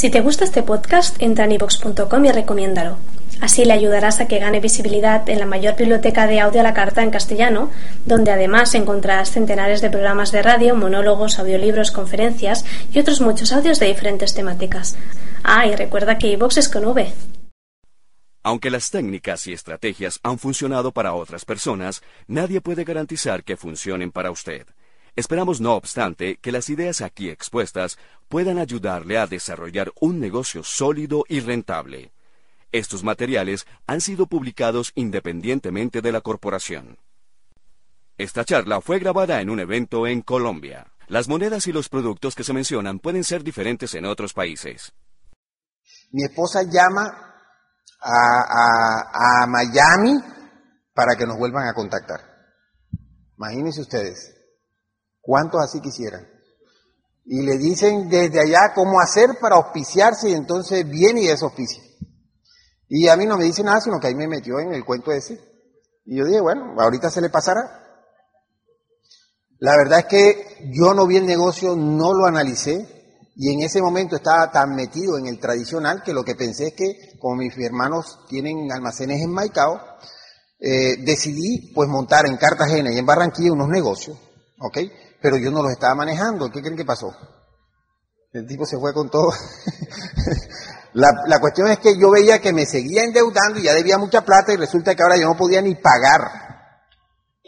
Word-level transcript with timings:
Si 0.00 0.08
te 0.08 0.22
gusta 0.22 0.44
este 0.44 0.62
podcast, 0.62 1.20
entra 1.20 1.44
en 1.44 1.52
ivox.com 1.52 2.24
y 2.24 2.32
recomiéndalo. 2.32 2.96
Así 3.42 3.66
le 3.66 3.74
ayudarás 3.74 4.18
a 4.18 4.28
que 4.28 4.38
gane 4.38 4.58
visibilidad 4.58 5.28
en 5.28 5.38
la 5.38 5.44
mayor 5.44 5.76
biblioteca 5.76 6.26
de 6.26 6.40
audio 6.40 6.60
a 6.60 6.62
la 6.62 6.72
carta 6.72 7.02
en 7.02 7.10
castellano, 7.10 7.70
donde 8.06 8.30
además 8.30 8.74
encontrarás 8.74 9.30
centenares 9.30 9.82
de 9.82 9.90
programas 9.90 10.32
de 10.32 10.40
radio, 10.40 10.74
monólogos, 10.74 11.38
audiolibros, 11.38 11.90
conferencias 11.90 12.64
y 12.94 12.98
otros 12.98 13.20
muchos 13.20 13.52
audios 13.52 13.78
de 13.78 13.88
diferentes 13.88 14.32
temáticas. 14.32 14.96
Ah, 15.44 15.66
y 15.66 15.76
recuerda 15.76 16.16
que 16.16 16.28
iVox 16.28 16.56
es 16.56 16.70
con 16.70 16.86
V. 16.86 17.12
Aunque 18.42 18.70
las 18.70 18.88
técnicas 18.88 19.46
y 19.48 19.52
estrategias 19.52 20.18
han 20.22 20.38
funcionado 20.38 20.92
para 20.92 21.12
otras 21.12 21.44
personas, 21.44 22.00
nadie 22.26 22.62
puede 22.62 22.84
garantizar 22.84 23.44
que 23.44 23.58
funcionen 23.58 24.12
para 24.12 24.30
usted. 24.30 24.66
Esperamos, 25.16 25.60
no 25.60 25.74
obstante, 25.74 26.36
que 26.36 26.52
las 26.52 26.70
ideas 26.70 27.00
aquí 27.00 27.28
expuestas 27.28 27.98
puedan 28.28 28.58
ayudarle 28.58 29.18
a 29.18 29.26
desarrollar 29.26 29.92
un 30.00 30.20
negocio 30.20 30.62
sólido 30.62 31.24
y 31.28 31.40
rentable. 31.40 32.12
Estos 32.72 33.02
materiales 33.02 33.66
han 33.86 34.00
sido 34.00 34.26
publicados 34.26 34.92
independientemente 34.94 36.00
de 36.00 36.12
la 36.12 36.20
corporación. 36.20 36.98
Esta 38.16 38.44
charla 38.44 38.80
fue 38.80 38.98
grabada 38.98 39.40
en 39.40 39.50
un 39.50 39.60
evento 39.60 40.06
en 40.06 40.22
Colombia. 40.22 40.86
Las 41.08 41.26
monedas 41.28 41.66
y 41.66 41.72
los 41.72 41.88
productos 41.88 42.34
que 42.34 42.44
se 42.44 42.52
mencionan 42.52 43.00
pueden 43.00 43.24
ser 43.24 43.42
diferentes 43.42 43.94
en 43.94 44.04
otros 44.04 44.32
países. 44.32 44.92
Mi 46.12 46.24
esposa 46.24 46.60
llama 46.62 47.08
a, 48.00 49.46
Miami 49.48 50.14
para 50.94 51.16
que 51.16 51.26
nos 51.26 51.38
vuelvan 51.38 51.68
a 51.68 51.74
contactar. 51.74 52.20
Imagínense 53.36 53.80
ustedes, 53.80 54.34
¿cuántos 55.20 55.60
así 55.62 55.80
quisieran? 55.80 56.26
Y 57.24 57.42
le 57.42 57.58
dicen 57.58 58.08
desde 58.08 58.40
allá 58.40 58.72
cómo 58.74 59.00
hacer 59.00 59.38
para 59.40 59.56
auspiciarse 59.56 60.30
y 60.30 60.34
entonces 60.34 60.88
viene 60.88 61.22
y 61.22 61.28
es 61.28 61.42
auspicia. 61.42 61.82
Y 62.88 63.06
a 63.08 63.16
mí 63.16 63.24
no 63.24 63.36
me 63.36 63.44
dice 63.44 63.62
nada, 63.62 63.80
sino 63.80 64.00
que 64.00 64.08
ahí 64.08 64.14
me 64.14 64.26
metió 64.26 64.58
en 64.58 64.74
el 64.74 64.84
cuento 64.84 65.12
ese. 65.12 65.40
Y 66.04 66.16
yo 66.16 66.24
dije, 66.24 66.40
bueno, 66.40 66.74
ahorita 66.76 67.08
se 67.10 67.20
le 67.20 67.30
pasará. 67.30 67.80
La 69.58 69.76
verdad 69.76 70.00
es 70.00 70.06
que 70.06 70.70
yo 70.72 70.94
no 70.94 71.06
vi 71.06 71.18
el 71.18 71.26
negocio, 71.26 71.76
no 71.76 72.14
lo 72.14 72.26
analicé, 72.26 73.00
y 73.36 73.52
en 73.52 73.62
ese 73.62 73.80
momento 73.80 74.16
estaba 74.16 74.50
tan 74.50 74.74
metido 74.74 75.16
en 75.16 75.26
el 75.26 75.38
tradicional 75.38 76.02
que 76.02 76.12
lo 76.12 76.24
que 76.24 76.34
pensé 76.34 76.68
es 76.68 76.74
que, 76.74 77.18
como 77.18 77.36
mis 77.36 77.56
hermanos 77.58 78.26
tienen 78.28 78.72
almacenes 78.72 79.22
en 79.22 79.30
Maicao, 79.30 79.80
eh, 80.58 80.96
decidí 80.98 81.72
pues 81.74 81.88
montar 81.88 82.26
en 82.26 82.36
Cartagena 82.36 82.92
y 82.92 82.98
en 82.98 83.06
Barranquilla 83.06 83.52
unos 83.52 83.68
negocios, 83.68 84.18
¿ok? 84.58 84.78
Pero 85.20 85.36
yo 85.36 85.50
no 85.50 85.62
los 85.62 85.72
estaba 85.72 85.94
manejando. 85.94 86.50
¿Qué 86.50 86.60
creen 86.60 86.76
que 86.76 86.84
pasó? 86.84 87.14
El 88.32 88.46
tipo 88.46 88.64
se 88.64 88.78
fue 88.78 88.92
con 88.94 89.10
todo. 89.10 89.32
La, 90.92 91.38
cuestión 91.40 91.68
es 91.68 91.78
que 91.78 91.96
yo 91.96 92.10
veía 92.10 92.40
que 92.40 92.52
me 92.52 92.66
seguía 92.66 93.04
endeudando 93.04 93.60
y 93.60 93.64
ya 93.64 93.74
debía 93.74 93.96
mucha 93.96 94.24
plata 94.24 94.52
y 94.52 94.56
resulta 94.56 94.94
que 94.94 95.02
ahora 95.02 95.16
yo 95.16 95.26
no 95.26 95.36
podía 95.36 95.62
ni 95.62 95.76
pagar 95.76 96.20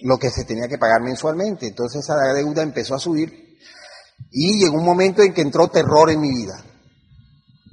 lo 0.02 0.16
que 0.18 0.30
se 0.30 0.44
tenía 0.44 0.68
que 0.68 0.78
pagar 0.78 1.02
mensualmente. 1.02 1.66
Entonces 1.66 2.02
esa 2.04 2.16
deuda 2.34 2.62
empezó 2.62 2.94
a 2.94 3.00
subir 3.00 3.58
y 4.30 4.60
llegó 4.60 4.76
un 4.76 4.84
momento 4.84 5.22
en 5.22 5.34
que 5.34 5.40
entró 5.40 5.68
terror 5.68 6.10
en 6.10 6.20
mi 6.20 6.30
vida. 6.30 6.62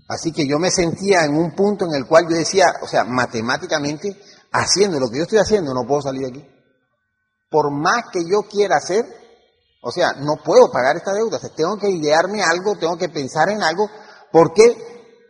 Así 0.07 0.31
que 0.31 0.47
yo 0.47 0.57
me 0.57 0.71
sentía 0.71 1.23
en 1.23 1.35
un 1.35 1.53
punto 1.53 1.85
en 1.85 1.93
el 1.93 2.07
cual 2.07 2.27
yo 2.27 2.35
decía, 2.35 2.65
o 2.81 2.87
sea, 2.87 3.03
matemáticamente, 3.03 4.19
haciendo 4.51 4.99
lo 4.99 5.07
que 5.09 5.17
yo 5.17 5.23
estoy 5.23 5.37
haciendo, 5.37 5.71
no 5.71 5.85
puedo 5.85 6.01
salir 6.01 6.23
de 6.23 6.29
aquí. 6.29 6.49
Por 7.51 7.71
más 7.71 8.05
que 8.11 8.25
yo 8.27 8.41
quiera 8.41 8.77
hacer, 8.77 9.05
o 9.81 9.91
sea, 9.91 10.13
no 10.13 10.37
puedo 10.43 10.71
pagar 10.71 10.97
esta 10.97 11.13
deuda. 11.13 11.39
tengo 11.55 11.77
que 11.77 11.89
idearme 11.89 12.43
algo, 12.43 12.77
tengo 12.77 12.97
que 12.97 13.09
pensar 13.09 13.49
en 13.49 13.63
algo, 13.63 13.89
porque 14.31 14.75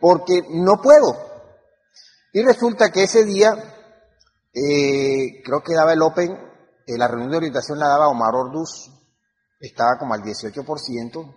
porque 0.00 0.42
no 0.50 0.80
puedo. 0.82 1.14
Y 2.32 2.42
resulta 2.42 2.90
que 2.90 3.04
ese 3.04 3.24
día, 3.24 3.52
eh, 4.54 5.42
creo 5.44 5.62
que 5.62 5.74
daba 5.74 5.92
el 5.92 6.02
Open, 6.02 6.32
eh, 6.86 6.96
la 6.96 7.06
reunión 7.06 7.30
de 7.30 7.36
orientación 7.36 7.78
la 7.78 7.88
daba 7.88 8.08
Omar 8.08 8.34
Orduz, 8.34 8.90
estaba 9.60 9.98
como 9.98 10.14
al 10.14 10.22
18%. 10.22 11.36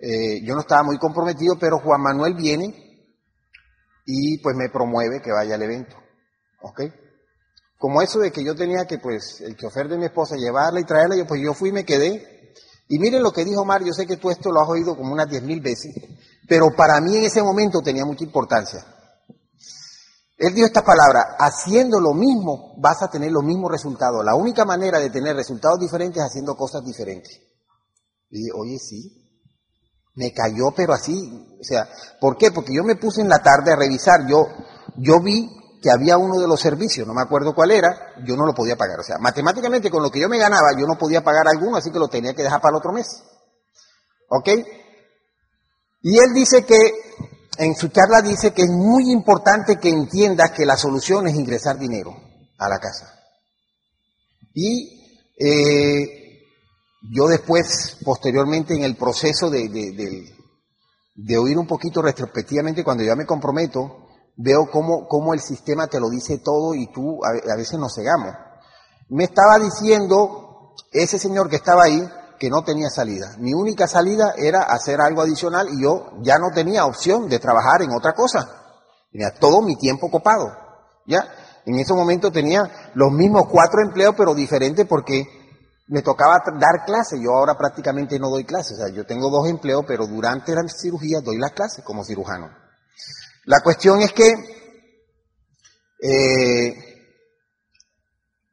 Eh, 0.00 0.44
yo 0.44 0.54
no 0.54 0.60
estaba 0.60 0.82
muy 0.82 0.98
comprometido, 0.98 1.56
pero 1.58 1.78
Juan 1.78 2.02
Manuel 2.02 2.34
viene 2.34 3.08
y 4.04 4.42
pues 4.42 4.56
me 4.56 4.68
promueve 4.68 5.22
que 5.22 5.32
vaya 5.32 5.54
al 5.54 5.62
evento. 5.62 5.96
¿Ok? 6.60 6.82
Como 7.82 8.00
eso 8.00 8.20
de 8.20 8.30
que 8.30 8.44
yo 8.44 8.54
tenía 8.54 8.84
que, 8.86 8.98
pues, 8.98 9.40
el 9.40 9.56
chofer 9.56 9.88
de 9.88 9.98
mi 9.98 10.04
esposa 10.04 10.36
llevarla 10.36 10.78
y 10.78 10.84
traerla, 10.84 11.16
yo 11.16 11.26
pues 11.26 11.40
yo 11.42 11.52
fui 11.52 11.70
y 11.70 11.72
me 11.72 11.84
quedé. 11.84 12.54
Y 12.86 13.00
miren 13.00 13.24
lo 13.24 13.32
que 13.32 13.44
dijo 13.44 13.62
Omar, 13.62 13.82
yo 13.82 13.92
sé 13.92 14.06
que 14.06 14.18
tú 14.18 14.30
esto 14.30 14.52
lo 14.52 14.60
has 14.60 14.68
oído 14.68 14.96
como 14.96 15.12
unas 15.12 15.28
diez 15.28 15.42
mil 15.42 15.60
veces, 15.60 15.92
pero 16.46 16.66
para 16.76 17.00
mí 17.00 17.16
en 17.16 17.24
ese 17.24 17.42
momento 17.42 17.80
tenía 17.80 18.04
mucha 18.04 18.22
importancia. 18.22 18.86
Él 20.38 20.54
dio 20.54 20.64
esta 20.64 20.84
palabra, 20.84 21.34
haciendo 21.40 21.98
lo 21.98 22.14
mismo 22.14 22.76
vas 22.80 23.02
a 23.02 23.10
tener 23.10 23.32
los 23.32 23.42
mismos 23.42 23.72
resultados. 23.72 24.24
La 24.24 24.36
única 24.36 24.64
manera 24.64 25.00
de 25.00 25.10
tener 25.10 25.34
resultados 25.34 25.80
diferentes 25.80 26.22
es 26.22 26.28
haciendo 26.28 26.54
cosas 26.54 26.84
diferentes. 26.84 27.36
Y 28.30 28.38
dije, 28.38 28.50
oye, 28.54 28.78
sí. 28.78 29.42
Me 30.14 30.32
cayó, 30.32 30.70
pero 30.70 30.92
así. 30.92 31.56
O 31.60 31.64
sea, 31.64 31.88
¿por 32.20 32.36
qué? 32.36 32.52
Porque 32.52 32.72
yo 32.76 32.84
me 32.84 32.94
puse 32.94 33.22
en 33.22 33.28
la 33.28 33.42
tarde 33.42 33.72
a 33.72 33.76
revisar. 33.76 34.24
Yo, 34.28 34.46
yo 34.98 35.20
vi 35.20 35.61
que 35.82 35.90
había 35.90 36.16
uno 36.16 36.38
de 36.38 36.46
los 36.46 36.60
servicios, 36.60 37.06
no 37.06 37.12
me 37.12 37.22
acuerdo 37.22 37.54
cuál 37.54 37.72
era, 37.72 38.14
yo 38.24 38.36
no 38.36 38.46
lo 38.46 38.54
podía 38.54 38.76
pagar. 38.76 39.00
O 39.00 39.02
sea, 39.02 39.18
matemáticamente 39.18 39.90
con 39.90 40.02
lo 40.02 40.10
que 40.10 40.20
yo 40.20 40.28
me 40.28 40.38
ganaba, 40.38 40.68
yo 40.78 40.86
no 40.86 40.96
podía 40.96 41.24
pagar 41.24 41.48
alguno, 41.48 41.76
así 41.76 41.90
que 41.90 41.98
lo 41.98 42.08
tenía 42.08 42.34
que 42.34 42.42
dejar 42.42 42.60
para 42.60 42.70
el 42.70 42.78
otro 42.78 42.92
mes. 42.92 43.24
¿Ok? 44.28 44.48
Y 46.02 46.18
él 46.18 46.32
dice 46.34 46.64
que, 46.64 46.78
en 47.58 47.74
su 47.74 47.88
charla 47.88 48.22
dice 48.22 48.52
que 48.52 48.62
es 48.62 48.70
muy 48.70 49.10
importante 49.10 49.76
que 49.76 49.88
entiendas 49.88 50.52
que 50.52 50.64
la 50.64 50.76
solución 50.76 51.26
es 51.26 51.34
ingresar 51.34 51.78
dinero 51.78 52.14
a 52.58 52.68
la 52.68 52.78
casa. 52.78 53.12
Y 54.54 55.26
eh, 55.38 56.46
yo 57.10 57.26
después, 57.26 57.98
posteriormente, 58.04 58.74
en 58.74 58.84
el 58.84 58.96
proceso 58.96 59.50
de, 59.50 59.68
de, 59.68 61.38
oír 61.38 61.58
un 61.58 61.66
poquito 61.66 62.02
retrospectivamente, 62.02 62.84
cuando 62.84 63.02
ya 63.02 63.16
me 63.16 63.26
comprometo, 63.26 64.01
veo 64.36 64.68
cómo, 64.70 65.06
cómo 65.08 65.34
el 65.34 65.40
sistema 65.40 65.86
te 65.86 66.00
lo 66.00 66.08
dice 66.10 66.38
todo 66.38 66.74
y 66.74 66.86
tú 66.92 67.20
a, 67.24 67.56
veces 67.56 67.78
nos 67.78 67.94
cegamos. 67.94 68.34
Me 69.08 69.24
estaba 69.24 69.58
diciendo 69.58 70.74
ese 70.90 71.18
señor 71.18 71.48
que 71.48 71.56
estaba 71.56 71.84
ahí, 71.84 72.08
que 72.38 72.50
no 72.50 72.64
tenía 72.64 72.88
salida. 72.88 73.36
Mi 73.38 73.52
única 73.54 73.86
salida 73.86 74.34
era 74.36 74.62
hacer 74.62 75.00
algo 75.00 75.22
adicional 75.22 75.68
y 75.70 75.82
yo 75.82 76.10
ya 76.22 76.38
no 76.38 76.50
tenía 76.52 76.86
opción 76.86 77.28
de 77.28 77.38
trabajar 77.38 77.82
en 77.82 77.92
otra 77.92 78.14
cosa. 78.14 78.48
Tenía 79.12 79.32
todo 79.38 79.62
mi 79.62 79.76
tiempo 79.76 80.10
copado. 80.10 80.50
¿Ya? 81.06 81.24
En 81.64 81.78
ese 81.78 81.94
momento 81.94 82.32
tenía 82.32 82.62
los 82.94 83.12
mismos 83.12 83.46
cuatro 83.48 83.82
empleos, 83.82 84.14
pero 84.16 84.34
diferentes 84.34 84.86
porque 84.86 85.24
me 85.86 86.02
tocaba 86.02 86.42
dar 86.58 86.84
clases. 86.84 87.20
Yo 87.20 87.32
ahora 87.32 87.56
prácticamente 87.56 88.18
no 88.18 88.30
doy 88.30 88.44
clases. 88.44 88.78
O 88.78 88.86
sea, 88.86 88.94
yo 88.94 89.04
tengo 89.04 89.30
dos 89.30 89.48
empleos, 89.48 89.84
pero 89.86 90.06
durante 90.06 90.54
la 90.54 90.62
cirugía 90.66 91.20
doy 91.20 91.38
las 91.38 91.52
clases 91.52 91.84
como 91.84 92.04
cirujano. 92.04 92.48
La 93.44 93.60
cuestión 93.60 94.02
es 94.02 94.12
que 94.12 94.32
eh, 96.02 96.74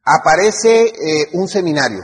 aparece 0.03 0.85
eh, 0.88 1.29
un 1.33 1.47
seminario 1.47 2.03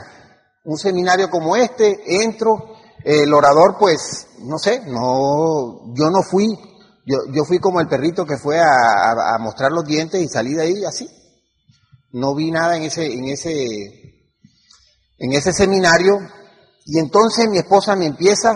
un 0.65 0.77
seminario 0.77 1.29
como 1.29 1.55
este, 1.55 2.23
entro, 2.23 2.75
el 3.03 3.31
orador 3.33 3.77
pues, 3.79 4.27
no 4.39 4.57
sé, 4.57 4.81
no, 4.85 5.93
yo 5.93 6.09
no 6.09 6.23
fui, 6.23 6.47
yo, 7.05 7.17
yo 7.31 7.45
fui 7.45 7.59
como 7.59 7.79
el 7.79 7.87
perrito 7.87 8.25
que 8.25 8.37
fue 8.37 8.59
a, 8.59 9.37
mostrar 9.39 9.71
los 9.71 9.85
dientes 9.85 10.21
y 10.21 10.27
salí 10.27 10.53
de 10.53 10.63
ahí 10.63 10.85
así. 10.85 11.07
No 12.11 12.33
vi 12.33 12.49
nada 12.49 12.77
en 12.77 12.83
ese, 12.83 13.05
en 13.05 13.25
ese, 13.25 13.53
en 15.19 15.33
ese 15.33 15.53
seminario 15.53 16.17
y 16.85 16.99
entonces 16.99 17.47
mi 17.47 17.59
esposa 17.59 17.95
me 17.95 18.07
empieza 18.07 18.49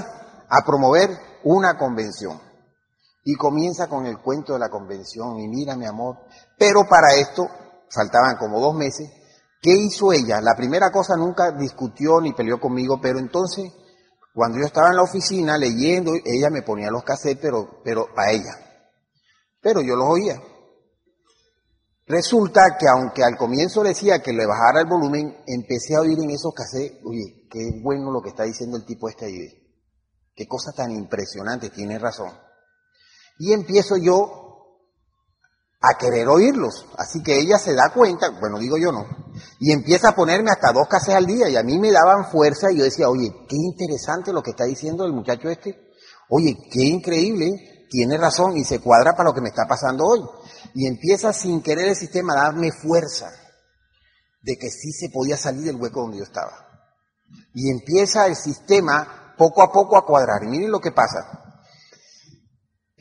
a 0.50 0.66
promover 0.66 1.12
una 1.44 1.78
convención. 1.78 2.42
Y 3.30 3.36
comienza 3.36 3.88
con 3.88 4.06
el 4.06 4.20
cuento 4.20 4.54
de 4.54 4.60
la 4.60 4.70
convención 4.70 5.40
y 5.40 5.48
mira 5.48 5.76
mi 5.76 5.86
amor. 5.86 6.18
Pero 6.58 6.88
para 6.88 7.14
esto 7.16 7.48
faltaban 7.90 8.38
como 8.38 8.60
dos 8.60 8.74
meses 8.76 9.10
¿Qué 9.62 9.72
hizo 9.72 10.14
ella? 10.14 10.40
La 10.42 10.56
primera 10.56 10.90
cosa 10.90 11.16
nunca 11.18 11.52
discutió 11.52 12.22
ni 12.22 12.34
peleó 12.34 12.60
conmigo, 12.60 13.00
pero 13.02 13.20
entonces, 13.20 13.70
cuando 14.34 14.58
yo 14.58 14.66
estaba 14.66 14.90
en 14.90 14.96
la 14.96 15.04
oficina 15.04 15.58
leyendo, 15.58 16.14
ella 16.14 16.50
me 16.50 16.62
ponía 16.62 16.90
los 16.90 17.04
cassettes, 17.04 17.42
pero, 17.42 17.82
pero 17.84 18.08
para 18.16 18.32
ella. 18.32 18.56
Pero 19.62 19.82
yo 19.82 19.98
los 19.98 20.08
oía. 20.08 20.42
Resulta 22.06 22.78
que 22.80 22.88
aunque 22.88 23.22
al 23.22 23.36
comienzo 23.38 23.84
decía 23.84 24.22
que 24.22 24.32
le 24.32 24.48
bajara 24.48 24.80
el 24.80 24.88
volumen, 24.88 25.44
empecé 25.46 25.96
a 25.96 26.02
oír 26.02 26.18
en 26.20 26.30
esos 26.32 26.54
cassettes, 26.54 27.02
oye, 27.04 27.46
qué 27.52 27.82
bueno 27.84 28.12
lo 28.12 28.22
que 28.22 28.30
está 28.30 28.44
diciendo 28.44 28.78
el 28.78 28.86
tipo 28.86 29.10
este 29.10 29.26
ahí. 29.26 29.36
Qué 30.34 30.48
cosa 30.48 30.72
tan 30.72 30.92
impresionante, 30.92 31.70
tiene 31.70 32.00
razón. 32.00 32.32
Y 33.40 33.54
empiezo 33.54 33.98
yo 33.98 34.40
a 35.82 35.98
querer 35.98 36.28
oírlos. 36.28 36.86
Así 36.98 37.24
que 37.24 37.40
ella 37.40 37.58
se 37.58 37.74
da 37.74 37.92
cuenta, 37.94 38.30
bueno, 38.40 38.60
digo 38.60 38.78
yo 38.78 38.92
no, 38.92 39.06
y 39.60 39.72
empieza 39.72 40.10
a 40.10 40.16
ponerme 40.16 40.52
hasta 40.52 40.74
dos 40.74 40.88
casas 40.88 41.16
al 41.16 41.26
día 41.26 41.50
y 41.50 41.56
a 41.56 41.64
mí 41.64 41.80
me 41.80 41.92
daban 41.92 42.30
fuerza 42.30 42.72
y 42.72 42.78
yo 42.78 42.84
decía, 42.84 43.10
oye, 43.10 43.32
qué 43.48 43.56
interesante 43.56 44.34
lo 44.34 44.44
que 44.44 44.52
está 44.52 44.66
diciendo 44.66 45.06
el 45.06 45.14
muchacho 45.14 45.50
este. 45.50 45.90
Oye, 46.30 46.56
qué 46.72 46.84
increíble 46.84 47.86
tiene 47.90 48.18
razón 48.18 48.56
y 48.58 48.64
se 48.64 48.80
cuadra 48.80 49.14
para 49.14 49.30
lo 49.30 49.34
que 49.34 49.42
me 49.42 49.50
está 49.50 49.66
pasando 49.68 50.06
hoy. 50.06 50.22
Y 50.76 50.86
empieza 50.86 51.34
sin 51.34 51.62
querer 51.62 51.90
el 51.90 51.96
sistema 51.96 52.34
a 52.34 52.44
darme 52.44 52.72
fuerza 52.72 53.32
de 54.42 54.58
que 54.58 54.70
sí 54.70 54.92
se 54.92 55.10
podía 55.10 55.38
salir 55.38 55.64
del 55.64 55.78
hueco 55.78 56.02
donde 56.02 56.20
yo 56.20 56.24
estaba. 56.24 56.68
Y 57.54 57.72
empieza 57.72 58.28
el 58.28 58.36
sistema 58.36 59.34
poco 59.38 59.64
a 59.64 59.72
poco 59.72 59.98
a 59.98 60.06
cuadrar. 60.06 60.44
Y 60.44 60.48
miren 60.48 60.72
lo 60.72 60.80
que 60.80 60.92
pasa. 60.92 61.49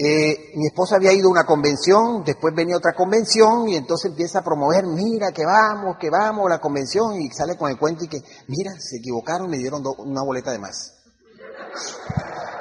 Eh, 0.01 0.53
mi 0.55 0.69
esposa 0.69 0.95
había 0.95 1.13
ido 1.13 1.27
a 1.27 1.33
una 1.33 1.45
convención, 1.45 2.23
después 2.25 2.55
venía 2.55 2.77
otra 2.77 2.95
convención 2.95 3.69
y 3.69 3.75
entonces 3.75 4.13
empieza 4.13 4.39
a 4.39 4.45
promover, 4.45 4.87
mira 4.87 5.33
que 5.33 5.45
vamos, 5.45 5.97
que 5.99 6.09
vamos 6.09 6.47
a 6.47 6.51
la 6.51 6.61
convención 6.61 7.21
y 7.21 7.29
sale 7.33 7.57
con 7.57 7.69
el 7.69 7.77
cuento 7.77 8.05
y 8.05 8.09
que, 8.09 8.23
mira, 8.47 8.71
se 8.79 8.99
equivocaron, 8.99 9.51
me 9.51 9.57
dieron 9.57 9.83
una 9.99 10.23
boleta 10.23 10.53
de 10.53 10.61
más. 10.61 10.95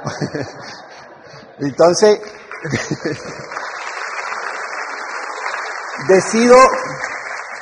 entonces, 1.60 2.20
decido, 6.08 6.58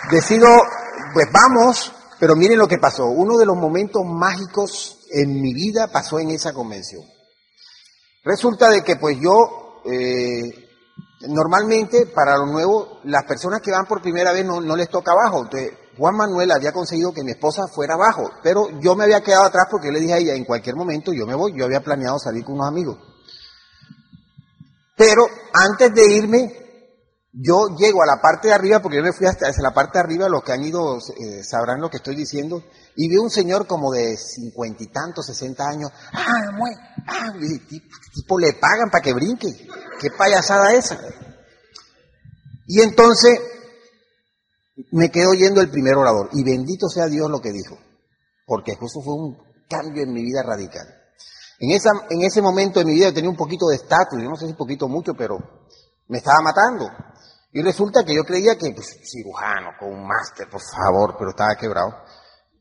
decido, 0.10 0.48
pues 1.14 1.28
vamos, 1.34 1.92
pero 2.18 2.38
miren 2.38 2.60
lo 2.60 2.70
que 2.70 2.78
pasó. 2.78 3.08
Uno 3.08 3.38
de 3.38 3.46
los 3.46 3.58
momentos 3.58 4.04
mágicos 4.06 5.00
en 5.12 5.42
mi 5.42 5.54
vida 5.54 5.92
pasó 5.92 6.18
en 6.20 6.30
esa 6.30 6.54
convención. 6.54 7.04
Resulta 8.24 8.70
de 8.70 8.82
que 8.82 8.96
pues 8.96 9.18
yo 9.20 9.64
eh, 9.86 10.66
normalmente 11.28 12.08
para 12.08 12.38
lo 12.38 12.48
nuevo, 12.48 13.00
las 13.04 13.24
personas 13.24 13.62
que 13.62 13.72
van 13.72 13.86
por 13.86 14.02
primera 14.02 14.32
vez 14.32 14.46
no, 14.46 14.60
les 14.76 14.90
toca 14.90 15.12
abajo. 15.12 15.44
Entonces, 15.44 15.72
Juan 15.98 16.16
Manuel 16.16 16.52
había 16.52 16.72
conseguido 16.72 17.14
que 17.14 17.24
mi 17.24 17.32
esposa 17.32 17.68
fuera 17.74 17.94
abajo, 17.94 18.30
pero 18.44 18.68
yo 18.82 18.96
me 18.96 19.06
había 19.06 19.22
quedado 19.22 19.46
atrás 19.46 19.68
porque 19.70 19.92
le 19.92 20.00
dije 20.00 20.14
a 20.14 20.18
ella, 20.18 20.34
en 20.34 20.46
cualquier 20.46 20.76
momento 20.76 21.14
yo 21.14 21.26
me 21.26 21.36
voy, 21.36 21.54
yo 21.58 21.66
había 21.66 21.82
planeado 21.82 22.20
salir 22.20 22.44
con 22.44 22.56
unos 22.56 22.68
amigos. 22.68 22.98
Pero 24.98 25.26
antes 25.54 25.94
de 25.94 26.16
irme, 26.16 26.65
yo 27.38 27.76
llego 27.78 28.02
a 28.02 28.06
la 28.06 28.22
parte 28.22 28.48
de 28.48 28.54
arriba, 28.54 28.82
porque 28.82 28.98
yo 28.98 29.04
me 29.04 29.12
fui 29.12 29.28
hasta 29.28 29.52
la 29.62 29.74
parte 29.74 29.98
de 29.98 30.04
arriba, 30.06 30.30
los 30.30 30.42
que 30.42 30.54
han 30.54 30.64
ido 30.64 30.98
eh, 30.98 31.44
sabrán 31.44 31.82
lo 31.82 31.90
que 31.90 31.98
estoy 31.98 32.16
diciendo, 32.16 32.64
y 32.96 33.10
vi 33.10 33.18
un 33.18 33.30
señor 33.30 33.68
como 33.68 33.92
de 33.92 34.16
cincuenta 34.16 34.84
y 34.84 34.88
tantos, 34.88 35.26
sesenta 35.26 35.68
años, 35.68 35.92
ah, 36.14 36.52
muy, 36.54 36.72
ah, 37.08 37.34
tipo, 37.68 37.88
tipo 38.14 38.40
le 38.40 38.54
pagan 38.54 38.90
para 38.90 39.02
que 39.02 39.14
brinque, 39.14 39.54
qué 40.00 40.12
payasada 40.18 40.74
esa. 40.74 40.98
Y 42.68 42.80
entonces 42.80 43.38
me 44.92 45.12
quedo 45.12 45.32
oyendo 45.32 45.60
el 45.60 45.70
primer 45.70 45.96
orador, 45.96 46.30
y 46.32 46.44
bendito 46.44 46.88
sea 46.88 47.08
Dios 47.08 47.30
lo 47.30 47.42
que 47.42 47.52
dijo, 47.52 47.78
porque 48.46 48.72
eso 48.72 49.02
fue 49.04 49.14
un 49.14 49.38
cambio 49.68 50.04
en 50.04 50.14
mi 50.14 50.24
vida 50.24 50.42
radical. 50.42 50.88
En, 51.60 51.72
esa, 51.72 51.92
en 52.10 52.22
ese 52.22 52.42
momento 52.42 52.80
de 52.80 52.86
mi 52.86 52.94
vida 52.94 53.08
yo 53.08 53.14
tenía 53.14 53.30
un 53.30 53.36
poquito 53.36 53.68
de 53.68 53.76
estatus, 53.76 54.22
yo 54.22 54.30
no 54.30 54.38
sé 54.38 54.48
si 54.48 54.54
poquito 54.54 54.86
o 54.86 54.90
mucho, 54.90 55.14
pero 55.16 55.38
me 56.08 56.20
estaba 56.20 56.40
matando. 56.42 56.90
Y 57.56 57.62
resulta 57.62 58.04
que 58.04 58.14
yo 58.14 58.26
creía 58.26 58.58
que, 58.58 58.74
pues, 58.74 59.00
cirujano, 59.10 59.70
con 59.80 59.88
un 59.88 60.06
máster, 60.06 60.46
por 60.50 60.60
favor, 60.60 61.16
pero 61.18 61.30
estaba 61.30 61.56
quebrado. 61.56 62.04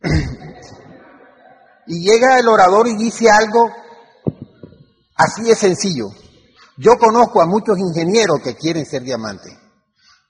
y 1.88 2.08
llega 2.08 2.38
el 2.38 2.46
orador 2.46 2.87
y 2.87 2.94
dice 2.96 3.29
algo 3.29 3.73
así 5.17 5.43
de 5.43 5.56
sencillo. 5.56 6.11
Yo 6.76 6.96
conozco 6.96 7.43
a 7.43 7.46
muchos 7.46 7.76
ingenieros 7.76 8.38
que 8.41 8.55
quieren 8.55 8.87
ser 8.87 9.02
diamantes. 9.02 9.52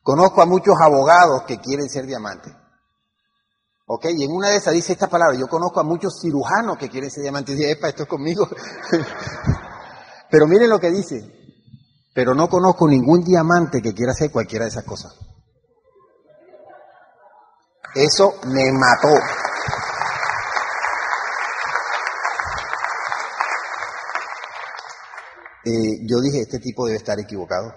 Conozco 0.02 0.40
a 0.40 0.46
muchos 0.46 0.76
abogados 0.80 1.42
que 1.46 1.58
quieren 1.58 1.90
ser 1.90 2.06
diamantes. 2.06 2.54
¿Ok? 3.84 4.06
Y 4.16 4.24
en 4.24 4.32
una 4.32 4.48
de 4.48 4.56
esas 4.56 4.72
dice 4.72 4.94
esta 4.94 5.10
palabra, 5.10 5.36
yo 5.38 5.46
conozco 5.46 5.80
a 5.80 5.84
muchos 5.84 6.18
cirujanos 6.22 6.78
que 6.78 6.88
quieren 6.88 7.10
ser 7.10 7.22
diamantes. 7.24 7.54
Y 7.54 7.58
dice, 7.58 7.72
epa, 7.72 7.90
esto 7.90 8.04
es 8.04 8.08
conmigo. 8.08 8.48
Pero 10.30 10.46
miren 10.46 10.70
lo 10.70 10.80
que 10.80 10.90
dice 10.90 11.43
pero 12.14 12.32
no 12.32 12.48
conozco 12.48 12.86
ningún 12.88 13.24
diamante 13.24 13.82
que 13.82 13.92
quiera 13.92 14.12
hacer 14.12 14.30
cualquiera 14.30 14.64
de 14.64 14.70
esas 14.70 14.84
cosas. 14.84 15.12
Eso 17.92 18.34
me 18.46 18.72
mató. 18.72 19.08
Eh, 25.64 26.06
yo 26.08 26.20
dije, 26.20 26.42
este 26.42 26.60
tipo 26.60 26.86
debe 26.86 26.98
estar 26.98 27.18
equivocado. 27.18 27.72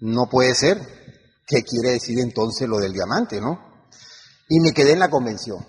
No 0.00 0.28
puede 0.30 0.54
ser. 0.54 0.78
¿Qué 1.46 1.62
quiere 1.62 1.94
decir 1.94 2.20
entonces 2.20 2.68
lo 2.68 2.78
del 2.78 2.92
diamante, 2.92 3.40
no? 3.40 3.58
Y 4.48 4.60
me 4.60 4.72
quedé 4.72 4.92
en 4.92 5.00
la 5.00 5.10
convención. 5.10 5.66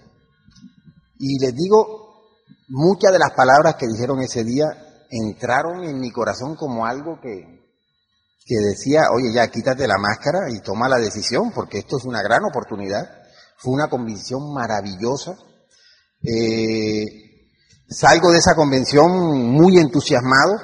Y 1.17 1.39
les 1.39 1.55
digo, 1.55 2.35
muchas 2.67 3.11
de 3.11 3.19
las 3.19 3.31
palabras 3.31 3.75
que 3.75 3.87
dijeron 3.87 4.19
ese 4.19 4.43
día 4.43 4.88
entraron 5.09 5.83
en 5.83 5.99
mi 5.99 6.11
corazón 6.11 6.55
como 6.55 6.85
algo 6.85 7.19
que, 7.21 7.59
decía, 8.47 9.11
oye, 9.13 9.33
ya 9.33 9.47
quítate 9.47 9.87
la 9.87 9.97
máscara 9.97 10.49
y 10.49 10.59
toma 10.61 10.89
la 10.89 10.97
decisión, 10.97 11.51
porque 11.53 11.79
esto 11.79 11.97
es 11.97 12.05
una 12.05 12.21
gran 12.21 12.43
oportunidad. 12.43 13.07
Fue 13.57 13.73
una 13.73 13.87
convención 13.87 14.53
maravillosa. 14.53 15.37
Eh, 16.23 17.03
salgo 17.89 18.31
de 18.31 18.39
esa 18.39 18.55
convención 18.55 19.51
muy 19.51 19.77
entusiasmado. 19.77 20.55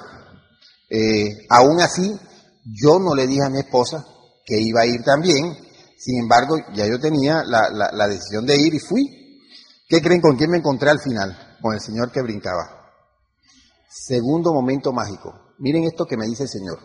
Eh, 0.89 1.45
aún 1.49 1.79
así, 1.81 2.17
yo 2.63 2.99
no 2.99 3.13
le 3.13 3.27
dije 3.27 3.43
a 3.43 3.49
mi 3.49 3.59
esposa 3.59 4.05
que 4.45 4.59
iba 4.59 4.81
a 4.81 4.87
ir 4.87 5.03
también. 5.03 5.55
Sin 5.97 6.19
embargo, 6.19 6.55
ya 6.73 6.87
yo 6.87 6.99
tenía 6.99 7.43
la 7.43 8.07
decisión 8.07 8.45
de 8.45 8.57
ir 8.57 8.73
y 8.73 8.79
fui. 8.79 9.25
¿Qué 9.87 10.01
creen 10.01 10.21
con 10.21 10.35
quién 10.35 10.49
me 10.49 10.57
encontré 10.57 10.89
al 10.89 10.99
final? 10.99 11.57
Con 11.61 11.73
el 11.73 11.81
señor 11.81 12.11
que 12.11 12.21
brincaba. 12.21 12.84
Segundo 13.97 14.53
momento 14.53 14.91
mágico. 14.91 15.53
Miren 15.59 15.85
esto 15.85 16.05
que 16.05 16.17
me 16.17 16.25
dice 16.25 16.43
el 16.43 16.49
Señor. 16.49 16.77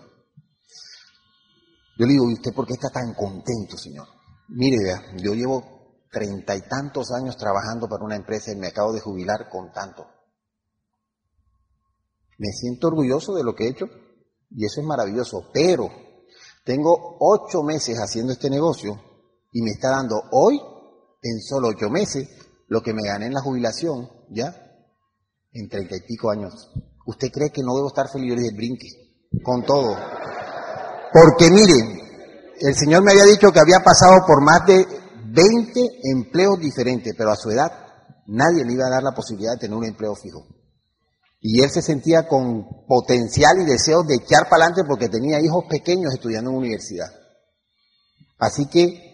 Yo 1.98 2.06
le 2.06 2.12
digo, 2.12 2.30
¿y 2.30 2.34
usted 2.34 2.54
por 2.54 2.68
qué 2.68 2.74
está 2.74 2.88
tan 2.88 3.14
contento, 3.14 3.76
Señor? 3.76 4.06
Mire, 4.48 4.76
vea, 4.80 5.02
yo 5.16 5.34
llevo 5.34 6.04
treinta 6.08 6.54
y 6.54 6.62
tantos 6.62 7.10
años 7.10 7.36
trabajando 7.36 7.88
para 7.88 8.04
una 8.04 8.14
empresa 8.14 8.52
y 8.52 8.56
me 8.56 8.68
acabo 8.68 8.92
de 8.92 9.00
jubilar 9.00 9.48
con 9.50 9.72
tanto. 9.72 10.06
Me 12.38 12.52
siento 12.52 12.86
orgulloso 12.86 13.34
de 13.34 13.42
lo 13.42 13.56
que 13.56 13.64
he 13.64 13.70
hecho 13.70 13.86
y 14.48 14.64
eso 14.64 14.80
es 14.80 14.86
maravilloso, 14.86 15.50
pero 15.52 15.88
tengo 16.64 17.16
ocho 17.18 17.64
meses 17.64 17.98
haciendo 17.98 18.32
este 18.32 18.48
negocio 18.48 18.94
y 19.52 19.62
me 19.62 19.72
está 19.72 19.90
dando 19.90 20.22
hoy, 20.30 20.60
en 21.22 21.40
solo 21.40 21.68
ocho 21.68 21.90
meses, 21.90 22.28
lo 22.68 22.80
que 22.82 22.94
me 22.94 23.02
gané 23.02 23.26
en 23.26 23.34
la 23.34 23.42
jubilación, 23.42 24.08
¿ya? 24.30 24.54
En 25.50 25.68
treinta 25.68 25.96
y 25.96 26.02
pico 26.02 26.30
años. 26.30 26.70
¿Usted 27.10 27.32
cree 27.32 27.50
que 27.50 27.62
no 27.64 27.74
debo 27.74 27.88
estar 27.88 28.08
feliz? 28.08 28.36
de 28.36 28.52
brinque, 28.54 28.86
con 29.42 29.64
todo. 29.64 29.96
Porque 31.12 31.50
mire, 31.50 32.54
el 32.60 32.74
Señor 32.76 33.02
me 33.02 33.10
había 33.10 33.24
dicho 33.24 33.50
que 33.50 33.58
había 33.58 33.80
pasado 33.80 34.24
por 34.24 34.40
más 34.44 34.64
de 34.64 34.86
20 35.24 35.80
empleos 36.04 36.60
diferentes, 36.60 37.12
pero 37.18 37.32
a 37.32 37.36
su 37.36 37.50
edad 37.50 37.72
nadie 38.28 38.64
le 38.64 38.74
iba 38.74 38.86
a 38.86 38.90
dar 38.90 39.02
la 39.02 39.10
posibilidad 39.10 39.54
de 39.54 39.58
tener 39.58 39.76
un 39.76 39.86
empleo 39.86 40.14
fijo. 40.14 40.46
Y 41.40 41.60
él 41.64 41.70
se 41.70 41.82
sentía 41.82 42.28
con 42.28 42.86
potencial 42.86 43.60
y 43.60 43.64
deseos 43.64 44.06
de 44.06 44.14
echar 44.14 44.48
para 44.48 44.66
adelante 44.66 44.84
porque 44.86 45.08
tenía 45.08 45.40
hijos 45.40 45.64
pequeños 45.68 46.14
estudiando 46.14 46.50
en 46.50 46.58
universidad. 46.58 47.08
Así 48.38 48.66
que 48.66 49.09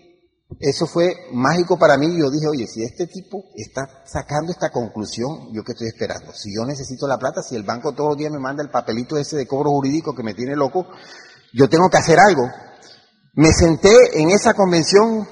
eso 0.60 0.86
fue 0.86 1.12
mágico 1.32 1.78
para 1.78 1.96
mí. 1.98 2.18
Yo 2.18 2.30
dije, 2.30 2.46
oye, 2.46 2.66
si 2.66 2.82
este 2.82 3.06
tipo 3.06 3.44
está 3.54 4.02
sacando 4.06 4.52
esta 4.52 4.70
conclusión, 4.70 5.52
¿yo 5.52 5.62
qué 5.62 5.72
estoy 5.72 5.88
esperando? 5.88 6.32
Si 6.32 6.54
yo 6.54 6.64
necesito 6.64 7.06
la 7.06 7.18
plata, 7.18 7.42
si 7.42 7.56
el 7.56 7.64
banco 7.64 7.92
todos 7.92 8.10
los 8.10 8.18
días 8.18 8.32
me 8.32 8.38
manda 8.38 8.62
el 8.62 8.70
papelito 8.70 9.16
ese 9.16 9.36
de 9.36 9.46
cobro 9.46 9.70
jurídico 9.70 10.14
que 10.14 10.22
me 10.22 10.34
tiene 10.34 10.56
loco, 10.56 10.86
yo 11.52 11.68
tengo 11.68 11.88
que 11.90 11.98
hacer 11.98 12.18
algo. 12.18 12.48
Me 13.34 13.52
senté 13.52 14.20
en 14.20 14.30
esa 14.30 14.54
convención 14.54 15.28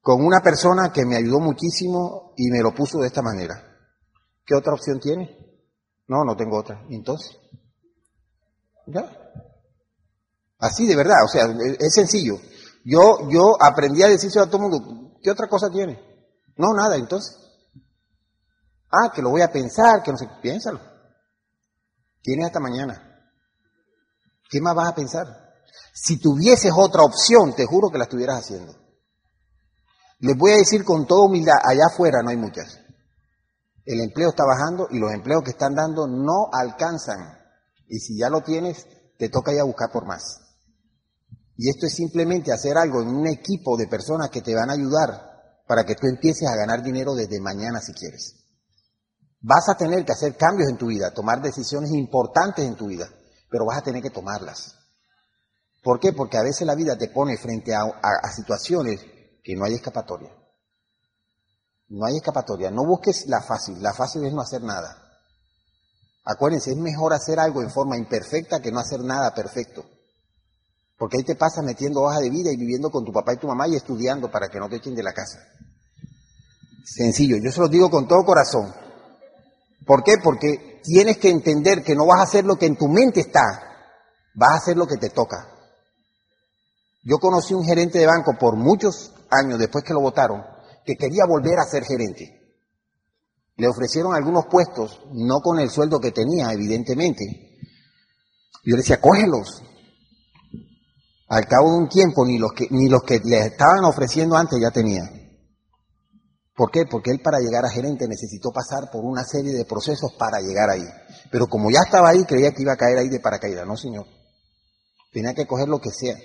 con 0.00 0.24
una 0.24 0.40
persona 0.40 0.92
que 0.92 1.04
me 1.06 1.16
ayudó 1.16 1.38
muchísimo 1.38 2.32
y 2.36 2.50
me 2.50 2.60
lo 2.60 2.74
puso 2.74 2.98
de 2.98 3.06
esta 3.06 3.22
manera. 3.22 3.54
¿Qué 4.44 4.54
otra 4.54 4.72
opción 4.72 4.98
tiene? 4.98 5.38
No, 6.08 6.24
no 6.24 6.34
tengo 6.34 6.58
otra. 6.58 6.84
entonces? 6.90 7.38
¿Ya? 8.86 9.08
Así 10.58 10.86
de 10.86 10.96
verdad, 10.96 11.18
o 11.24 11.28
sea, 11.28 11.44
es 11.78 11.94
sencillo. 11.94 12.34
Yo, 12.84 13.28
yo 13.30 13.56
aprendí 13.60 14.02
a 14.02 14.08
decirse 14.08 14.40
a 14.40 14.46
todo 14.46 14.58
mundo, 14.58 15.18
¿qué 15.22 15.30
otra 15.30 15.48
cosa 15.48 15.70
tiene? 15.70 16.00
No, 16.56 16.74
nada, 16.74 16.96
entonces. 16.96 17.38
Ah, 18.90 19.10
que 19.14 19.22
lo 19.22 19.30
voy 19.30 19.42
a 19.42 19.50
pensar, 19.50 20.02
que 20.02 20.10
no 20.10 20.18
sé, 20.18 20.28
piénsalo. 20.42 20.80
Tienes 22.22 22.46
hasta 22.46 22.60
mañana. 22.60 23.08
¿Qué 24.50 24.60
más 24.60 24.74
vas 24.74 24.88
a 24.88 24.94
pensar? 24.94 25.26
Si 25.94 26.18
tuvieses 26.18 26.72
otra 26.76 27.02
opción, 27.02 27.54
te 27.54 27.66
juro 27.66 27.88
que 27.90 27.98
la 27.98 28.04
estuvieras 28.04 28.40
haciendo. 28.40 28.74
Les 30.20 30.36
voy 30.36 30.52
a 30.52 30.56
decir 30.56 30.84
con 30.84 31.06
toda 31.06 31.26
humildad, 31.26 31.56
allá 31.64 31.86
afuera 31.86 32.22
no 32.22 32.30
hay 32.30 32.36
muchas. 32.36 32.78
El 33.84 34.00
empleo 34.00 34.28
está 34.28 34.44
bajando 34.44 34.86
y 34.90 34.98
los 34.98 35.12
empleos 35.12 35.42
que 35.42 35.50
están 35.50 35.74
dando 35.74 36.06
no 36.06 36.48
alcanzan. 36.52 37.38
Y 37.88 37.98
si 37.98 38.18
ya 38.18 38.28
lo 38.28 38.42
tienes, 38.42 38.86
te 39.18 39.28
toca 39.28 39.52
ir 39.52 39.60
a 39.60 39.64
buscar 39.64 39.90
por 39.90 40.06
más. 40.06 40.41
Y 41.62 41.68
esto 41.70 41.86
es 41.86 41.94
simplemente 41.94 42.52
hacer 42.52 42.76
algo 42.76 43.02
en 43.02 43.08
un 43.08 43.28
equipo 43.28 43.76
de 43.76 43.86
personas 43.86 44.30
que 44.30 44.42
te 44.42 44.52
van 44.52 44.68
a 44.68 44.72
ayudar 44.72 45.62
para 45.68 45.84
que 45.84 45.94
tú 45.94 46.08
empieces 46.08 46.48
a 46.48 46.56
ganar 46.56 46.82
dinero 46.82 47.14
desde 47.14 47.40
mañana 47.40 47.80
si 47.80 47.92
quieres. 47.92 48.34
Vas 49.40 49.68
a 49.68 49.76
tener 49.76 50.04
que 50.04 50.10
hacer 50.10 50.36
cambios 50.36 50.68
en 50.68 50.76
tu 50.76 50.86
vida, 50.86 51.14
tomar 51.14 51.40
decisiones 51.40 51.92
importantes 51.92 52.64
en 52.64 52.74
tu 52.74 52.88
vida. 52.88 53.08
pero 53.48 53.64
vas 53.64 53.78
a 53.78 53.82
tener 53.82 54.02
que 54.02 54.10
tomarlas. 54.10 54.74
¿Por 55.84 56.00
qué? 56.00 56.12
Porque 56.12 56.36
a 56.36 56.42
veces 56.42 56.66
la 56.66 56.74
vida 56.74 56.98
te 56.98 57.10
pone 57.10 57.36
frente 57.36 57.72
a, 57.76 58.32
situaciones 58.34 59.00
que 59.44 59.54
no 59.54 59.64
hay 59.64 59.74
escapatoria. 59.74 60.34
No 61.90 62.06
hay 62.06 62.16
escapatoria. 62.16 62.72
No 62.72 62.84
busques 62.84 63.26
la 63.28 63.40
fácil. 63.40 63.80
La 63.80 63.94
fácil 63.94 64.24
es 64.24 64.32
no 64.32 64.40
hacer 64.40 64.62
nada. 64.62 65.00
Acuérdense, 66.24 66.72
es 66.72 66.76
mejor 66.76 67.12
hacer 67.12 67.38
algo 67.38 67.62
en 67.62 67.70
forma 67.70 67.96
imperfecta 67.96 68.60
que 68.60 68.72
no 68.72 68.80
hacer 68.80 68.98
nada 69.04 69.32
perfecto. 69.32 69.84
Porque 71.02 71.16
ahí 71.16 71.24
te 71.24 71.34
pasas 71.34 71.64
metiendo 71.64 72.02
hoja 72.02 72.20
de 72.20 72.30
vida 72.30 72.52
y 72.52 72.56
viviendo 72.56 72.88
con 72.88 73.04
tu 73.04 73.12
papá 73.12 73.32
y 73.34 73.36
tu 73.36 73.48
mamá 73.48 73.66
y 73.66 73.74
estudiando 73.74 74.30
para 74.30 74.48
que 74.48 74.60
no 74.60 74.68
te 74.68 74.76
echen 74.76 74.94
de 74.94 75.02
la 75.02 75.12
casa. 75.12 75.40
Sencillo, 76.84 77.38
yo 77.42 77.50
se 77.50 77.58
lo 77.58 77.66
digo 77.66 77.90
con 77.90 78.06
todo 78.06 78.24
corazón. 78.24 78.72
¿Por 79.84 80.04
qué? 80.04 80.18
Porque 80.22 80.80
tienes 80.84 81.18
que 81.18 81.28
entender 81.28 81.82
que 81.82 81.96
no 81.96 82.06
vas 82.06 82.20
a 82.20 82.22
hacer 82.22 82.44
lo 82.44 82.54
que 82.54 82.66
en 82.66 82.76
tu 82.76 82.86
mente 82.86 83.18
está, 83.18 83.40
vas 84.36 84.52
a 84.52 84.56
hacer 84.58 84.76
lo 84.76 84.86
que 84.86 84.96
te 84.96 85.10
toca. 85.10 85.48
Yo 87.02 87.18
conocí 87.18 87.52
un 87.52 87.64
gerente 87.64 87.98
de 87.98 88.06
banco 88.06 88.36
por 88.38 88.54
muchos 88.54 89.12
años 89.28 89.58
después 89.58 89.82
que 89.82 89.94
lo 89.94 90.00
votaron, 90.02 90.40
que 90.86 90.94
quería 90.94 91.24
volver 91.26 91.58
a 91.58 91.68
ser 91.68 91.82
gerente. 91.82 92.54
Le 93.56 93.66
ofrecieron 93.66 94.14
algunos 94.14 94.46
puestos, 94.46 95.00
no 95.12 95.40
con 95.40 95.58
el 95.58 95.68
sueldo 95.68 95.98
que 95.98 96.12
tenía, 96.12 96.52
evidentemente. 96.52 97.58
Yo 98.62 98.76
le 98.76 98.82
decía, 98.82 99.00
cógelos. 99.00 99.64
Al 101.32 101.46
cabo 101.46 101.70
de 101.70 101.78
un 101.78 101.88
tiempo, 101.88 102.26
ni 102.26 102.36
los 102.36 102.52
que, 102.52 102.66
ni 102.68 102.90
los 102.90 103.04
que 103.04 103.18
le 103.24 103.38
estaban 103.38 103.84
ofreciendo 103.84 104.36
antes 104.36 104.60
ya 104.60 104.70
tenía. 104.70 105.00
¿Por 106.54 106.70
qué? 106.70 106.82
Porque 106.84 107.10
él 107.10 107.20
para 107.24 107.38
llegar 107.38 107.64
a 107.64 107.70
gerente 107.70 108.06
necesitó 108.06 108.52
pasar 108.52 108.90
por 108.92 109.02
una 109.02 109.24
serie 109.24 109.54
de 109.54 109.64
procesos 109.64 110.12
para 110.18 110.42
llegar 110.42 110.68
ahí. 110.68 110.84
Pero 111.30 111.46
como 111.46 111.70
ya 111.70 111.78
estaba 111.86 112.10
ahí, 112.10 112.22
creía 112.24 112.52
que 112.52 112.60
iba 112.60 112.74
a 112.74 112.76
caer 112.76 112.98
ahí 112.98 113.08
de 113.08 113.18
paracaídas. 113.18 113.66
No, 113.66 113.78
señor. 113.78 114.04
Tenía 115.10 115.32
que 115.32 115.46
coger 115.46 115.68
lo 115.68 115.78
que 115.78 115.88
sea. 115.88 116.16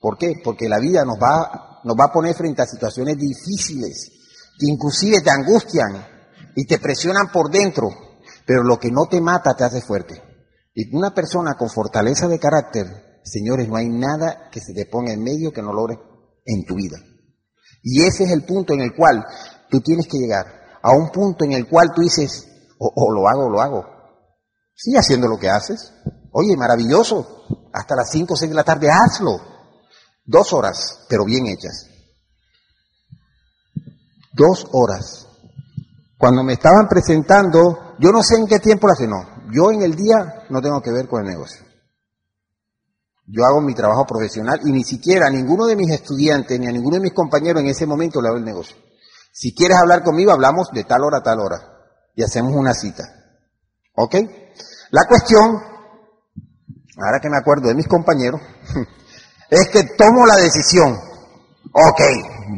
¿Por 0.00 0.16
qué? 0.16 0.36
Porque 0.42 0.70
la 0.70 0.78
vida 0.78 1.04
nos 1.04 1.18
va, 1.18 1.82
nos 1.84 1.94
va 1.94 2.06
a 2.06 2.12
poner 2.12 2.34
frente 2.34 2.62
a 2.62 2.66
situaciones 2.66 3.18
difíciles, 3.18 4.10
que 4.58 4.66
inclusive 4.66 5.20
te 5.20 5.30
angustian 5.30 6.02
y 6.56 6.66
te 6.66 6.78
presionan 6.78 7.30
por 7.30 7.50
dentro, 7.50 7.90
pero 8.46 8.62
lo 8.62 8.78
que 8.78 8.90
no 8.90 9.04
te 9.04 9.20
mata 9.20 9.54
te 9.54 9.64
hace 9.64 9.82
fuerte. 9.82 10.22
Y 10.72 10.96
una 10.96 11.12
persona 11.12 11.56
con 11.58 11.68
fortaleza 11.68 12.26
de 12.26 12.38
carácter, 12.38 13.13
señores, 13.24 13.68
no 13.68 13.76
hay 13.76 13.88
nada 13.88 14.48
que 14.50 14.60
se 14.60 14.72
te 14.74 14.86
ponga 14.86 15.12
en 15.12 15.22
medio 15.22 15.52
que 15.52 15.62
no 15.62 15.72
logre 15.72 15.98
en 16.44 16.64
tu 16.64 16.74
vida. 16.74 16.98
Y 17.82 18.02
ese 18.02 18.24
es 18.24 18.30
el 18.30 18.44
punto 18.44 18.72
en 18.72 18.80
el 18.80 18.94
cual 18.94 19.24
tú 19.70 19.80
tienes 19.80 20.06
que 20.06 20.18
llegar, 20.18 20.46
a 20.82 20.92
un 20.92 21.10
punto 21.10 21.44
en 21.44 21.52
el 21.52 21.68
cual 21.68 21.88
tú 21.94 22.02
dices, 22.02 22.46
o, 22.78 23.12
lo 23.12 23.28
hago 23.28 23.46
o 23.46 23.50
lo 23.50 23.60
hago. 23.60 23.84
Sigue 24.74 24.98
haciendo 24.98 25.28
lo 25.28 25.38
que 25.38 25.48
haces. 25.48 25.92
Oye, 26.32 26.56
maravilloso. 26.56 27.70
Hasta 27.72 27.96
las 27.96 28.10
5 28.10 28.34
o 28.34 28.36
6 28.36 28.50
de 28.50 28.56
la 28.56 28.64
tarde, 28.64 28.88
hazlo. 28.90 29.40
Dos 30.24 30.52
horas, 30.52 31.06
pero 31.08 31.24
bien 31.24 31.46
hechas. 31.46 31.88
Dos 34.32 34.66
horas. 34.72 35.26
Cuando 36.18 36.42
me 36.42 36.54
estaban 36.54 36.88
presentando, 36.88 37.94
yo 37.98 38.10
no 38.10 38.22
sé 38.22 38.36
en 38.36 38.46
qué 38.46 38.58
tiempo 38.58 38.88
hacen, 38.88 39.10
no. 39.10 39.22
Yo 39.52 39.70
en 39.70 39.82
el 39.82 39.94
día 39.94 40.46
no 40.50 40.60
tengo 40.60 40.80
que 40.80 40.92
ver 40.92 41.08
con 41.08 41.24
el 41.24 41.30
negocio. 41.30 41.63
Yo 43.26 43.44
hago 43.44 43.60
mi 43.60 43.74
trabajo 43.74 44.04
profesional 44.06 44.60
y 44.64 44.72
ni 44.72 44.84
siquiera 44.84 45.28
a 45.28 45.30
ninguno 45.30 45.66
de 45.66 45.76
mis 45.76 45.90
estudiantes 45.90 46.60
ni 46.60 46.66
a 46.66 46.72
ninguno 46.72 46.96
de 46.96 47.02
mis 47.02 47.14
compañeros 47.14 47.62
en 47.62 47.68
ese 47.68 47.86
momento 47.86 48.20
le 48.20 48.28
hago 48.28 48.36
el 48.36 48.44
negocio. 48.44 48.76
Si 49.32 49.54
quieres 49.54 49.78
hablar 49.78 50.02
conmigo, 50.02 50.30
hablamos 50.30 50.68
de 50.72 50.84
tal 50.84 51.02
hora 51.04 51.18
a 51.18 51.22
tal 51.22 51.40
hora 51.40 51.56
y 52.14 52.22
hacemos 52.22 52.54
una 52.54 52.74
cita. 52.74 53.02
¿Ok? 53.96 54.16
La 54.90 55.06
cuestión, 55.06 55.60
ahora 56.98 57.18
que 57.20 57.30
me 57.30 57.38
acuerdo 57.38 57.68
de 57.68 57.74
mis 57.74 57.88
compañeros, 57.88 58.40
es 59.50 59.68
que 59.68 59.84
tomo 59.96 60.26
la 60.26 60.36
decisión. 60.36 60.98
Ok, 61.72 62.00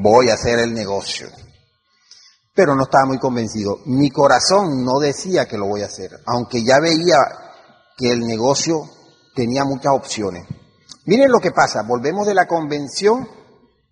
voy 0.02 0.30
a 0.30 0.34
hacer 0.34 0.58
el 0.58 0.74
negocio. 0.74 1.28
Pero 2.54 2.74
no 2.74 2.84
estaba 2.84 3.06
muy 3.06 3.18
convencido. 3.18 3.78
Mi 3.86 4.10
corazón 4.10 4.84
no 4.84 4.98
decía 4.98 5.46
que 5.46 5.58
lo 5.58 5.66
voy 5.66 5.82
a 5.82 5.86
hacer, 5.86 6.10
aunque 6.26 6.64
ya 6.64 6.80
veía 6.80 7.16
que 7.96 8.10
el 8.10 8.26
negocio 8.26 8.90
tenía 9.36 9.64
muchas 9.64 9.92
opciones. 9.92 10.44
Miren 11.04 11.30
lo 11.30 11.38
que 11.38 11.52
pasa, 11.52 11.82
volvemos 11.86 12.26
de 12.26 12.34
la 12.34 12.46
convención, 12.46 13.28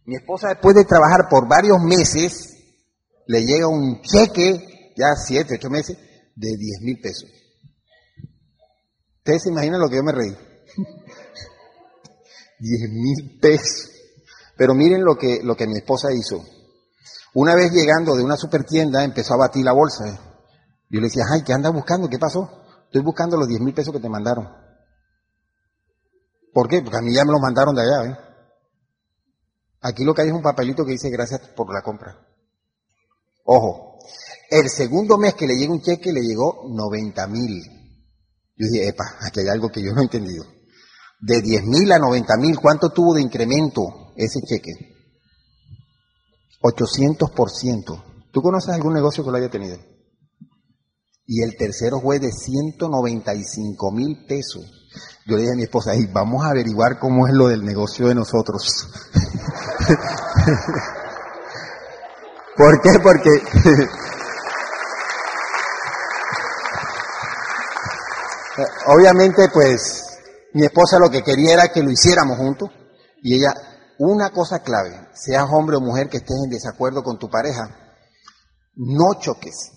mi 0.07 0.17
esposa 0.17 0.49
después 0.49 0.75
de 0.75 0.85
trabajar 0.85 1.29
por 1.29 1.47
varios 1.47 1.79
meses, 1.81 2.55
le 3.27 3.45
llega 3.45 3.69
un 3.69 4.01
cheque, 4.03 4.93
ya 4.97 5.15
siete, 5.15 5.55
ocho 5.57 5.71
meses, 5.71 5.97
de 6.35 6.49
diez 6.57 6.81
mil 6.81 6.99
pesos. 7.01 7.31
Ustedes 9.19 9.43
se 9.45 9.51
imaginan 9.51 9.81
lo 9.81 9.89
que 9.89 9.97
yo 9.97 10.03
me 10.03 10.13
reí. 10.13 10.33
Diez 12.59 12.91
mil 12.91 13.39
pesos. 13.41 13.91
Pero 14.57 14.75
miren 14.75 15.03
lo 15.03 15.17
que, 15.17 15.41
lo 15.43 15.57
que 15.57 15.67
mi 15.67 15.77
esposa 15.77 16.13
hizo. 16.13 16.43
Una 17.35 17.55
vez 17.55 17.73
llegando 17.73 18.15
de 18.17 18.23
una 18.23 18.37
supertienda, 18.37 19.03
empezó 19.03 19.35
a 19.35 19.39
batir 19.39 19.65
la 19.65 19.73
bolsa. 19.73 20.05
Yo 20.91 21.01
le 21.01 21.07
decía, 21.07 21.25
ay, 21.33 21.43
¿qué 21.43 21.53
andas 21.55 21.73
buscando? 21.73 22.09
¿Qué 22.09 22.19
pasó? 22.19 22.65
Estoy 22.85 23.03
buscando 23.03 23.37
los 23.37 23.49
diez 23.49 23.61
mil 23.61 23.75
pesos 23.75 23.95
que 23.95 24.01
te 24.01 24.09
mandaron. 24.09 24.64
¿Por 26.55 26.69
qué? 26.69 26.81
Porque 26.83 26.99
a 26.99 27.03
mí 27.03 27.13
ya 27.13 27.25
me 27.25 27.33
lo 27.33 27.41
mandaron 27.41 27.75
de 27.75 27.83
allá, 27.83 28.11
¿eh? 28.11 28.17
Aquí 29.81 30.05
lo 30.05 30.15
que 30.15 30.23
hay 30.23 30.29
es 30.29 30.35
un 30.35 30.41
papelito 30.41 30.85
que 30.85 30.93
dice 30.93 31.11
gracias 31.11 31.41
por 31.49 31.75
la 31.75 31.83
compra. 31.83 32.17
Ojo, 33.45 33.99
el 34.49 34.71
segundo 34.71 35.19
mes 35.19 35.35
que 35.35 35.47
le 35.47 35.57
llega 35.57 35.73
un 35.73 35.83
cheque 35.83 36.13
le 36.13 36.23
llegó 36.23 36.65
90 36.69 37.27
mil. 37.27 37.61
Yo 38.57 38.69
dije, 38.71 38.89
epa, 38.89 39.05
aquí 39.21 39.41
hay 39.41 39.49
algo 39.49 39.69
que 39.69 39.83
yo 39.83 39.93
no 39.93 40.01
he 40.01 40.05
entendido. 40.05 40.45
De 41.21 41.43
10 41.43 41.65
mil 41.65 41.91
a 41.91 41.99
90 41.99 42.37
mil, 42.37 42.59
¿cuánto 42.61 42.91
tuvo 42.91 43.15
de 43.15 43.23
incremento 43.23 44.13
ese 44.17 44.41
cheque? 44.47 44.73
800%. 46.63 48.31
¿Tú 48.33 48.43
conoces 48.43 48.75
algún 48.75 48.95
negocio 48.95 49.25
que 49.25 49.31
lo 49.31 49.37
haya 49.37 49.51
tenido? 49.51 49.77
Y 51.27 51.43
el 51.43 51.57
tercero 51.57 52.01
fue 52.01 52.19
de 52.19 52.31
195 52.31 53.93
mil 53.93 54.27
pesos. 54.27 54.63
Yo 55.27 55.37
le 55.37 55.43
dije 55.43 55.55
a 55.55 55.57
mi 55.57 55.63
esposa, 55.63 55.93
vamos 56.13 56.45
a 56.45 56.51
averiguar 56.51 56.99
cómo 56.99 57.27
es 57.27 57.33
lo 57.33 57.49
del 57.49 57.65
negocio 57.65 58.09
de 58.09 58.15
nosotros. 58.15 58.87
¿Por 62.57 62.81
qué? 62.83 62.91
Porque 63.03 63.31
obviamente 68.87 69.49
pues 69.53 70.05
mi 70.53 70.65
esposa 70.65 70.99
lo 70.99 71.11
que 71.11 71.23
quería 71.23 71.55
era 71.55 71.69
que 71.69 71.83
lo 71.83 71.91
hiciéramos 71.91 72.39
juntos 72.39 72.71
y 73.23 73.37
ella, 73.37 73.55
una 73.99 74.31
cosa 74.31 74.63
clave, 74.63 75.09
seas 75.15 75.47
hombre 75.51 75.77
o 75.77 75.81
mujer 75.81 76.09
que 76.09 76.19
estés 76.19 76.37
en 76.45 76.51
desacuerdo 76.51 77.03
con 77.03 77.19
tu 77.19 77.31
pareja, 77.31 77.69
no 78.77 79.15
choques. 79.19 79.73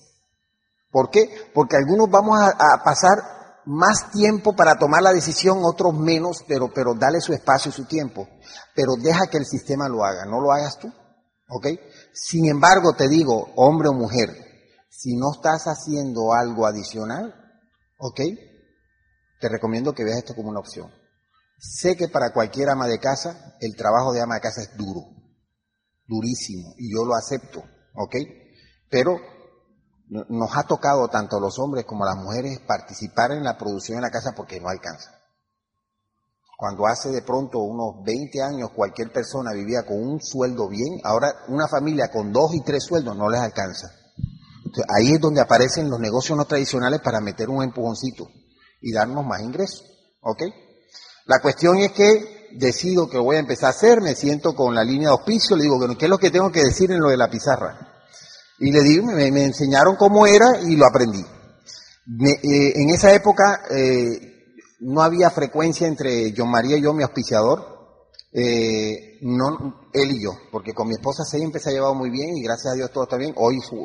¿Por 0.98 1.12
qué? 1.12 1.30
Porque 1.54 1.76
algunos 1.76 2.10
vamos 2.10 2.40
a, 2.42 2.84
pasar 2.84 3.20
más 3.66 4.10
tiempo 4.10 4.56
para 4.56 4.80
tomar 4.80 5.04
la 5.04 5.12
decisión, 5.12 5.60
otros 5.62 5.94
menos, 5.94 6.44
pero, 6.48 6.74
pero 6.74 6.96
dale 6.96 7.22
su 7.22 7.34
espacio 7.34 7.70
y 7.70 7.74
su 7.74 7.86
tiempo. 7.86 8.28
Pero 8.74 8.96
deja 8.96 9.28
que 9.28 9.38
el 9.38 9.46
sistema 9.46 9.88
lo 9.88 10.04
haga, 10.04 10.26
no 10.26 10.42
lo 10.42 10.52
hagas 10.52 10.80
tú. 10.80 10.92
¿Ok? 11.50 11.68
Sin 12.14 12.50
embargo, 12.50 12.96
te 12.98 13.08
digo, 13.10 13.48
hombre 13.58 13.90
o 13.90 13.94
mujer, 13.94 14.30
si 14.90 15.16
no 15.16 15.34
estás 15.34 15.66
haciendo 15.66 16.34
algo 16.34 16.66
adicional, 16.66 17.32
¿ok? 18.00 18.20
Te 19.40 19.50
recomiendo 19.50 19.94
que 19.94 20.04
veas 20.04 20.18
esto 20.18 20.34
como 20.34 20.50
una 20.50 20.62
opción. 20.62 20.92
Sé 21.60 21.96
que 21.96 22.08
para 22.08 22.34
cualquier 22.34 22.70
ama 22.70 22.88
de 22.88 22.98
casa, 22.98 23.56
el 23.62 23.76
trabajo 23.76 24.14
de 24.14 24.22
ama 24.22 24.34
de 24.34 24.42
casa 24.42 24.62
es 24.62 24.76
duro, 24.76 25.02
durísimo, 26.08 26.74
y 26.80 26.92
yo 26.92 27.06
lo 27.06 27.14
acepto, 27.14 27.60
¿ok? 27.94 28.16
Pero 28.90 29.37
nos 30.10 30.56
ha 30.56 30.64
tocado 30.64 31.08
tanto 31.10 31.38
a 31.38 31.42
los 31.42 31.60
hombres 31.60 31.86
como 31.86 32.06
a 32.06 32.16
las 32.16 32.24
mujeres 32.24 32.60
participar 32.60 33.32
en 33.32 33.44
la 33.44 33.58
producción 33.58 33.98
en 33.98 34.04
la 34.04 34.12
casa 34.12 34.34
porque 34.36 34.60
no 34.60 34.70
alcanza. 34.70 35.12
Cuando 36.58 36.88
hace 36.88 37.10
de 37.10 37.22
pronto 37.22 37.60
unos 37.60 38.04
20 38.04 38.42
años 38.42 38.72
cualquier 38.76 39.12
persona 39.12 39.54
vivía 39.54 39.84
con 39.86 40.02
un 40.02 40.22
sueldo 40.22 40.68
bien, 40.68 41.00
ahora 41.04 41.32
una 41.50 41.68
familia 41.68 42.10
con 42.10 42.32
dos 42.32 42.56
y 42.56 42.62
tres 42.62 42.84
sueldos 42.84 43.16
no 43.16 43.30
les 43.30 43.42
alcanza. 43.42 43.92
ahí 44.90 45.14
es 45.14 45.22
donde 45.22 45.42
aparecen 45.42 45.90
los 45.90 46.00
negocios 46.00 46.38
no 46.38 46.46
tradicionales 46.46 47.02
para 47.02 47.20
meter 47.20 47.50
un 47.50 47.64
empujoncito 47.64 48.28
y 48.82 48.92
darnos 48.92 49.26
más 49.26 49.42
ingresos. 49.42 49.84
¿Ok? 50.22 50.42
La 51.26 51.40
cuestión 51.42 51.78
es 51.78 51.92
que 51.92 52.48
decido 52.54 53.10
que 53.10 53.20
voy 53.20 53.36
a 53.36 53.40
empezar 53.40 53.68
a 53.68 53.72
hacer, 53.72 54.02
me 54.02 54.16
siento 54.16 54.56
con 54.56 54.74
la 54.74 54.84
línea 54.84 55.10
de 55.10 55.14
auspicio, 55.14 55.56
le 55.56 55.64
digo, 55.64 55.78
¿qué 55.98 56.06
es 56.06 56.10
lo 56.10 56.18
que 56.18 56.32
tengo 56.32 56.52
que 56.52 56.64
decir 56.64 56.92
en 56.92 57.02
lo 57.02 57.10
de 57.10 57.18
la 57.18 57.30
pizarra? 57.30 57.97
Y 58.60 58.72
le 58.72 58.82
digo, 58.82 59.06
me, 59.08 59.28
enseñaron 59.28 59.96
cómo 59.96 60.26
era 60.26 60.60
y 60.62 60.76
lo 60.76 60.86
aprendí. 60.86 61.22
Eh, 61.22 62.74
en 62.76 62.90
esa 62.90 63.14
época 63.14 63.62
eh, 63.70 64.38
no 64.80 65.02
había 65.02 65.30
frecuencia 65.30 65.88
entre 65.88 66.34
John 66.36 66.50
María 66.50 66.78
y 66.78 66.82
yo, 66.82 66.94
mi 66.94 67.04
auspiciador. 67.04 67.76
eh, 68.34 69.18
no, 69.22 69.90
él 69.94 70.12
y 70.12 70.24
yo, 70.24 70.32
porque 70.52 70.74
con 70.74 70.88
mi 70.88 70.94
esposa 70.94 71.24
siempre 71.24 71.60
se 71.60 71.70
ha 71.70 71.74
llevado 71.74 71.96
muy 71.96 72.10
bien 72.10 72.38
y 72.38 72.44
gracias 72.44 72.74
a 72.74 72.76
Dios 72.76 72.92
todo 72.92 73.04
está 73.04 73.18
bien. 73.18 73.34
Hoy 73.36 73.60
su, 73.62 73.78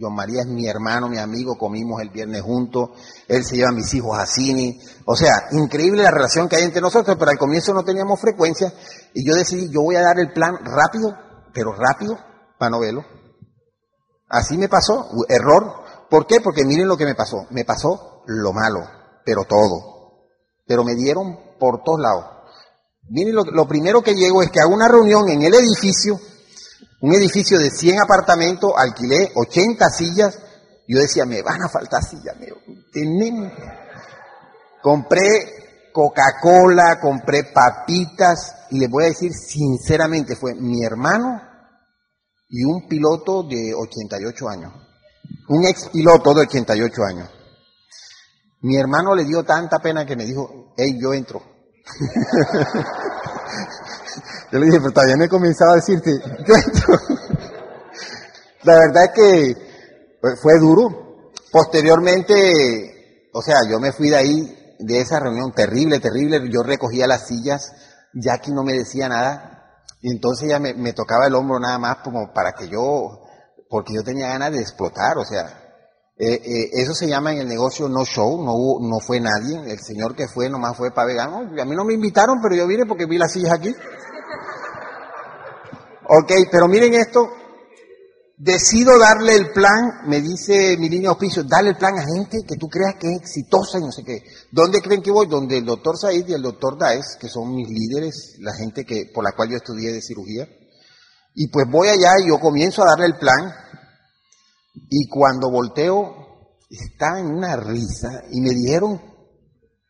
John 0.00 0.14
María 0.14 0.42
es 0.42 0.46
mi 0.46 0.66
hermano, 0.66 1.08
mi 1.08 1.18
amigo, 1.18 1.56
comimos 1.58 2.00
el 2.00 2.10
viernes 2.10 2.42
juntos, 2.42 2.90
él 3.26 3.44
se 3.44 3.56
lleva 3.56 3.70
a 3.70 3.74
mis 3.74 3.92
hijos 3.94 4.18
a 4.18 4.26
cine. 4.26 4.78
O 5.04 5.14
sea, 5.16 5.48
increíble 5.52 6.02
la 6.02 6.10
relación 6.10 6.48
que 6.48 6.56
hay 6.56 6.64
entre 6.64 6.80
nosotros, 6.80 7.16
pero 7.18 7.30
al 7.30 7.38
comienzo 7.38 7.74
no 7.74 7.84
teníamos 7.84 8.20
frecuencia 8.20 8.72
y 9.14 9.26
yo 9.26 9.34
decidí, 9.34 9.68
yo 9.70 9.82
voy 9.82 9.96
a 9.96 10.02
dar 10.02 10.18
el 10.18 10.32
plan 10.32 10.56
rápido, 10.64 11.14
pero 11.52 11.72
rápido, 11.72 12.18
para 12.58 12.70
no 12.70 12.80
verlo. 12.80 13.17
Así 14.28 14.58
me 14.58 14.68
pasó, 14.68 15.08
error. 15.28 15.84
¿Por 16.10 16.26
qué? 16.26 16.40
Porque 16.40 16.64
miren 16.64 16.88
lo 16.88 16.96
que 16.96 17.04
me 17.04 17.14
pasó. 17.14 17.46
Me 17.50 17.64
pasó 17.64 18.22
lo 18.26 18.52
malo, 18.52 18.80
pero 19.24 19.44
todo. 19.44 20.28
Pero 20.66 20.84
me 20.84 20.94
dieron 20.94 21.38
por 21.58 21.82
todos 21.82 22.00
lados. 22.00 22.24
Miren, 23.08 23.34
lo, 23.34 23.66
primero 23.66 24.02
que 24.02 24.14
llego 24.14 24.42
es 24.42 24.50
que 24.50 24.60
hago 24.60 24.74
una 24.74 24.88
reunión 24.88 25.28
en 25.30 25.42
el 25.42 25.54
edificio, 25.54 26.20
un 27.00 27.14
edificio 27.14 27.58
de 27.58 27.70
100 27.70 28.02
apartamentos, 28.02 28.72
alquilé 28.76 29.32
80 29.34 29.88
sillas. 29.88 30.38
Yo 30.86 30.98
decía, 30.98 31.24
me 31.24 31.42
van 31.42 31.62
a 31.62 31.68
faltar 31.68 32.02
sillas, 32.02 32.36
me. 32.38 32.48
Compré 34.82 35.90
Coca-Cola, 35.92 37.00
compré 37.00 37.44
papitas, 37.44 38.66
y 38.70 38.78
les 38.78 38.90
voy 38.90 39.04
a 39.04 39.08
decir 39.08 39.32
sinceramente, 39.32 40.36
fue 40.36 40.54
mi 40.54 40.84
hermano 40.84 41.47
y 42.48 42.64
un 42.64 42.88
piloto 42.88 43.42
de 43.42 43.74
88 43.74 44.48
años. 44.48 44.72
Un 45.48 45.66
ex 45.66 45.88
piloto 45.90 46.34
de 46.34 46.42
88 46.42 47.04
años. 47.04 47.28
Mi 48.62 48.76
hermano 48.76 49.14
le 49.14 49.24
dio 49.24 49.44
tanta 49.44 49.78
pena 49.78 50.04
que 50.04 50.16
me 50.16 50.24
dijo, 50.24 50.74
hey, 50.76 50.98
yo 51.00 51.14
entro. 51.14 51.42
Yo 54.50 54.58
le 54.58 54.66
dije, 54.66 54.78
pero 54.80 54.92
todavía 54.92 55.24
he 55.24 55.28
comenzado 55.28 55.72
a 55.72 55.76
decirte, 55.76 56.10
La 58.62 58.74
verdad 58.74 59.04
es 59.04 59.10
que 59.14 59.54
pues, 60.20 60.40
fue 60.40 60.58
duro. 60.58 61.32
Posteriormente, 61.50 63.30
o 63.32 63.40
sea, 63.42 63.56
yo 63.68 63.80
me 63.80 63.92
fui 63.92 64.10
de 64.10 64.16
ahí, 64.16 64.74
de 64.78 65.00
esa 65.00 65.20
reunión 65.20 65.52
terrible, 65.52 66.00
terrible. 66.00 66.40
Yo 66.50 66.62
recogía 66.62 67.06
las 67.06 67.26
sillas, 67.26 67.72
Jackie 68.12 68.52
no 68.52 68.64
me 68.64 68.74
decía 68.74 69.08
nada. 69.08 69.57
Y 70.00 70.10
entonces 70.12 70.48
ya 70.48 70.58
me, 70.58 70.74
me 70.74 70.92
tocaba 70.92 71.26
el 71.26 71.34
hombro 71.34 71.58
nada 71.58 71.78
más 71.78 71.98
como 71.98 72.32
para 72.32 72.52
que 72.52 72.68
yo, 72.68 73.22
porque 73.68 73.94
yo 73.94 74.02
tenía 74.02 74.28
ganas 74.28 74.52
de 74.52 74.60
explotar, 74.60 75.18
o 75.18 75.24
sea, 75.24 75.68
eh, 76.20 76.34
eh, 76.44 76.70
eso 76.72 76.94
se 76.94 77.06
llama 77.06 77.32
en 77.32 77.38
el 77.38 77.48
negocio 77.48 77.88
no 77.88 78.04
show, 78.04 78.44
no, 78.44 78.52
hubo, 78.54 78.80
no 78.88 78.98
fue 78.98 79.20
nadie. 79.20 79.70
El 79.70 79.78
señor 79.78 80.16
que 80.16 80.26
fue 80.26 80.50
nomás 80.50 80.76
fue 80.76 80.90
para 80.90 81.06
vegano. 81.06 81.38
A 81.38 81.64
mí 81.64 81.76
no 81.76 81.84
me 81.84 81.94
invitaron, 81.94 82.40
pero 82.42 82.56
yo 82.56 82.66
vine 82.66 82.86
porque 82.86 83.06
vi 83.06 83.18
las 83.18 83.32
sillas 83.32 83.52
aquí. 83.52 83.74
Ok, 86.08 86.32
pero 86.50 86.66
miren 86.66 86.94
esto. 86.94 87.28
Decido 88.40 88.96
darle 89.00 89.34
el 89.34 89.50
plan, 89.50 90.06
me 90.06 90.20
dice 90.20 90.76
mi 90.78 90.88
línea 90.88 91.08
de 91.08 91.14
auspicio, 91.14 91.42
dale 91.42 91.70
el 91.70 91.76
plan 91.76 91.98
a 91.98 92.06
gente 92.06 92.44
que 92.46 92.56
tú 92.56 92.68
creas 92.68 92.94
que 93.00 93.10
es 93.10 93.20
exitosa 93.20 93.78
y 93.78 93.80
no 93.82 93.90
sé 93.90 94.04
qué. 94.04 94.22
¿Dónde 94.52 94.80
creen 94.80 95.02
que 95.02 95.10
voy? 95.10 95.26
Donde 95.26 95.58
el 95.58 95.64
doctor 95.64 95.98
Said 95.98 96.28
y 96.28 96.34
el 96.34 96.42
doctor 96.42 96.78
Daes, 96.78 97.16
que 97.20 97.28
son 97.28 97.52
mis 97.52 97.68
líderes, 97.68 98.36
la 98.38 98.54
gente 98.54 98.84
que, 98.84 99.10
por 99.12 99.24
la 99.24 99.32
cual 99.32 99.50
yo 99.50 99.56
estudié 99.56 99.92
de 99.92 100.00
cirugía. 100.00 100.48
Y 101.34 101.48
pues 101.48 101.66
voy 101.68 101.88
allá 101.88 102.12
y 102.24 102.28
yo 102.28 102.38
comienzo 102.38 102.82
a 102.82 102.90
darle 102.90 103.06
el 103.06 103.18
plan, 103.18 103.52
y 104.88 105.08
cuando 105.08 105.50
volteo, 105.50 106.14
está 106.70 107.18
en 107.18 107.26
una 107.26 107.56
risa 107.56 108.22
y 108.30 108.40
me 108.40 108.50
dijeron, 108.50 109.00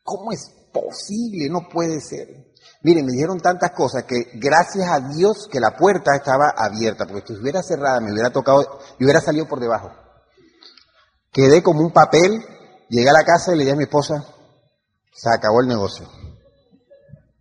¿cómo 0.03 0.31
es 0.31 0.51
posible? 0.73 1.49
No 1.49 1.69
puede 1.71 2.01
ser. 2.01 2.48
Miren, 2.81 3.05
me 3.05 3.11
dijeron 3.11 3.39
tantas 3.41 3.71
cosas 3.71 4.05
que 4.05 4.31
gracias 4.35 4.87
a 4.89 4.99
Dios 5.01 5.49
que 5.51 5.59
la 5.59 5.75
puerta 5.75 6.15
estaba 6.15 6.53
abierta, 6.55 7.05
porque 7.05 7.27
si 7.27 7.33
estuviera 7.33 7.61
cerrada 7.61 7.99
me 7.99 8.13
hubiera 8.13 8.29
tocado, 8.29 8.79
y 8.97 9.03
hubiera 9.03 9.19
salido 9.19 9.47
por 9.47 9.59
debajo. 9.59 9.91
Quedé 11.31 11.61
como 11.61 11.81
un 11.81 11.91
papel, 11.91 12.41
llegué 12.87 13.09
a 13.09 13.13
la 13.13 13.25
casa 13.25 13.51
y 13.51 13.57
le 13.57 13.63
dije 13.63 13.73
a 13.73 13.77
mi 13.77 13.83
esposa, 13.83 14.23
se 15.13 15.29
acabó 15.29 15.59
el 15.59 15.67
negocio. 15.67 16.07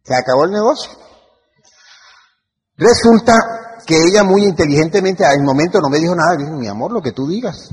Se 0.02 0.14
acabó 0.14 0.44
el 0.44 0.50
negocio. 0.50 0.90
Resulta 2.76 3.34
que 3.86 3.96
ella 3.96 4.24
muy 4.24 4.44
inteligentemente, 4.44 5.24
al 5.24 5.42
momento 5.42 5.80
no 5.80 5.88
me 5.88 5.98
dijo 5.98 6.14
nada, 6.16 6.36
dijo, 6.36 6.52
mi 6.52 6.66
amor, 6.66 6.92
lo 6.92 7.00
que 7.00 7.12
tú 7.12 7.28
digas, 7.28 7.70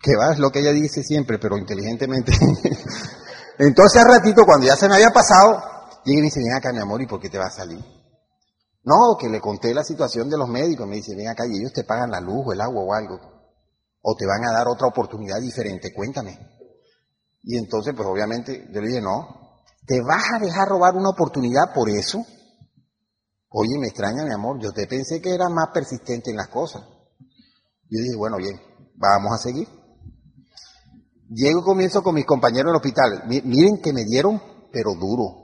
que 0.00 0.16
va, 0.16 0.32
es 0.32 0.38
lo 0.38 0.50
que 0.50 0.60
ella 0.60 0.72
dice 0.72 1.02
siempre, 1.04 1.38
pero 1.38 1.56
inteligentemente. 1.56 2.32
Entonces 3.58 4.02
al 4.02 4.08
ratito, 4.08 4.44
cuando 4.44 4.66
ya 4.66 4.76
se 4.76 4.88
me 4.88 4.96
había 4.96 5.10
pasado, 5.10 5.73
llega 6.04 6.18
y 6.18 6.22
me 6.22 6.22
dice, 6.22 6.40
ven 6.40 6.54
acá, 6.54 6.72
mi 6.72 6.80
amor, 6.80 7.02
¿y 7.02 7.06
por 7.06 7.20
qué 7.20 7.28
te 7.28 7.38
va 7.38 7.46
a 7.46 7.50
salir? 7.50 7.84
No, 8.84 9.16
que 9.18 9.28
le 9.28 9.40
conté 9.40 9.72
la 9.72 9.82
situación 9.82 10.28
de 10.28 10.36
los 10.36 10.48
médicos, 10.48 10.86
me 10.86 10.96
dice, 10.96 11.14
ven 11.16 11.28
acá, 11.28 11.44
y 11.46 11.58
ellos 11.58 11.72
te 11.72 11.84
pagan 11.84 12.10
la 12.10 12.20
luz 12.20 12.44
o 12.46 12.52
el 12.52 12.60
agua 12.60 12.82
o 12.82 12.92
algo, 12.92 13.18
o 14.02 14.14
te 14.14 14.26
van 14.26 14.44
a 14.44 14.52
dar 14.52 14.68
otra 14.68 14.88
oportunidad 14.88 15.40
diferente, 15.40 15.92
cuéntame. 15.94 16.38
Y 17.42 17.58
entonces, 17.58 17.94
pues 17.96 18.06
obviamente, 18.06 18.68
yo 18.72 18.80
le 18.80 18.88
dije, 18.88 19.00
no, 19.00 19.62
¿te 19.86 20.00
vas 20.02 20.24
a 20.34 20.38
dejar 20.38 20.68
robar 20.68 20.94
una 20.94 21.10
oportunidad 21.10 21.72
por 21.74 21.88
eso? 21.88 22.18
Oye, 23.48 23.78
me 23.78 23.86
extraña, 23.86 24.24
mi 24.24 24.32
amor, 24.32 24.58
yo 24.60 24.72
te 24.72 24.86
pensé 24.86 25.20
que 25.20 25.32
era 25.32 25.48
más 25.48 25.68
persistente 25.72 26.30
en 26.30 26.36
las 26.36 26.48
cosas. 26.48 26.82
Yo 27.88 28.00
dije, 28.00 28.16
bueno, 28.16 28.36
bien, 28.38 28.60
vamos 28.96 29.32
a 29.32 29.38
seguir. 29.38 29.68
Llego 31.28 31.60
y 31.60 31.64
comienzo 31.64 32.02
con 32.02 32.14
mis 32.14 32.26
compañeros 32.26 32.70
en 32.70 32.70
el 32.70 32.76
hospital. 32.76 33.24
Miren 33.26 33.80
que 33.80 33.92
me 33.92 34.04
dieron, 34.04 34.42
pero 34.72 34.94
duro. 34.94 35.43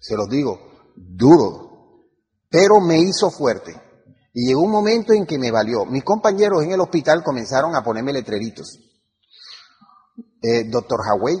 Se 0.00 0.16
los 0.16 0.28
digo, 0.28 0.58
duro. 0.96 2.06
Pero 2.48 2.80
me 2.80 2.98
hizo 2.98 3.30
fuerte. 3.30 3.74
Y 4.32 4.46
llegó 4.48 4.62
un 4.62 4.70
momento 4.70 5.12
en 5.12 5.26
que 5.26 5.38
me 5.38 5.50
valió. 5.50 5.84
Mis 5.84 6.04
compañeros 6.04 6.62
en 6.62 6.72
el 6.72 6.80
hospital 6.80 7.22
comenzaron 7.22 7.74
a 7.74 7.82
ponerme 7.82 8.12
letreritos. 8.12 8.78
Eh, 10.40 10.64
doctor 10.70 11.00
Hawey, 11.04 11.36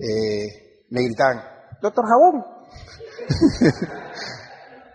eh, 0.00 0.86
me 0.90 1.02
gritaban, 1.02 1.42
doctor 1.82 2.04
Jabón. 2.06 2.44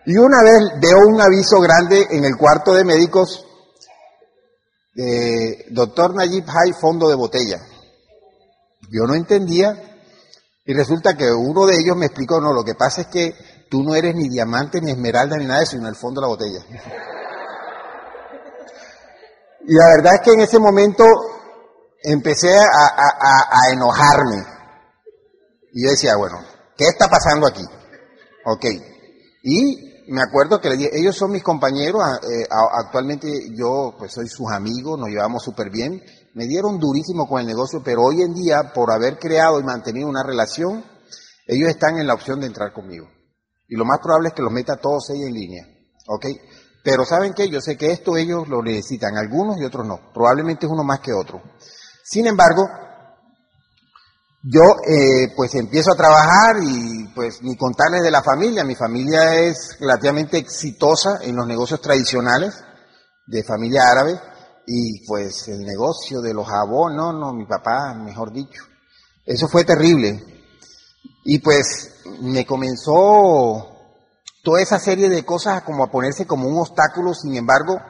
Y 0.05 0.17
una 0.17 0.41
vez 0.41 0.81
veo 0.81 1.07
un 1.07 1.21
aviso 1.21 1.59
grande 1.59 2.07
en 2.09 2.25
el 2.25 2.35
cuarto 2.35 2.73
de 2.73 2.83
médicos, 2.83 3.45
eh, 4.95 5.65
doctor 5.69 6.15
Nayib 6.15 6.45
Hay, 6.47 6.73
fondo 6.73 7.09
de 7.09 7.15
botella. 7.15 7.59
Yo 8.89 9.05
no 9.05 9.13
entendía 9.13 9.88
y 10.65 10.73
resulta 10.73 11.15
que 11.15 11.31
uno 11.31 11.65
de 11.65 11.75
ellos 11.79 11.95
me 11.95 12.05
explicó, 12.05 12.39
no, 12.39 12.53
lo 12.53 12.63
que 12.63 12.75
pasa 12.75 13.01
es 13.01 13.07
que 13.07 13.33
tú 13.69 13.83
no 13.83 13.95
eres 13.95 14.15
ni 14.15 14.29
diamante, 14.29 14.81
ni 14.81 14.91
esmeralda, 14.91 15.37
ni 15.37 15.45
nada 15.45 15.59
de 15.59 15.63
eso, 15.63 15.77
sino 15.77 15.87
el 15.87 15.95
fondo 15.95 16.21
de 16.21 16.25
la 16.25 16.29
botella. 16.29 16.59
Y 19.67 19.73
la 19.73 19.85
verdad 19.97 20.15
es 20.15 20.21
que 20.21 20.31
en 20.31 20.41
ese 20.41 20.59
momento 20.59 21.03
empecé 22.03 22.57
a, 22.57 23.47
a 23.51 23.73
enojarme. 23.73 24.43
Y 25.73 25.83
yo 25.83 25.91
decía, 25.91 26.15
bueno, 26.15 26.39
¿qué 26.77 26.85
está 26.87 27.07
pasando 27.07 27.47
aquí? 27.47 27.63
Ok. 28.45 28.65
Y 29.43 29.89
me 30.09 30.21
acuerdo 30.21 30.59
que 30.59 30.69
ellos 30.93 31.15
son 31.15 31.31
mis 31.31 31.43
compañeros, 31.43 32.01
eh, 32.23 32.47
actualmente 32.49 33.27
yo 33.55 33.95
pues 33.97 34.11
soy 34.13 34.27
sus 34.27 34.51
amigos, 34.51 34.97
nos 34.99 35.09
llevamos 35.09 35.43
súper 35.43 35.69
bien, 35.69 36.01
me 36.33 36.45
dieron 36.45 36.79
durísimo 36.79 37.27
con 37.27 37.41
el 37.41 37.47
negocio, 37.47 37.81
pero 37.83 38.03
hoy 38.03 38.21
en 38.21 38.33
día, 38.33 38.71
por 38.73 38.91
haber 38.91 39.17
creado 39.17 39.59
y 39.59 39.63
mantenido 39.63 40.07
una 40.07 40.23
relación, 40.23 40.83
ellos 41.47 41.69
están 41.69 41.97
en 41.99 42.07
la 42.07 42.13
opción 42.13 42.39
de 42.39 42.47
entrar 42.47 42.73
conmigo. 42.73 43.07
Y 43.67 43.75
lo 43.75 43.85
más 43.85 43.99
probable 44.01 44.29
es 44.29 44.33
que 44.33 44.41
los 44.41 44.51
meta 44.51 44.77
todos 44.77 45.09
ellos 45.11 45.27
en 45.27 45.33
línea, 45.33 45.65
¿ok? 46.07 46.25
Pero 46.83 47.05
¿saben 47.05 47.33
qué? 47.33 47.49
Yo 47.49 47.61
sé 47.61 47.77
que 47.77 47.91
esto 47.91 48.17
ellos 48.17 48.47
lo 48.47 48.61
necesitan, 48.61 49.17
algunos 49.17 49.59
y 49.59 49.65
otros 49.65 49.85
no, 49.85 50.11
probablemente 50.13 50.65
es 50.65 50.71
uno 50.71 50.83
más 50.83 50.99
que 50.99 51.13
otro. 51.13 51.41
Sin 52.03 52.25
embargo, 52.25 52.67
yo 54.41 54.61
eh, 54.87 55.33
pues 55.35 55.53
empiezo 55.55 55.91
a 55.91 55.97
trabajar 55.97 56.55
y 56.63 57.07
pues 57.13 57.41
ni 57.41 57.57
contarles 57.57 58.01
de 58.01 58.11
la 58.11 58.23
familia. 58.23 58.63
Mi 58.63 58.75
familia 58.75 59.35
es 59.35 59.77
relativamente 59.79 60.37
exitosa 60.37 61.19
en 61.21 61.35
los 61.35 61.45
negocios 61.45 61.81
tradicionales 61.81 62.63
de 63.27 63.43
familia 63.43 63.81
árabe 63.91 64.19
y 64.71 65.03
pues 65.07 65.47
el 65.47 65.65
negocio 65.65 66.21
de 66.21 66.31
los 66.31 66.47
jabones, 66.47 66.95
no, 66.95 67.11
no, 67.11 67.33
mi 67.33 67.45
papá, 67.47 67.95
mejor 67.95 68.31
dicho. 68.31 68.63
Eso 69.25 69.47
fue 69.47 69.63
terrible. 69.63 70.23
Y 71.25 71.39
pues 71.39 71.95
me 72.21 72.45
comenzó 72.45 73.67
toda 74.43 74.61
esa 74.61 74.77
serie 74.77 75.09
de 75.09 75.25
cosas 75.25 75.63
como 75.63 75.83
a 75.83 75.89
ponerse 75.89 76.27
como 76.27 76.47
un 76.47 76.59
obstáculo, 76.59 77.15
sin 77.15 77.35
embargo, 77.35 77.81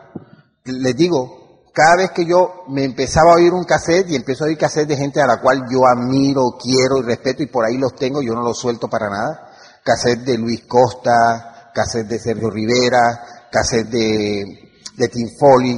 les 0.63 0.95
digo, 0.95 1.65
cada 1.73 1.97
vez 1.97 2.11
que 2.11 2.25
yo 2.25 2.63
me 2.69 2.85
empezaba 2.85 3.33
a 3.33 3.35
oír 3.35 3.51
un 3.51 3.65
cassette 3.65 4.11
y 4.11 4.15
empiezo 4.15 4.45
a 4.45 4.47
oír 4.47 4.57
cassette 4.57 4.87
de 4.87 4.95
gente 4.95 5.21
a 5.21 5.27
la 5.27 5.41
cual 5.41 5.65
yo 5.69 5.85
admiro, 5.85 6.57
quiero 6.57 6.99
y 6.99 7.01
respeto 7.01 7.43
y 7.43 7.47
por 7.47 7.65
ahí 7.65 7.77
los 7.77 7.93
tengo, 7.93 8.21
yo 8.21 8.33
no 8.33 8.41
los 8.41 8.57
suelto 8.57 8.87
para 8.87 9.09
nada. 9.09 9.51
Cassette 9.83 10.21
de 10.21 10.37
Luis 10.37 10.63
Costa, 10.65 11.71
cassette 11.73 12.07
de 12.07 12.19
Sergio 12.19 12.49
Rivera, 12.49 13.49
cassette 13.51 13.89
de, 13.89 14.45
de 14.95 15.07
Tim 15.09 15.27
Foley, 15.37 15.77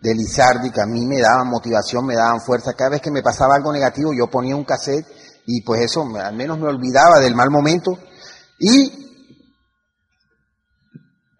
de 0.00 0.14
Lizardi, 0.14 0.70
que 0.70 0.80
a 0.80 0.86
mí 0.86 1.06
me 1.06 1.20
daban 1.20 1.48
motivación, 1.48 2.06
me 2.06 2.14
daban 2.14 2.40
fuerza. 2.40 2.72
Cada 2.74 2.90
vez 2.90 3.00
que 3.00 3.10
me 3.10 3.22
pasaba 3.22 3.56
algo 3.56 3.72
negativo 3.72 4.12
yo 4.16 4.30
ponía 4.30 4.56
un 4.56 4.64
cassette 4.64 5.06
y 5.46 5.62
pues 5.62 5.82
eso 5.82 6.06
al 6.16 6.34
menos 6.34 6.58
me 6.58 6.68
olvidaba 6.68 7.18
del 7.20 7.34
mal 7.34 7.50
momento. 7.50 7.98
Y 8.58 9.00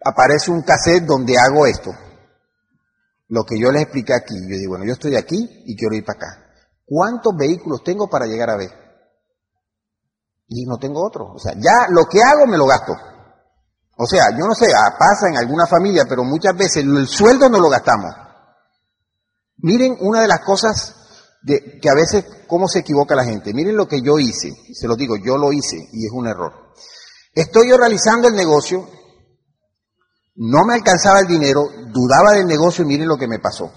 aparece 0.03 0.51
un 0.51 0.61
cassette 0.61 1.05
donde 1.05 1.37
hago 1.37 1.65
esto. 1.65 1.91
Lo 3.29 3.43
que 3.43 3.57
yo 3.59 3.71
les 3.71 3.83
expliqué 3.83 4.13
aquí. 4.13 4.35
Yo 4.35 4.57
digo, 4.57 4.71
bueno, 4.71 4.85
yo 4.85 4.93
estoy 4.93 5.15
aquí 5.15 5.63
y 5.65 5.75
quiero 5.75 5.95
ir 5.95 6.03
para 6.03 6.17
acá. 6.17 6.53
¿Cuántos 6.85 7.35
vehículos 7.35 7.83
tengo 7.83 8.09
para 8.09 8.25
llegar 8.25 8.49
a 8.49 8.57
ver? 8.57 8.71
Y 10.47 10.65
no 10.65 10.77
tengo 10.77 11.05
otro. 11.05 11.31
O 11.33 11.39
sea, 11.39 11.53
ya 11.53 11.87
lo 11.89 12.05
que 12.05 12.21
hago 12.21 12.45
me 12.45 12.57
lo 12.57 12.65
gasto. 12.65 12.93
O 13.97 14.05
sea, 14.05 14.25
yo 14.31 14.45
no 14.45 14.53
sé, 14.53 14.65
ah, 14.73 14.97
pasa 14.97 15.29
en 15.29 15.37
alguna 15.37 15.65
familia, 15.65 16.05
pero 16.09 16.23
muchas 16.23 16.55
veces 16.57 16.83
el 16.83 17.07
sueldo 17.07 17.49
no 17.49 17.59
lo 17.59 17.69
gastamos. 17.69 18.13
Miren 19.61 19.97
una 19.99 20.21
de 20.21 20.27
las 20.27 20.41
cosas 20.41 20.95
que 21.45 21.89
a 21.89 21.95
veces, 21.95 22.25
cómo 22.47 22.67
se 22.67 22.79
equivoca 22.79 23.15
la 23.15 23.23
gente. 23.23 23.53
Miren 23.53 23.75
lo 23.75 23.87
que 23.87 24.01
yo 24.01 24.19
hice. 24.19 24.51
Se 24.73 24.87
lo 24.87 24.95
digo, 24.95 25.15
yo 25.17 25.37
lo 25.37 25.51
hice 25.51 25.77
y 25.91 26.05
es 26.05 26.11
un 26.11 26.27
error. 26.27 26.53
Estoy 27.33 27.69
yo 27.69 27.77
realizando 27.77 28.27
el 28.27 28.35
negocio, 28.35 28.87
no 30.35 30.65
me 30.65 30.73
alcanzaba 30.73 31.19
el 31.19 31.27
dinero, 31.27 31.63
dudaba 31.93 32.33
del 32.33 32.45
negocio 32.45 32.83
y 32.83 32.87
miren 32.87 33.07
lo 33.07 33.17
que 33.17 33.27
me 33.27 33.39
pasó. 33.39 33.71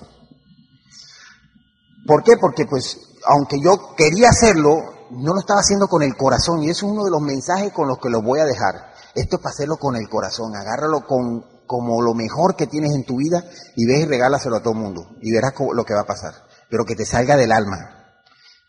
¿Por 2.07 2.23
qué? 2.23 2.37
Porque 2.37 2.67
pues, 2.67 2.99
aunque 3.25 3.61
yo 3.63 3.95
quería 3.97 4.29
hacerlo, 4.29 5.09
no 5.11 5.35
lo 5.35 5.41
estaba 5.41 5.61
haciendo 5.61 5.89
con 5.89 6.03
el 6.03 6.17
corazón 6.17 6.63
y 6.63 6.71
eso 6.71 6.87
es 6.87 6.93
uno 6.93 7.05
de 7.05 7.11
los 7.11 7.21
mensajes 7.21 7.73
con 7.73 7.89
los 7.89 7.99
que 7.99 8.11
lo 8.11 8.23
voy 8.23 8.41
a 8.41 8.45
dejar. 8.45 8.93
Esto 9.15 9.37
es 9.37 9.43
para 9.43 9.53
hacerlo 9.53 9.77
con 9.77 9.97
el 9.97 10.09
corazón, 10.09 10.57
agárralo 10.57 11.07
con, 11.07 11.45
como 11.67 12.03
lo 12.03 12.15
mejor 12.15 12.57
que 12.57 12.67
tienes 12.67 12.95
en 12.95 13.05
tu 13.05 13.17
vida 13.17 13.45
y 13.77 13.87
ves 13.87 14.01
y 14.01 14.07
regálaselo 14.07 14.57
a 14.57 14.63
todo 14.63 14.75
el 14.75 14.81
mundo 14.81 15.17
y 15.21 15.33
verás 15.33 15.53
lo 15.73 15.85
que 15.85 15.95
va 15.95 16.03
a 16.03 16.07
pasar, 16.07 16.35
pero 16.71 16.85
que 16.85 16.95
te 16.95 17.07
salga 17.07 17.37
del 17.37 17.53
alma. 17.53 18.21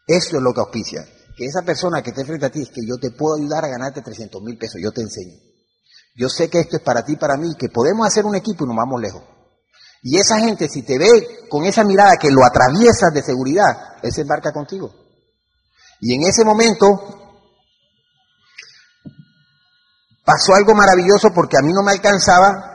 Eso 0.08 0.38
es 0.38 0.44
lo 0.44 0.54
que 0.54 0.62
auspicia. 0.62 1.06
Que 1.36 1.46
esa 1.46 1.64
persona 1.64 2.02
que 2.02 2.12
esté 2.12 2.24
frente 2.24 2.46
a 2.46 2.50
ti 2.50 2.62
es 2.62 2.70
que 2.70 2.82
yo 2.88 2.96
te 2.98 3.12
puedo 3.12 3.36
ayudar 3.36 3.66
a 3.66 3.70
ganarte 3.70 4.02
300 4.02 4.42
mil 4.42 4.58
pesos, 4.58 4.80
yo 4.82 4.92
te 4.92 5.02
enseño. 5.02 5.38
Yo 6.16 6.30
sé 6.30 6.50
que 6.50 6.60
esto 6.60 6.78
es 6.78 6.84
para 6.84 7.04
ti, 7.04 7.18
para 7.18 7.36
mí, 7.36 7.56
que 7.60 7.68
podemos 7.68 8.08
hacer 8.08 8.26
un 8.26 8.36
equipo 8.36 8.64
y 8.64 8.68
nos 8.68 8.78
vamos 8.78 9.02
lejos. 9.02 9.22
Y 10.02 10.18
esa 10.18 10.40
gente, 10.40 10.70
si 10.70 10.84
te 10.84 10.98
ve 10.98 11.10
con 11.50 11.66
esa 11.66 11.84
mirada 11.84 12.16
que 12.18 12.32
lo 12.32 12.46
atraviesas 12.46 13.14
de 13.14 13.22
seguridad, 13.22 13.98
él 14.02 14.14
se 14.14 14.22
embarca 14.22 14.54
contigo. 14.54 14.94
Y 16.00 16.14
en 16.14 16.22
ese 16.30 16.46
momento 16.46 17.26
pasó 20.24 20.54
algo 20.54 20.74
maravilloso 20.74 21.34
porque 21.34 21.58
a 21.58 21.62
mí 21.62 21.74
no 21.74 21.84
me 21.84 21.92
alcanzaba 21.92 22.75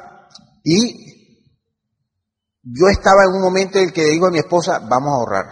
y 0.64 1.10
yo 2.62 2.88
estaba 2.88 3.24
en 3.24 3.34
un 3.34 3.42
momento 3.42 3.78
en 3.78 3.84
el 3.84 3.92
que 3.92 4.04
digo 4.04 4.26
a 4.26 4.30
mi 4.30 4.38
esposa, 4.38 4.80
vamos 4.80 5.10
a 5.10 5.16
ahorrar. 5.16 5.46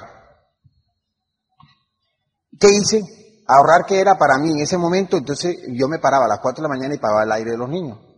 ¿Qué 2.59 2.69
hice? 2.71 3.03
Ahorrar 3.47 3.87
que 3.87 4.01
era 4.01 4.19
para 4.19 4.39
mí 4.39 4.51
en 4.51 4.61
ese 4.61 4.77
momento, 4.77 5.17
entonces 5.17 5.57
yo 5.73 5.89
me 5.89 5.99
paraba 5.99 6.27
a 6.27 6.29
las 6.29 6.41
4 6.41 6.63
de 6.63 6.69
la 6.69 6.75
mañana 6.75 6.95
y 6.95 6.99
pagaba 6.99 7.25
el 7.25 7.33
aire 7.33 7.53
de 7.53 7.59
los 7.59 7.69
niños 7.69 8.09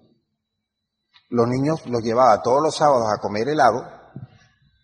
los 1.31 1.49
niños 1.49 1.87
los 1.87 2.03
llevaba 2.03 2.43
todos 2.43 2.61
los 2.61 2.75
sábados 2.75 3.07
a 3.09 3.21
comer 3.21 3.49
helado 3.49 3.87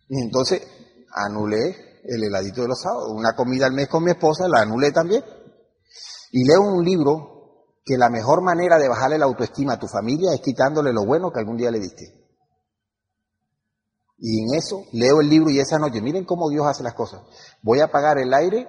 y 0.09 0.23
entonces 0.23 0.63
anulé 1.13 2.01
el 2.05 2.23
heladito 2.23 2.63
de 2.63 2.69
los 2.69 2.81
sábados. 2.81 3.11
Una 3.13 3.35
comida 3.35 3.67
al 3.67 3.73
mes 3.73 3.89
con 3.89 4.05
mi 4.05 4.13
esposa 4.13 4.49
la 4.49 4.61
anulé 4.61 4.93
también. 4.93 5.25
Y 6.31 6.47
leo 6.47 6.61
un 6.61 6.85
libro 6.85 7.36
que 7.87 7.97
la 7.97 8.11
mejor 8.11 8.43
manera 8.43 8.79
de 8.79 8.89
bajarle 8.89 9.17
la 9.17 9.27
autoestima 9.27 9.75
a 9.75 9.79
tu 9.79 9.87
familia 9.87 10.35
es 10.35 10.41
quitándole 10.41 10.93
lo 10.93 11.07
bueno 11.07 11.31
que 11.31 11.39
algún 11.39 11.57
día 11.57 11.71
le 11.71 11.79
diste. 11.79 12.27
Y 14.19 14.43
en 14.43 14.59
eso 14.59 14.83
leo 14.93 15.21
el 15.21 15.29
libro 15.29 15.51
y 15.51 15.61
esa 15.61 15.79
noche, 15.79 16.03
miren 16.03 16.25
cómo 16.25 16.51
Dios 16.51 16.67
hace 16.67 16.83
las 16.83 16.95
cosas. 16.95 17.23
Voy 17.63 17.79
a 17.79 17.85
apagar 17.85 18.19
el 18.19 18.35
aire 18.35 18.67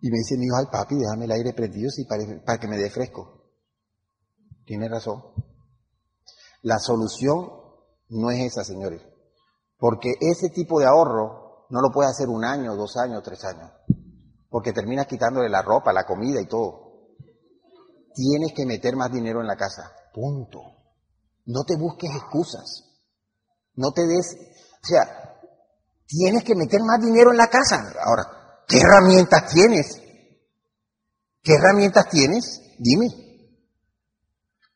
y 0.00 0.10
me 0.10 0.16
dice 0.16 0.38
mi 0.38 0.46
hijo, 0.46 0.56
ay 0.56 0.64
papi, 0.72 0.94
déjame 0.96 1.26
el 1.26 1.32
aire 1.32 1.52
prendido 1.52 1.90
para, 2.08 2.24
para 2.42 2.58
que 2.58 2.68
me 2.68 2.78
dé 2.78 2.88
fresco. 2.88 3.50
Tiene 4.64 4.88
razón. 4.88 5.22
La 6.62 6.78
solución 6.78 7.50
no 8.08 8.30
es 8.30 8.40
esa, 8.40 8.64
señores, 8.64 9.02
porque 9.76 10.14
ese 10.20 10.48
tipo 10.48 10.80
de 10.80 10.86
ahorro 10.86 11.66
no 11.68 11.82
lo 11.82 11.90
puede 11.92 12.08
hacer 12.08 12.30
un 12.30 12.46
año, 12.46 12.76
dos 12.76 12.96
años, 12.96 13.22
tres 13.22 13.44
años, 13.44 13.70
porque 14.48 14.72
terminas 14.72 15.06
quitándole 15.06 15.50
la 15.50 15.60
ropa, 15.60 15.92
la 15.92 16.06
comida 16.06 16.40
y 16.40 16.46
todo. 16.46 16.81
Tienes 18.14 18.52
que 18.54 18.66
meter 18.66 18.96
más 18.96 19.10
dinero 19.10 19.40
en 19.40 19.46
la 19.46 19.56
casa, 19.56 19.90
punto. 20.12 20.60
No 21.46 21.64
te 21.64 21.76
busques 21.76 22.10
excusas, 22.14 22.84
no 23.74 23.92
te 23.92 24.06
des, 24.06 24.36
o 24.36 24.86
sea, 24.86 25.32
tienes 26.06 26.44
que 26.44 26.54
meter 26.54 26.80
más 26.82 27.00
dinero 27.00 27.30
en 27.30 27.38
la 27.38 27.48
casa. 27.48 27.92
Ahora, 28.04 28.62
¿qué 28.68 28.78
herramientas 28.80 29.52
tienes? 29.52 30.00
¿Qué 31.42 31.54
herramientas 31.54 32.08
tienes? 32.08 32.60
Dime. 32.78 33.08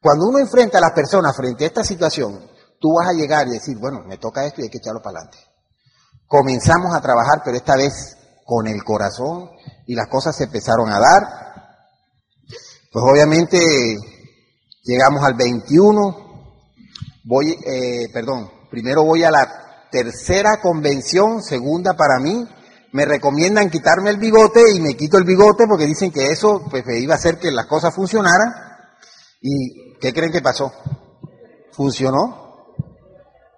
Cuando 0.00 0.26
uno 0.28 0.38
enfrenta 0.38 0.78
a 0.78 0.80
las 0.80 0.92
personas 0.92 1.36
frente 1.36 1.64
a 1.64 1.68
esta 1.68 1.84
situación, 1.84 2.48
tú 2.80 2.94
vas 2.94 3.08
a 3.08 3.12
llegar 3.12 3.46
y 3.48 3.52
decir, 3.52 3.78
bueno, 3.78 4.02
me 4.06 4.18
toca 4.18 4.44
esto 4.44 4.60
y 4.60 4.64
hay 4.64 4.70
que 4.70 4.78
echarlo 4.78 5.02
para 5.02 5.18
adelante. 5.18 5.38
Comenzamos 6.26 6.94
a 6.94 7.00
trabajar, 7.00 7.42
pero 7.44 7.56
esta 7.56 7.76
vez 7.76 8.16
con 8.44 8.66
el 8.66 8.82
corazón 8.84 9.50
y 9.86 9.94
las 9.94 10.08
cosas 10.08 10.36
se 10.36 10.44
empezaron 10.44 10.90
a 10.90 10.98
dar. 10.98 11.45
Pues 12.96 13.04
obviamente 13.12 13.58
llegamos 14.82 15.22
al 15.22 15.34
21, 15.34 16.16
voy, 17.24 17.50
eh, 17.50 18.08
perdón, 18.10 18.50
primero 18.70 19.04
voy 19.04 19.22
a 19.22 19.30
la 19.30 19.86
tercera 19.92 20.62
convención, 20.62 21.42
segunda 21.42 21.92
para 21.92 22.18
mí, 22.20 22.42
me 22.92 23.04
recomiendan 23.04 23.68
quitarme 23.68 24.08
el 24.08 24.16
bigote 24.16 24.62
y 24.74 24.80
me 24.80 24.96
quito 24.96 25.18
el 25.18 25.24
bigote 25.24 25.66
porque 25.68 25.84
dicen 25.84 26.10
que 26.10 26.28
eso 26.28 26.64
pues 26.70 26.84
iba 26.98 27.12
a 27.12 27.18
hacer 27.18 27.38
que 27.38 27.50
las 27.50 27.66
cosas 27.66 27.94
funcionaran 27.94 28.50
y 29.42 29.98
¿Qué 30.00 30.14
creen 30.14 30.32
que 30.32 30.40
pasó? 30.40 30.72
Funcionó. 31.72 32.76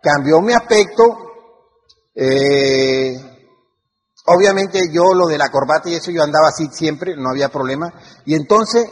Cambió 0.02 0.40
mi 0.40 0.52
aspecto. 0.52 1.04
Eh, 2.12 3.16
obviamente 4.26 4.90
yo 4.90 5.14
lo 5.14 5.28
de 5.28 5.38
la 5.38 5.48
corbata 5.48 5.88
y 5.90 5.94
eso 5.94 6.10
yo 6.10 6.24
andaba 6.24 6.48
así 6.48 6.66
siempre, 6.72 7.16
no 7.16 7.30
había 7.30 7.50
problema. 7.50 7.94
Y 8.24 8.34
entonces 8.34 8.90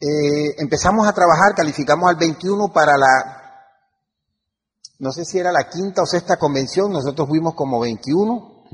eh, 0.00 0.54
empezamos 0.58 1.06
a 1.08 1.12
trabajar, 1.12 1.54
calificamos 1.56 2.08
al 2.08 2.16
21 2.16 2.68
para 2.72 2.96
la, 2.96 3.38
no 5.00 5.10
sé 5.10 5.24
si 5.24 5.38
era 5.38 5.50
la 5.50 5.68
quinta 5.68 6.02
o 6.02 6.06
sexta 6.06 6.36
convención, 6.36 6.92
nosotros 6.92 7.28
fuimos 7.28 7.54
como 7.54 7.80
21, 7.80 8.64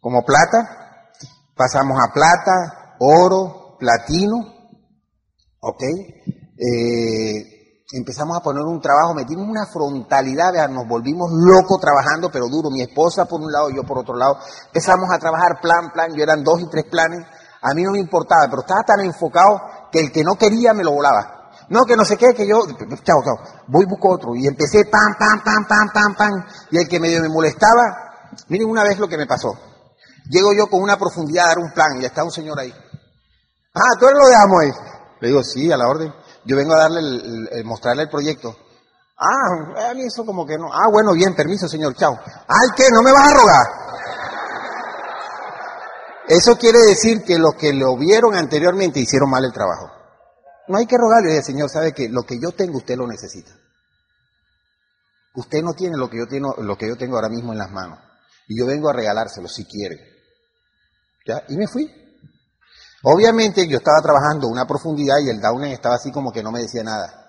como 0.00 0.24
plata, 0.24 1.10
pasamos 1.54 1.98
a 1.98 2.12
plata, 2.12 2.96
oro, 2.98 3.76
platino, 3.78 4.38
¿ok? 5.60 5.82
Eh, 6.58 7.52
empezamos 7.92 8.36
a 8.36 8.40
poner 8.40 8.62
un 8.62 8.80
trabajo, 8.80 9.14
metimos 9.14 9.46
una 9.48 9.66
frontalidad, 9.66 10.68
nos 10.68 10.88
volvimos 10.88 11.30
locos 11.30 11.80
trabajando, 11.80 12.30
pero 12.30 12.48
duro. 12.48 12.70
Mi 12.70 12.82
esposa 12.82 13.26
por 13.26 13.40
un 13.40 13.52
lado, 13.52 13.70
yo 13.70 13.82
por 13.84 13.98
otro 13.98 14.16
lado. 14.16 14.38
Empezamos 14.66 15.10
a 15.12 15.18
trabajar 15.18 15.60
plan, 15.60 15.90
plan, 15.92 16.14
yo 16.14 16.22
eran 16.22 16.42
dos 16.42 16.60
y 16.60 16.68
tres 16.68 16.84
planes. 16.90 17.26
A 17.60 17.74
mí 17.74 17.82
no 17.82 17.92
me 17.92 18.00
importaba, 18.00 18.46
pero 18.48 18.62
estaba 18.62 18.82
tan 18.82 19.00
enfocado 19.00 19.60
que 19.92 20.00
el 20.00 20.10
que 20.10 20.24
no 20.24 20.34
quería 20.36 20.72
me 20.72 20.82
lo 20.82 20.92
volaba. 20.92 21.52
No, 21.68 21.84
que 21.86 21.96
no 21.96 22.04
sé 22.04 22.16
qué, 22.16 22.34
que 22.34 22.46
yo, 22.46 22.66
chao, 23.04 23.22
chao, 23.22 23.38
voy 23.68 23.84
busco 23.84 24.10
otro. 24.10 24.34
Y 24.34 24.46
empecé 24.46 24.86
pam, 24.86 25.14
pam, 25.18 25.42
pam, 25.44 25.66
pam, 25.66 25.88
pam, 25.92 26.14
pam. 26.16 26.46
Y 26.70 26.78
el 26.78 26.88
que 26.88 26.98
medio 26.98 27.20
me 27.20 27.28
molestaba, 27.28 28.30
miren 28.48 28.68
una 28.68 28.82
vez 28.82 28.98
lo 28.98 29.08
que 29.08 29.16
me 29.16 29.26
pasó. 29.26 29.52
Llego 30.28 30.52
yo 30.52 30.68
con 30.68 30.82
una 30.82 30.98
profundidad 30.98 31.46
a 31.46 31.48
dar 31.48 31.58
un 31.58 31.72
plan 31.72 32.00
y 32.00 32.04
está 32.04 32.24
un 32.24 32.30
señor 32.30 32.58
ahí. 32.58 32.72
Ah, 33.74 33.96
tú 33.98 34.06
eres 34.06 34.18
lo 34.18 34.28
de 34.28 34.36
Amway. 34.36 34.72
Le 35.20 35.28
digo, 35.28 35.42
sí, 35.42 35.70
a 35.70 35.76
la 35.76 35.88
orden. 35.88 36.12
Yo 36.44 36.56
vengo 36.56 36.74
a 36.74 36.78
darle, 36.78 37.00
el, 37.00 37.64
mostrarle 37.64 38.02
el 38.02 38.08
proyecto. 38.08 38.56
Ah, 39.16 39.90
a 39.90 39.94
mí 39.94 40.02
eso 40.02 40.24
como 40.26 40.44
que 40.44 40.58
no. 40.58 40.72
Ah, 40.72 40.88
bueno, 40.90 41.12
bien, 41.12 41.34
permiso, 41.34 41.68
señor, 41.68 41.94
chao. 41.94 42.18
Ay, 42.48 42.68
¿qué? 42.76 42.90
¿No 42.90 43.02
me 43.02 43.12
vas 43.12 43.30
a 43.30 43.34
rogar? 43.34 43.81
Eso 46.32 46.56
quiere 46.56 46.78
decir 46.78 47.24
que 47.24 47.38
los 47.38 47.56
que 47.56 47.74
lo 47.74 47.94
vieron 47.98 48.34
anteriormente 48.34 48.98
hicieron 48.98 49.28
mal 49.28 49.44
el 49.44 49.52
trabajo. 49.52 49.90
No 50.66 50.78
hay 50.78 50.86
que 50.86 50.96
rogarle, 50.96 51.42
señor, 51.42 51.68
sabe 51.68 51.92
que 51.92 52.08
lo 52.08 52.22
que 52.22 52.40
yo 52.40 52.52
tengo 52.52 52.78
usted 52.78 52.96
lo 52.96 53.06
necesita. 53.06 53.50
Usted 55.34 55.62
no 55.62 55.74
tiene 55.74 55.98
lo 55.98 56.08
que 56.08 56.16
yo 56.16 56.26
tengo, 56.96 57.16
ahora 57.16 57.28
mismo 57.28 57.52
en 57.52 57.58
las 57.58 57.70
manos. 57.70 57.98
Y 58.48 58.58
yo 58.58 58.64
vengo 58.64 58.88
a 58.88 58.94
regalárselo 58.94 59.46
si 59.46 59.66
quiere. 59.66 59.96
¿Ya? 61.26 61.42
Y 61.50 61.56
me 61.58 61.68
fui. 61.68 61.86
Obviamente 63.02 63.68
yo 63.68 63.76
estaba 63.76 64.00
trabajando 64.00 64.48
una 64.48 64.66
profundidad 64.66 65.18
y 65.22 65.28
el 65.28 65.38
Downer 65.38 65.70
estaba 65.70 65.96
así 65.96 66.10
como 66.10 66.32
que 66.32 66.42
no 66.42 66.50
me 66.50 66.60
decía 66.60 66.82
nada. 66.82 67.28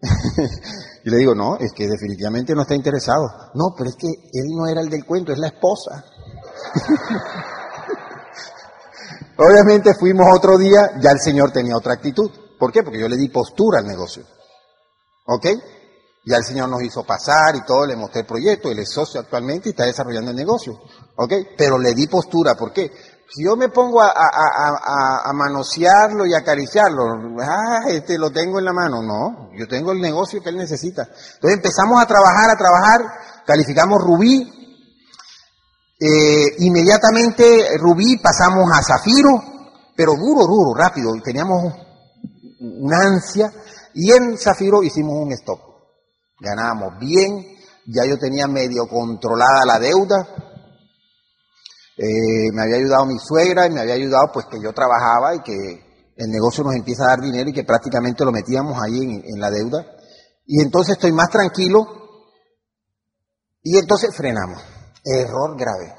y 1.04 1.10
le 1.10 1.16
digo, 1.18 1.34
no, 1.34 1.58
es 1.58 1.72
que 1.74 1.86
definitivamente 1.86 2.54
no 2.54 2.62
está 2.62 2.74
interesado. 2.74 3.28
No, 3.52 3.74
pero 3.76 3.90
es 3.90 3.96
que 3.96 4.08
él 4.08 4.46
no 4.56 4.66
era 4.66 4.80
el 4.80 4.88
del 4.88 5.04
cuento, 5.04 5.30
es 5.30 5.38
la 5.38 5.48
esposa. 5.48 6.02
Obviamente 9.40 9.94
fuimos 9.98 10.26
otro 10.36 10.58
día, 10.58 11.00
ya 11.00 11.12
el 11.12 11.18
señor 11.18 11.50
tenía 11.50 11.74
otra 11.74 11.94
actitud. 11.94 12.30
¿Por 12.58 12.70
qué? 12.70 12.82
Porque 12.82 13.00
yo 13.00 13.08
le 13.08 13.16
di 13.16 13.30
postura 13.30 13.78
al 13.78 13.86
negocio. 13.86 14.22
¿Ok? 15.24 15.46
Ya 16.26 16.36
el 16.36 16.44
señor 16.44 16.68
nos 16.68 16.82
hizo 16.82 17.04
pasar 17.04 17.56
y 17.56 17.64
todo, 17.64 17.86
le 17.86 17.96
mostré 17.96 18.20
el 18.20 18.26
proyecto, 18.26 18.70
él 18.70 18.80
es 18.80 18.90
socio 18.90 19.18
actualmente 19.18 19.70
y 19.70 19.70
está 19.70 19.86
desarrollando 19.86 20.30
el 20.30 20.36
negocio. 20.36 20.78
¿Ok? 21.16 21.32
Pero 21.56 21.78
le 21.78 21.94
di 21.94 22.06
postura, 22.06 22.54
¿por 22.54 22.70
qué? 22.70 22.92
Si 23.32 23.42
yo 23.44 23.56
me 23.56 23.70
pongo 23.70 24.02
a, 24.02 24.12
a, 24.12 25.32
manosearlo 25.32 26.26
y 26.26 26.34
acariciarlo, 26.34 27.04
ah, 27.40 27.88
este 27.88 28.18
lo 28.18 28.30
tengo 28.30 28.58
en 28.58 28.64
la 28.66 28.72
mano. 28.72 29.02
No, 29.02 29.50
yo 29.56 29.66
tengo 29.68 29.92
el 29.92 30.00
negocio 30.00 30.42
que 30.42 30.50
él 30.50 30.56
necesita. 30.56 31.04
Entonces 31.04 31.56
empezamos 31.56 32.02
a 32.02 32.06
trabajar, 32.06 32.50
a 32.50 32.58
trabajar, 32.58 33.00
calificamos 33.46 34.02
Rubí. 34.02 34.59
Eh, 36.02 36.56
inmediatamente 36.60 37.76
Rubí 37.76 38.16
pasamos 38.16 38.70
a 38.72 38.82
Zafiro, 38.82 39.42
pero 39.94 40.14
duro, 40.14 40.46
duro, 40.46 40.74
rápido. 40.74 41.12
Teníamos 41.22 41.74
una 42.60 43.02
ansia 43.02 43.52
y 43.92 44.10
en 44.10 44.38
Zafiro 44.38 44.82
hicimos 44.82 45.14
un 45.14 45.32
stop. 45.32 45.60
Ganábamos 46.40 46.98
bien, 46.98 47.46
ya 47.86 48.06
yo 48.06 48.18
tenía 48.18 48.46
medio 48.46 48.88
controlada 48.88 49.66
la 49.66 49.78
deuda, 49.78 50.26
eh, 51.98 52.50
me 52.54 52.62
había 52.62 52.76
ayudado 52.76 53.04
mi 53.04 53.18
suegra 53.18 53.66
y 53.66 53.70
me 53.70 53.80
había 53.80 53.92
ayudado 53.92 54.30
pues 54.32 54.46
que 54.46 54.58
yo 54.58 54.72
trabajaba 54.72 55.34
y 55.34 55.40
que 55.40 56.12
el 56.16 56.30
negocio 56.30 56.64
nos 56.64 56.74
empieza 56.74 57.04
a 57.04 57.08
dar 57.08 57.20
dinero 57.20 57.50
y 57.50 57.52
que 57.52 57.64
prácticamente 57.64 58.24
lo 58.24 58.32
metíamos 58.32 58.82
ahí 58.82 59.02
en, 59.02 59.22
en 59.34 59.38
la 59.38 59.50
deuda. 59.50 59.84
Y 60.46 60.62
entonces 60.62 60.94
estoy 60.94 61.12
más 61.12 61.28
tranquilo 61.28 61.86
y 63.62 63.76
entonces 63.76 64.16
frenamos. 64.16 64.79
Error 65.04 65.56
grave, 65.58 65.94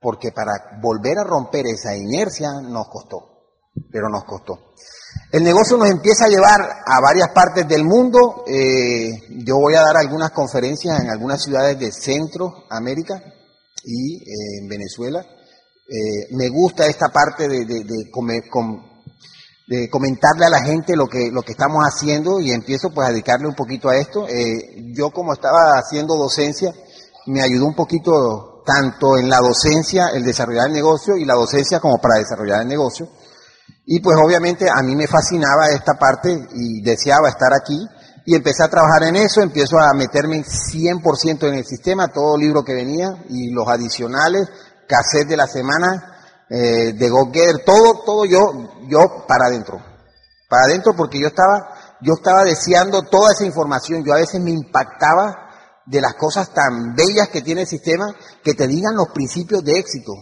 porque 0.00 0.32
para 0.32 0.52
volver 0.80 1.18
a 1.18 1.24
romper 1.24 1.66
esa 1.66 1.96
inercia 1.96 2.60
nos 2.62 2.88
costó, 2.88 3.18
pero 3.90 4.08
nos 4.08 4.24
costó. 4.24 4.72
El 5.32 5.44
negocio 5.44 5.76
nos 5.76 5.90
empieza 5.90 6.24
a 6.24 6.28
llevar 6.28 6.60
a 6.60 7.00
varias 7.00 7.28
partes 7.30 7.66
del 7.68 7.84
mundo. 7.84 8.44
Eh, 8.46 9.10
yo 9.44 9.56
voy 9.56 9.74
a 9.74 9.82
dar 9.82 9.96
algunas 9.96 10.30
conferencias 10.30 11.00
en 11.00 11.10
algunas 11.10 11.42
ciudades 11.42 11.78
de 11.78 11.92
Centroamérica 11.92 13.22
y 13.84 14.16
eh, 14.16 14.60
en 14.62 14.68
Venezuela. 14.68 15.24
Eh, 15.90 16.28
me 16.36 16.50
gusta 16.50 16.86
esta 16.86 17.08
parte 17.08 17.48
de, 17.48 17.64
de, 17.64 18.10
comentarle 19.90 20.44
a 20.44 20.50
la 20.50 20.62
gente 20.62 20.94
lo 20.94 21.06
que, 21.06 21.30
lo 21.30 21.40
que 21.40 21.52
estamos 21.52 21.82
haciendo 21.82 22.40
y 22.40 22.50
empiezo 22.50 22.90
pues 22.90 23.08
a 23.08 23.10
dedicarle 23.10 23.48
un 23.48 23.54
poquito 23.54 23.88
a 23.88 23.96
esto. 23.96 24.28
Eh, 24.28 24.92
yo 24.94 25.10
como 25.10 25.32
estaba 25.32 25.78
haciendo 25.78 26.16
docencia, 26.16 26.74
me 27.28 27.42
ayudó 27.42 27.66
un 27.66 27.74
poquito 27.74 28.62
tanto 28.64 29.16
en 29.16 29.28
la 29.28 29.38
docencia, 29.38 30.08
el 30.14 30.24
desarrollar 30.24 30.66
el 30.66 30.74
negocio 30.74 31.16
y 31.16 31.24
la 31.24 31.34
docencia 31.34 31.80
como 31.80 31.98
para 31.98 32.18
desarrollar 32.18 32.62
el 32.62 32.68
negocio. 32.68 33.08
Y 33.86 34.00
pues 34.00 34.16
obviamente 34.22 34.68
a 34.68 34.82
mí 34.82 34.94
me 34.94 35.06
fascinaba 35.06 35.68
esta 35.70 35.94
parte 35.94 36.48
y 36.54 36.82
deseaba 36.82 37.28
estar 37.28 37.52
aquí 37.54 37.78
y 38.26 38.34
empecé 38.34 38.62
a 38.62 38.68
trabajar 38.68 39.04
en 39.04 39.16
eso, 39.16 39.40
empiezo 39.40 39.78
a 39.78 39.94
meterme 39.94 40.44
100% 40.44 41.48
en 41.48 41.54
el 41.54 41.64
sistema, 41.64 42.08
todo 42.08 42.36
libro 42.36 42.62
que 42.62 42.74
venía 42.74 43.24
y 43.30 43.50
los 43.50 43.66
adicionales, 43.66 44.46
cassette 44.86 45.28
de 45.28 45.36
la 45.38 45.46
semana, 45.46 46.18
eh, 46.50 46.92
de 46.92 47.08
Go 47.08 47.30
todo, 47.64 48.02
todo 48.04 48.24
yo, 48.26 48.52
yo 48.86 49.24
para 49.26 49.46
adentro. 49.46 49.80
Para 50.46 50.64
adentro 50.64 50.94
porque 50.94 51.18
yo 51.18 51.28
estaba, 51.28 51.74
yo 52.02 52.14
estaba 52.14 52.44
deseando 52.44 53.02
toda 53.04 53.32
esa 53.32 53.46
información. 53.46 54.04
Yo 54.04 54.12
a 54.12 54.18
veces 54.18 54.40
me 54.42 54.50
impactaba 54.50 55.47
de 55.88 56.00
las 56.00 56.14
cosas 56.14 56.52
tan 56.52 56.94
bellas 56.94 57.28
que 57.28 57.42
tiene 57.42 57.62
el 57.62 57.66
sistema 57.66 58.06
que 58.42 58.54
te 58.54 58.66
digan 58.66 58.94
los 58.94 59.08
principios 59.08 59.64
de 59.64 59.72
éxito. 59.72 60.12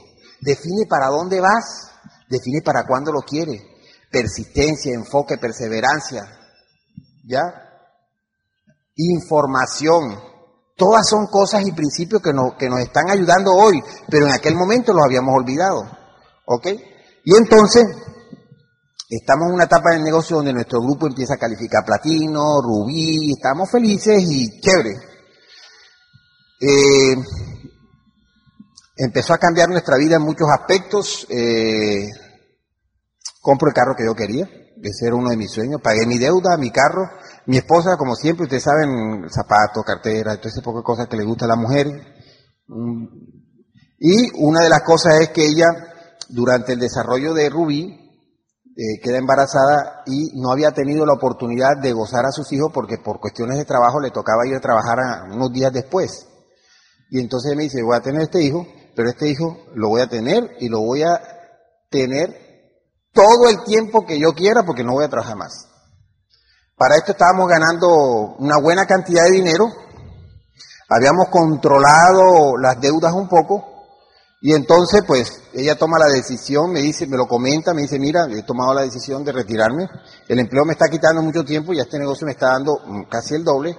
Define 0.41 0.87
para 0.89 1.09
dónde 1.09 1.41
vas, 1.41 1.91
define 2.29 2.63
para 2.63 2.87
cuándo 2.87 3.13
lo 3.13 3.21
quieres. 3.23 3.63
Persistencia, 4.11 4.95
enfoque, 4.95 5.39
perseverancia. 5.39 6.23
¿Ya? 7.25 7.43
Información, 8.95 10.19
Todas 10.77 11.09
son 11.09 11.27
cosas 11.29 11.67
y 11.67 11.73
principios 11.73 12.21
que 12.21 12.35
nos, 12.35 12.55
que 12.59 12.69
nos 12.69 12.81
están 12.81 13.09
ayudando 13.09 13.51
hoy, 13.51 13.83
pero 14.11 14.27
en 14.27 14.33
aquel 14.33 14.55
momento 14.55 14.93
los 14.93 15.07
habíamos 15.07 15.35
olvidado. 15.35 15.81
¿Ok? 16.45 16.67
Y 17.25 17.35
entonces, 17.35 17.87
estamos 19.09 19.49
en 19.49 19.55
una 19.55 19.65
etapa 19.65 19.93
del 19.93 20.05
negocio 20.05 20.37
donde 20.37 20.53
nuestro 20.53 20.83
grupo 20.83 21.07
empieza 21.07 21.35
a 21.35 21.39
calificar 21.39 21.83
platino, 21.83 22.61
rubí, 22.61 23.33
estamos 23.33 23.71
felices 23.71 24.23
y 24.23 24.61
chévere. 24.61 25.16
Eh, 26.61 27.15
empezó 28.97 29.35
a 29.35 29.39
cambiar 29.39 29.69
nuestra 29.69 29.97
vida 29.97 30.17
en 30.17 30.23
muchos 30.23 30.49
aspectos. 30.49 31.27
Eh, 31.29 32.09
compro 33.41 33.69
el 33.69 33.75
carro 33.75 33.95
que 33.97 34.05
yo 34.05 34.15
quería, 34.15 34.49
ese 34.83 35.07
era 35.07 35.15
uno 35.15 35.31
de 35.31 35.37
mis 35.37 35.53
sueños, 35.53 35.81
pagué 35.81 36.07
mi 36.07 36.19
deuda, 36.19 36.57
mi 36.57 36.71
carro, 36.71 37.09
mi 37.47 37.59
esposa, 37.59 37.97
como 37.97 38.15
siempre, 38.15 38.45
ustedes 38.45 38.65
saben, 38.65 39.29
zapatos, 39.31 39.85
cartera, 39.85 40.37
todo 40.37 40.49
ese 40.49 40.63
poco 40.63 40.79
de 40.79 40.85
cosas 40.85 41.07
que 41.09 41.17
le 41.17 41.25
gusta 41.25 41.45
a 41.45 41.49
la 41.49 41.57
mujer. 41.57 41.87
Mm. 42.67 43.07
Y 43.99 44.31
una 44.45 44.63
de 44.63 44.69
las 44.69 44.83
cosas 44.83 45.21
es 45.21 45.29
que 45.31 45.47
ella, 45.47 45.67
durante 46.29 46.73
el 46.73 46.81
desarrollo 46.81 47.35
de 47.35 47.49
Rubí, 47.49 48.07
eh, 48.79 49.01
queda 49.03 49.17
embarazada 49.17 50.03
y 50.07 50.39
no 50.39 50.51
había 50.51 50.73
tenido 50.73 51.07
la 51.07 51.15
oportunidad 51.15 51.79
de 51.81 51.93
gozar 51.93 52.27
a 52.27 52.33
sus 52.33 52.53
hijos 52.53 52.71
porque 52.75 52.99
por 52.99 53.21
cuestiones 53.21 53.57
de 53.57 53.65
trabajo 53.65 54.01
le 54.01 54.11
tocaba 54.11 54.47
ir 54.47 54.55
a 54.55 54.61
trabajar 54.61 54.99
unos 55.33 55.51
días 55.51 55.73
después. 55.73 56.26
Y 57.11 57.21
entonces 57.21 57.55
me 57.57 57.65
dice, 57.65 57.83
voy 57.83 57.97
a 57.97 58.01
tener 58.01 58.23
este 58.23 58.43
hijo, 58.43 58.67
pero 58.95 59.09
este 59.09 59.29
hijo 59.29 59.59
lo 59.75 59.89
voy 59.89 60.01
a 60.01 60.09
tener 60.09 60.57
y 60.61 60.69
lo 60.69 60.81
voy 60.81 61.03
a 61.03 61.21
tener 61.91 62.47
todo 63.13 63.49
el 63.49 63.65
tiempo 63.65 64.05
que 64.05 64.19
yo 64.19 64.33
quiera 64.33 64.65
porque 64.65 64.85
no 64.85 64.93
voy 64.93 65.05
a 65.05 65.09
trabajar 65.09 65.37
más. 65.37 65.69
Para 66.77 66.97
esto 66.97 67.13
estábamos 67.13 67.49
ganando 67.49 67.89
una 68.39 68.59
buena 68.61 68.85
cantidad 68.85 69.25
de 69.25 69.31
dinero, 69.31 69.67
habíamos 70.89 71.29
controlado 71.31 72.57
las 72.59 72.81
deudas 72.81 73.13
un 73.15 73.29
poco. 73.29 73.73
Y 74.43 74.53
entonces 74.53 75.03
pues 75.07 75.43
ella 75.55 75.77
toma 75.77 75.99
la 75.99 76.07
decisión, 76.07 76.71
me 76.71 76.83
dice, 76.83 77.07
me 77.07 77.17
lo 77.17 77.27
comenta, 77.27 77.73
me 77.73 77.83
dice, 77.83 77.99
mira, 77.99 78.27
he 78.31 78.43
tomado 78.43 78.75
la 78.75 78.83
decisión 78.83 79.25
de 79.25 79.33
retirarme, 79.33 79.89
el 80.29 80.39
empleo 80.39 80.65
me 80.67 80.73
está 80.73 80.89
quitando 80.89 81.23
mucho 81.23 81.43
tiempo 81.43 81.73
y 81.73 81.81
este 81.81 81.99
negocio 81.99 82.27
me 82.27 82.33
está 82.33 82.49
dando 82.49 82.79
mm, 82.85 83.05
casi 83.09 83.35
el 83.35 83.45
doble 83.45 83.77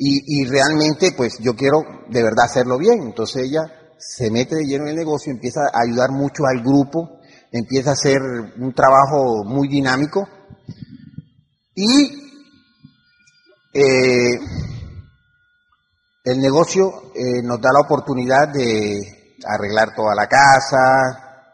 y, 0.00 0.44
realmente 0.44 1.12
pues 1.16 1.38
yo 1.40 1.56
quiero 1.56 1.82
de 2.08 2.22
verdad 2.22 2.44
hacerlo 2.44 2.78
bien. 2.78 3.02
Entonces 3.02 3.42
ella 3.46 3.62
se 3.98 4.30
mete 4.30 4.54
de 4.54 4.64
lleno 4.64 4.84
en 4.84 4.90
el 4.90 4.96
negocio, 4.96 5.32
empieza 5.32 5.62
a 5.72 5.82
ayudar 5.82 6.12
mucho 6.12 6.44
al 6.46 6.62
grupo, 6.62 7.18
empieza 7.50 7.90
a 7.90 7.94
hacer 7.94 8.20
un 8.20 8.72
trabajo 8.72 9.42
muy 9.44 9.66
dinámico 9.66 10.28
y 11.74 12.30
eh, 13.74 14.38
el 16.24 16.40
negocio 16.40 17.12
eh, 17.14 17.42
nos 17.42 17.60
da 17.60 17.70
la 17.72 17.80
oportunidad 17.80 18.48
de 18.52 19.34
arreglar 19.44 19.96
toda 19.96 20.14
la 20.14 20.28
casa, 20.28 21.44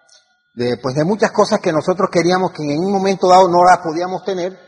de, 0.55 0.77
pues 0.77 0.95
de 0.95 1.05
muchas 1.05 1.31
cosas 1.33 1.61
que 1.61 1.73
nosotros 1.73 2.11
queríamos 2.13 2.53
que 2.53 2.63
en 2.63 2.79
un 2.79 2.93
momento 2.93 3.29
dado 3.29 3.49
no 3.49 3.65
las 3.65 3.79
podíamos 3.79 4.23
tener 4.23 4.59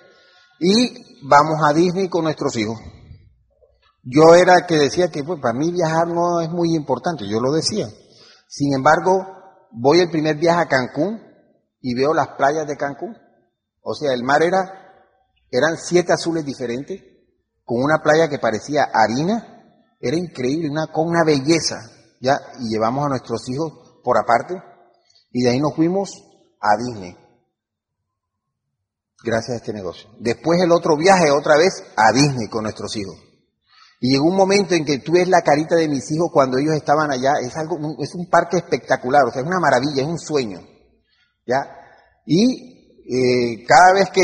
y 0.60 1.20
vamos 1.28 1.60
a 1.62 1.74
Disney 1.74 2.08
con 2.08 2.24
nuestros 2.24 2.56
hijos. 2.56 2.78
Yo 4.08 4.36
era 4.36 4.66
que 4.68 4.76
decía 4.76 5.08
que 5.08 5.24
pues, 5.24 5.40
para 5.40 5.58
mí 5.58 5.72
viajar 5.72 6.06
no 6.06 6.40
es 6.40 6.48
muy 6.48 6.76
importante, 6.76 7.28
yo 7.28 7.40
lo 7.40 7.52
decía. 7.52 7.88
Sin 8.46 8.72
embargo, 8.72 9.26
voy 9.72 9.98
el 9.98 10.10
primer 10.10 10.36
viaje 10.36 10.60
a 10.60 10.68
Cancún 10.68 11.20
y 11.80 11.92
veo 11.94 12.14
las 12.14 12.28
playas 12.36 12.68
de 12.68 12.76
Cancún. 12.76 13.16
O 13.82 13.94
sea, 13.94 14.12
el 14.12 14.22
mar 14.22 14.44
era, 14.44 14.60
eran 15.50 15.76
siete 15.76 16.12
azules 16.12 16.44
diferentes, 16.44 17.02
con 17.64 17.82
una 17.82 17.98
playa 18.00 18.28
que 18.28 18.38
parecía 18.38 18.84
harina, 18.94 19.82
era 20.00 20.16
increíble, 20.16 20.70
una, 20.70 20.86
con 20.86 21.08
una 21.08 21.24
belleza, 21.24 21.76
¿ya? 22.20 22.38
Y 22.60 22.68
llevamos 22.68 23.06
a 23.06 23.08
nuestros 23.08 23.48
hijos 23.48 23.72
por 24.04 24.18
aparte, 24.18 24.54
y 25.32 25.42
de 25.42 25.50
ahí 25.50 25.58
nos 25.58 25.74
fuimos 25.74 26.10
a 26.60 26.76
Disney. 26.76 27.16
Gracias 29.24 29.54
a 29.54 29.56
este 29.56 29.72
negocio. 29.72 30.08
Después 30.20 30.60
el 30.62 30.70
otro 30.70 30.96
viaje 30.96 31.32
otra 31.32 31.56
vez 31.56 31.82
a 31.96 32.12
Disney 32.12 32.48
con 32.48 32.62
nuestros 32.62 32.96
hijos. 32.96 33.25
Y 34.00 34.12
llegó 34.12 34.26
un 34.26 34.36
momento 34.36 34.74
en 34.74 34.84
que 34.84 34.98
tú 34.98 35.12
ves 35.12 35.28
la 35.28 35.42
carita 35.42 35.74
de 35.76 35.88
mis 35.88 36.10
hijos 36.12 36.30
cuando 36.32 36.58
ellos 36.58 36.74
estaban 36.74 37.10
allá, 37.10 37.34
es 37.42 37.56
algo, 37.56 37.78
es 37.98 38.14
un 38.14 38.28
parque 38.28 38.58
espectacular, 38.58 39.24
o 39.24 39.30
sea, 39.30 39.40
es 39.40 39.46
una 39.46 39.60
maravilla, 39.60 40.02
es 40.02 40.08
un 40.08 40.18
sueño. 40.18 40.60
¿Ya? 41.46 41.64
Y 42.26 42.76
eh, 43.08 43.64
cada 43.66 43.92
vez 43.94 44.10
que 44.10 44.22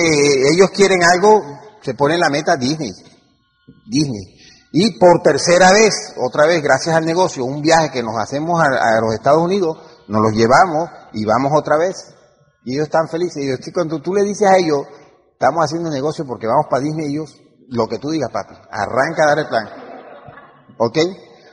ellos 0.52 0.70
quieren 0.70 1.02
algo, 1.02 1.42
se 1.82 1.94
pone 1.94 2.18
la 2.18 2.28
meta 2.28 2.56
Disney. 2.56 2.92
Disney. 3.88 4.38
Y 4.72 4.98
por 4.98 5.22
tercera 5.22 5.70
vez, 5.70 6.14
otra 6.16 6.46
vez, 6.46 6.62
gracias 6.62 6.96
al 6.96 7.04
negocio, 7.04 7.44
un 7.44 7.60
viaje 7.60 7.90
que 7.90 8.02
nos 8.02 8.16
hacemos 8.16 8.60
a, 8.60 9.00
los 9.00 9.14
Estados 9.14 9.42
Unidos, 9.42 9.78
nos 10.08 10.22
los 10.22 10.32
llevamos 10.32 10.88
y 11.12 11.24
vamos 11.24 11.52
otra 11.54 11.76
vez. 11.76 12.14
Y 12.64 12.74
ellos 12.74 12.84
están 12.84 13.08
felices. 13.08 13.42
Y 13.44 13.72
cuando 13.72 14.00
tú 14.00 14.14
le 14.14 14.22
dices 14.22 14.48
a 14.48 14.56
ellos, 14.56 14.86
estamos 15.32 15.64
haciendo 15.64 15.90
negocio 15.90 16.26
porque 16.26 16.46
vamos 16.46 16.66
para 16.70 16.82
Disney, 16.82 17.10
ellos, 17.10 17.41
lo 17.68 17.88
que 17.88 17.98
tú 17.98 18.10
digas, 18.10 18.30
papi, 18.32 18.54
arranca 18.70 19.24
a 19.24 19.26
dar 19.28 19.38
el 19.38 19.48
plan. 19.48 19.68
¿Ok? 20.78 20.98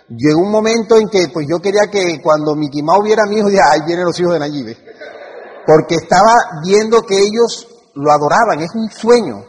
Llegó 0.09 0.41
un 0.41 0.51
momento 0.51 0.97
en 0.97 1.07
que, 1.07 1.27
pues 1.31 1.47
yo 1.47 1.59
quería 1.59 1.89
que 1.91 2.19
cuando 2.21 2.55
Mickey 2.55 2.81
Mouse 2.81 3.05
viera 3.05 3.23
a 3.23 3.27
mi 3.27 3.37
hijo, 3.37 3.47
ahí 3.47 3.81
vienen 3.85 4.05
los 4.05 4.19
hijos 4.19 4.33
de 4.33 4.39
Nayib. 4.39 4.75
Porque 5.67 5.95
estaba 5.95 6.33
viendo 6.63 7.03
que 7.03 7.19
ellos 7.19 7.67
lo 7.93 8.11
adoraban, 8.11 8.59
es 8.59 8.71
un 8.73 8.89
sueño. 8.89 9.45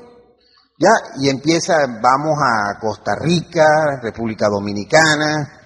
Ya, 0.78 0.90
y 1.18 1.28
empieza, 1.28 1.76
vamos 2.02 2.38
a 2.42 2.78
Costa 2.78 3.14
Rica, 3.14 4.00
República 4.02 4.48
Dominicana, 4.48 5.60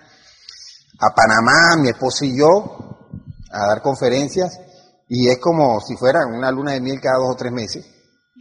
a 1.01 1.15
Panamá, 1.15 1.77
mi 1.81 1.89
esposa 1.89 2.25
y 2.25 2.39
yo, 2.39 3.09
a 3.51 3.67
dar 3.67 3.83
conferencias. 3.83 4.61
y 5.09 5.29
es 5.29 5.39
como 5.39 5.81
si 5.81 5.97
fuera 5.97 6.27
una 6.27 6.51
luna 6.51 6.73
de 6.73 6.81
miel 6.81 7.01
cada 7.01 7.19
dos 7.19 7.33
o 7.33 7.37
tres 7.37 7.53
meses. 7.53 7.85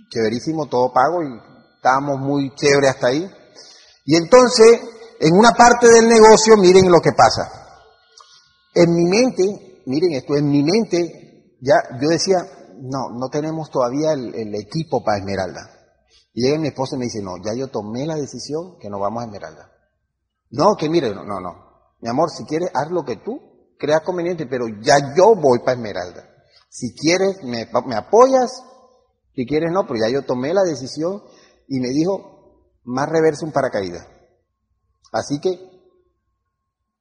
Chéverísimo, 0.10 0.68
todo 0.68 0.94
pago 0.94 1.22
y 1.22 1.53
estábamos 1.84 2.17
muy 2.19 2.56
chévere 2.56 2.88
hasta 2.88 3.08
ahí. 3.08 3.30
Y 4.06 4.15
entonces, 4.15 4.80
en 5.19 5.36
una 5.36 5.52
parte 5.52 5.89
del 5.89 6.08
negocio, 6.08 6.56
miren 6.56 6.89
lo 6.89 7.02
que 7.02 7.12
pasa. 7.12 7.43
En 8.74 8.96
mi 8.96 9.04
mente, 9.04 9.82
miren 9.86 10.13
esto, 10.13 10.38
en 10.38 10.50
mi 10.50 10.63
mente, 10.63 11.58
ya 11.60 11.76
yo 12.02 12.08
decía, 12.08 12.38
no, 12.80 13.10
no 13.12 13.28
tenemos 13.30 13.69
todavía 13.69 14.13
el, 14.13 14.56
equipo 14.56 15.04
para 15.04 15.17
Esmeralda. 15.17 15.69
Y 16.34 16.46
llega 16.46 16.58
mi 16.58 16.69
esposa 16.69 16.96
y 16.96 17.00
me 17.00 17.06
dice, 17.06 17.22
no, 17.22 17.36
ya 17.43 17.54
yo 17.54 17.67
tomé 17.67 18.08
la 18.08 18.15
decisión 18.15 18.78
que 18.80 18.89
nos 18.89 19.02
vamos 19.02 19.22
a 19.22 19.26
Esmeralda. 19.26 19.69
No, 20.52 20.76
que 20.78 20.89
mire, 20.89 21.13
no, 21.13 21.26
no, 21.26 21.41
no. 21.41 21.52
Mi 22.00 22.10
amor, 22.10 22.30
si 22.32 22.46
quieres, 22.46 22.69
haz 22.74 22.89
lo 22.91 23.04
que 23.04 23.17
tú 23.17 23.39
creas 23.78 24.02
conveniente, 24.02 24.46
pero 24.48 24.65
ya 24.82 24.96
yo 25.15 25.36
voy 25.36 25.60
para 25.60 25.74
Esmeralda. 25.74 26.30
Si 26.69 26.96
quieres, 26.96 27.43
me, 27.43 27.67
me 27.86 27.96
apoyas, 27.96 28.52
si 29.36 29.46
quieres, 29.46 29.72
no, 29.72 29.86
pero 29.86 30.00
ya 30.00 30.10
yo 30.10 30.26
tomé 30.26 30.54
la 30.54 30.63
decisión 30.63 31.22
y 31.74 31.80
me 31.80 31.90
dijo, 31.90 32.70
más 32.84 33.10
reverso 33.10 33.48
un 33.48 33.52
paracaídas. 33.52 34.06
Así 35.12 35.40
que, 35.40 35.50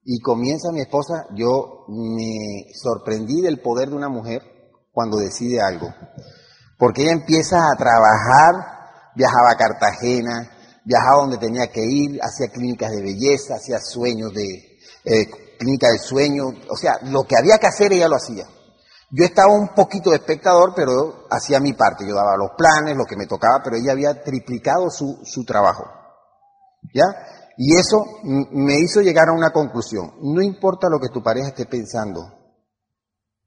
y 0.03 0.19
comienza 0.21 0.73
mi 0.73 0.81
esposa, 0.81 1.27
yo 1.35 1.85
me 1.89 2.73
sorprendí 2.73 3.43
del 3.43 3.61
poder 3.61 3.91
de 3.91 3.97
una 3.97 4.09
mujer 4.09 4.41
cuando 4.91 5.19
decide 5.19 5.61
algo. 5.61 5.89
Porque 6.79 7.03
ella 7.03 7.13
empieza 7.13 7.59
a 7.59 7.77
trabajar, 7.77 9.13
viajaba 9.15 9.53
a 9.53 9.59
Cartagena, 9.59 10.51
viajaba 10.87 11.21
donde 11.21 11.37
tenía 11.37 11.67
que 11.67 11.85
ir, 11.85 12.19
hacía 12.23 12.49
clínicas 12.49 12.93
de 12.93 13.03
belleza, 13.03 13.57
hacía 13.57 13.79
sueños 13.79 14.33
de, 14.33 14.79
eh, 15.05 15.27
clínica 15.59 15.89
del 15.89 16.01
sueño, 16.01 16.45
o 16.47 16.77
sea, 16.79 16.95
lo 17.03 17.25
que 17.25 17.37
había 17.37 17.59
que 17.59 17.67
hacer 17.67 17.93
ella 17.93 18.09
lo 18.09 18.17
hacía. 18.17 18.47
Yo 19.15 19.27
estaba 19.27 19.53
un 19.53 19.75
poquito 19.75 20.09
de 20.09 20.17
espectador, 20.17 20.73
pero 20.75 21.27
hacía 21.29 21.61
mi 21.61 21.75
parte. 21.75 22.09
Yo 22.09 22.15
daba 22.15 22.35
los 22.35 22.53
planes, 22.57 22.97
lo 22.97 23.05
que 23.05 23.17
me 23.17 23.27
tocaba, 23.27 23.61
pero 23.63 23.77
ella 23.77 23.93
había 23.93 24.23
triplicado 24.23 24.89
su, 24.89 25.21
su 25.23 25.45
trabajo. 25.45 25.85
¿Ya? 26.95 27.05
Y 27.59 27.77
eso 27.77 28.03
me 28.23 28.79
hizo 28.79 29.03
llegar 29.03 29.29
a 29.29 29.35
una 29.35 29.51
conclusión. 29.51 30.15
No 30.23 30.41
importa 30.41 30.89
lo 30.89 30.99
que 30.99 31.11
tu 31.11 31.23
pareja 31.23 31.49
esté 31.49 31.67
pensando. 31.67 32.23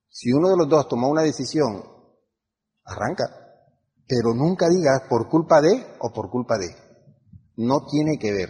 Si 0.07 0.31
uno 0.31 0.49
de 0.49 0.57
los 0.57 0.69
dos 0.69 0.87
tomó 0.87 1.09
una 1.09 1.23
decisión, 1.23 1.83
arranca. 2.83 3.25
Pero 4.07 4.35
nunca 4.35 4.69
digas 4.69 5.01
por 5.09 5.27
culpa 5.27 5.61
de 5.61 5.83
o 5.99 6.13
por 6.13 6.29
culpa 6.29 6.59
de. 6.59 6.75
No 7.57 7.87
tiene 7.87 8.19
que 8.19 8.31
ver. 8.31 8.49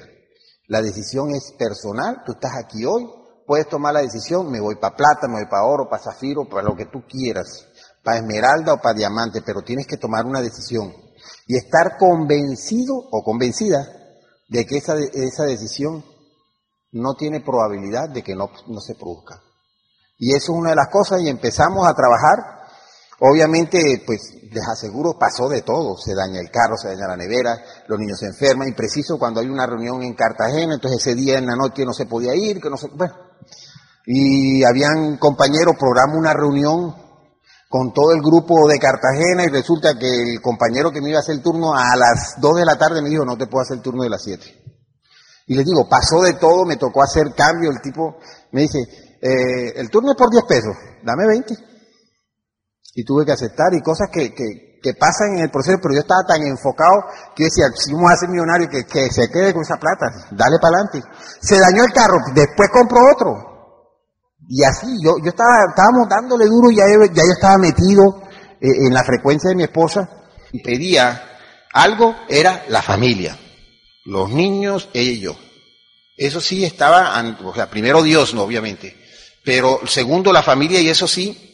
La 0.68 0.82
decisión 0.82 1.32
es 1.32 1.54
personal. 1.58 2.24
Tú 2.26 2.34
estás 2.34 2.58
aquí 2.58 2.84
hoy, 2.84 3.10
puedes 3.46 3.68
tomar 3.68 3.94
la 3.94 4.02
decisión, 4.02 4.50
me 4.50 4.60
voy 4.60 4.76
para 4.76 4.96
plata, 4.96 5.28
me 5.28 5.36
voy 5.36 5.46
para 5.50 5.66
oro, 5.66 5.88
para 5.90 6.04
zafiro, 6.04 6.48
para 6.50 6.64
lo 6.64 6.76
que 6.76 6.86
tú 6.86 7.04
quieras, 7.08 7.68
para 8.04 8.18
esmeralda 8.18 8.74
o 8.74 8.82
para 8.82 8.98
diamante, 8.98 9.42
pero 9.46 9.62
tienes 9.62 9.88
que 9.88 9.98
tomar 9.98 10.26
una 10.26 10.42
decisión 10.42 10.94
y 11.48 11.56
estar 11.58 11.98
convencido 11.98 12.96
o 12.96 13.24
convencida 13.24 13.88
de 14.48 14.66
que 14.66 14.78
esa, 14.78 14.96
esa 14.96 15.44
decisión 15.44 16.04
no 16.92 17.16
tiene 17.16 17.42
probabilidad 17.42 18.10
de 18.10 18.24
que 18.24 18.36
no, 18.36 18.50
no 18.68 18.80
se 18.80 18.96
produzca. 18.96 19.42
Y 20.18 20.34
eso 20.34 20.54
es 20.54 20.60
una 20.60 20.70
de 20.70 20.78
las 20.78 20.90
cosas 20.90 21.22
y 21.22 21.30
empezamos 21.30 21.88
a 21.88 21.94
trabajar. 21.94 22.68
Obviamente, 23.20 24.04
pues 24.06 24.22
les 24.56 24.68
aseguro, 24.68 25.18
pasó 25.20 25.50
de 25.50 25.62
todo. 25.62 25.98
Se 25.98 26.16
daña 26.16 26.40
el 26.40 26.50
carro, 26.50 26.78
se 26.78 26.88
daña 26.88 27.08
la 27.08 27.18
nevera, 27.18 27.62
los 27.88 28.00
niños 28.00 28.18
se 28.20 28.28
enferman. 28.28 28.70
Impreciso 28.70 29.20
cuando 29.20 29.42
hay 29.42 29.50
una 29.50 29.68
reunión 29.68 30.02
en 30.02 30.14
Cartagena, 30.14 30.76
entonces 30.76 31.02
ese 31.02 31.14
día 31.14 31.38
en 31.38 31.46
la 31.46 31.56
noche 31.56 31.86
no 31.86 31.94
se 31.94 32.06
podía 32.06 32.34
ir, 32.34 32.62
que 32.62 32.70
no 32.70 32.78
se... 32.78 32.88
Bueno, 32.88 33.14
y 34.06 34.64
habían 34.64 35.18
compañeros, 35.18 35.76
programa 35.78 36.18
una 36.18 36.34
reunión 36.34 36.96
con 37.68 37.92
todo 37.92 38.14
el 38.14 38.22
grupo 38.22 38.68
de 38.70 38.80
Cartagena 38.80 39.44
y 39.44 39.50
resulta 39.50 39.98
que 40.00 40.08
el 40.08 40.42
compañero 40.42 40.92
que 40.92 41.02
me 41.02 41.10
iba 41.10 41.18
a 41.18 41.22
hacer 41.22 41.36
el 41.36 41.42
turno 41.42 41.76
a 41.76 41.96
las 41.98 42.36
2 42.40 42.56
de 42.56 42.66
la 42.66 42.78
tarde 42.78 43.02
me 43.02 43.10
dijo, 43.10 43.26
no 43.26 43.38
te 43.38 43.48
puedo 43.48 43.64
hacer 43.64 43.78
el 43.78 43.84
turno 43.84 44.04
de 44.04 44.10
las 44.10 44.24
7. 44.24 44.64
Y 45.48 45.56
les 45.56 45.66
digo, 45.66 45.88
pasó 45.90 46.22
de 46.22 46.34
todo, 46.34 46.66
me 46.66 46.78
tocó 46.78 47.04
hacer 47.04 47.34
cambio, 47.36 47.72
el 47.72 47.82
tipo 47.82 48.18
me 48.52 48.62
dice, 48.62 48.80
eh, 49.22 49.74
el 49.76 49.90
turno 49.90 50.12
es 50.12 50.18
por 50.18 50.32
10 50.32 50.46
pesos, 50.46 50.76
dame 51.04 51.28
20. 51.28 51.75
Y 52.96 53.04
tuve 53.04 53.26
que 53.26 53.34
aceptar 53.34 53.74
y 53.74 53.82
cosas 53.82 54.08
que, 54.12 54.34
que, 54.34 54.80
que, 54.82 54.94
pasan 54.94 55.38
en 55.38 55.44
el 55.44 55.52
proceso, 55.52 55.78
pero 55.82 55.94
yo 55.94 56.00
estaba 56.00 56.24
tan 56.26 56.42
enfocado 56.48 57.04
que 57.36 57.44
decía, 57.44 57.66
si 57.76 57.94
vamos 57.94 58.12
a 58.12 58.16
ser 58.16 58.30
millonario, 58.30 58.70
que, 58.70 58.86
que 58.86 59.12
se 59.12 59.30
quede 59.30 59.54
con 59.54 59.64
esa 59.64 59.76
plata, 59.76 60.08
dale 60.32 60.58
para 60.62 60.80
adelante. 60.80 61.04
Se 61.42 61.60
dañó 61.60 61.84
el 61.84 61.92
carro, 61.92 62.18
después 62.34 62.70
compró 62.72 63.00
otro. 63.14 63.56
Y 64.48 64.64
así, 64.64 64.88
yo, 65.04 65.18
yo 65.22 65.30
estaba, 65.30 65.68
estábamos 65.70 66.08
dándole 66.10 66.46
duro, 66.46 66.72
ya, 66.72 66.86
ya 67.14 67.24
yo 67.24 67.34
estaba 67.34 67.58
metido 67.58 68.24
eh, 68.62 68.88
en 68.88 68.94
la 68.94 69.04
frecuencia 69.04 69.50
de 69.50 69.56
mi 69.56 69.64
esposa 69.64 70.08
y 70.52 70.64
pedía 70.64 71.22
algo, 71.74 72.16
era 72.30 72.64
la 72.70 72.82
familia, 72.82 73.38
los 74.06 74.30
niños, 74.30 74.90
ella 74.94 75.12
y 75.12 75.20
yo. 75.20 75.36
Eso 76.18 76.40
sí 76.40 76.64
estaba, 76.64 77.22
o 77.44 77.54
sea, 77.54 77.70
primero 77.70 78.02
Dios, 78.02 78.34
no, 78.34 78.44
obviamente, 78.44 78.96
pero 79.44 79.82
segundo 79.86 80.32
la 80.32 80.42
familia 80.42 80.80
y 80.80 80.90
eso 80.90 81.08
sí, 81.08 81.45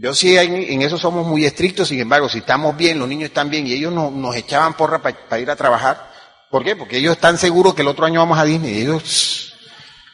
yo 0.00 0.14
sí 0.14 0.38
en, 0.38 0.80
eso 0.80 0.96
somos 0.96 1.26
muy 1.26 1.44
estrictos, 1.44 1.88
sin 1.88 1.98
embargo, 1.98 2.28
si 2.28 2.38
estamos 2.38 2.76
bien, 2.76 3.00
los 3.00 3.08
niños 3.08 3.30
están 3.30 3.50
bien 3.50 3.66
y 3.66 3.72
ellos 3.72 3.92
no, 3.92 4.12
nos 4.12 4.36
echaban 4.36 4.74
porra 4.74 5.02
para 5.02 5.40
ir 5.40 5.50
a 5.50 5.56
trabajar. 5.56 6.12
¿Por 6.52 6.62
qué? 6.62 6.76
Porque 6.76 6.98
ellos 6.98 7.16
están 7.16 7.36
seguros 7.36 7.74
que 7.74 7.82
el 7.82 7.88
otro 7.88 8.06
año 8.06 8.20
vamos 8.20 8.38
a 8.38 8.44
Disney. 8.44 8.80
Ellos 8.80 9.54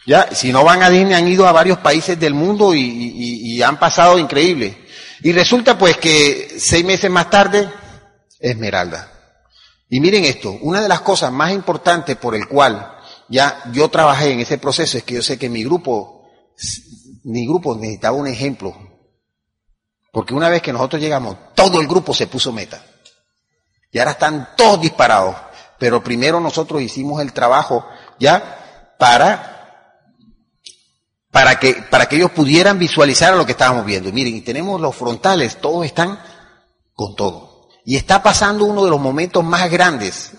ya, 0.07 0.35
si 0.35 0.53
no 0.53 0.65
van 0.65 0.83
a 0.83 0.89
Disney, 0.89 1.13
han 1.13 1.29
ido 1.29 1.47
a 1.47 1.53
varios 1.53 1.79
países 1.79 2.19
del 2.19 2.33
mundo 2.33 2.75
y, 2.75 2.81
y, 2.81 3.63
han 3.63 3.79
pasado 3.79 4.19
increíble. 4.19 4.87
Y 5.23 5.33
resulta 5.33 5.77
pues 5.77 5.99
que 5.99 6.55
seis 6.59 6.85
meses 6.85 7.11
más 7.11 7.29
tarde, 7.29 7.69
Esmeralda. 8.41 9.13
Y 9.91 10.01
miren 10.01 10.25
esto, 10.25 10.59
una 10.63 10.81
de 10.81 10.89
las 10.89 11.03
cosas 11.03 11.31
más 11.31 11.53
importantes 11.53 12.17
por 12.17 12.35
el 12.35 12.49
cual 12.49 12.97
ya 13.29 13.63
yo 13.73 13.91
trabajé 13.91 14.33
en 14.33 14.41
ese 14.41 14.57
proceso 14.57 14.97
es 14.97 15.05
que 15.05 15.15
yo 15.15 15.23
sé 15.23 15.39
que 15.39 15.51
mi 15.51 15.63
grupo, 15.63 16.27
mi 17.25 17.47
grupo 17.47 17.77
necesitaba 17.77 18.17
un 18.17 18.27
ejemplo. 18.27 18.94
Porque 20.15 20.33
una 20.33 20.49
vez 20.49 20.63
que 20.63 20.73
nosotros 20.73 21.03
llegamos, 21.03 21.37
todo 21.57 21.81
el 21.81 21.89
grupo 21.89 22.15
se 22.15 22.29
puso 22.29 22.53
meta. 22.53 22.81
Y 23.91 23.99
ahora 23.99 24.13
están 24.13 24.51
todos 24.57 24.81
disparados. 24.81 25.35
Pero 25.77 26.05
primero 26.05 26.39
nosotros 26.39 26.81
hicimos 26.81 27.21
el 27.21 27.33
trabajo 27.33 27.85
ya 28.21 28.95
para 28.97 29.51
para 31.33 31.59
que, 31.59 31.75
para 31.91 32.07
que 32.07 32.15
ellos 32.15 32.31
pudieran 32.31 32.79
visualizar 32.79 33.35
lo 33.35 33.45
que 33.45 33.53
estábamos 33.53 33.85
viendo. 33.85 34.13
Miren, 34.13 34.37
y 34.37 34.43
tenemos 34.43 34.81
los 34.81 34.95
frontales, 34.95 35.61
todos 35.61 35.85
están 35.85 36.17
con 36.95 37.17
todo. 37.17 37.67
Y 37.85 37.97
está 37.97 38.23
pasando 38.23 38.67
uno 38.67 38.85
de 38.85 38.91
los 38.91 39.01
momentos 39.01 39.43
más 39.43 39.69
grandes 39.69 40.31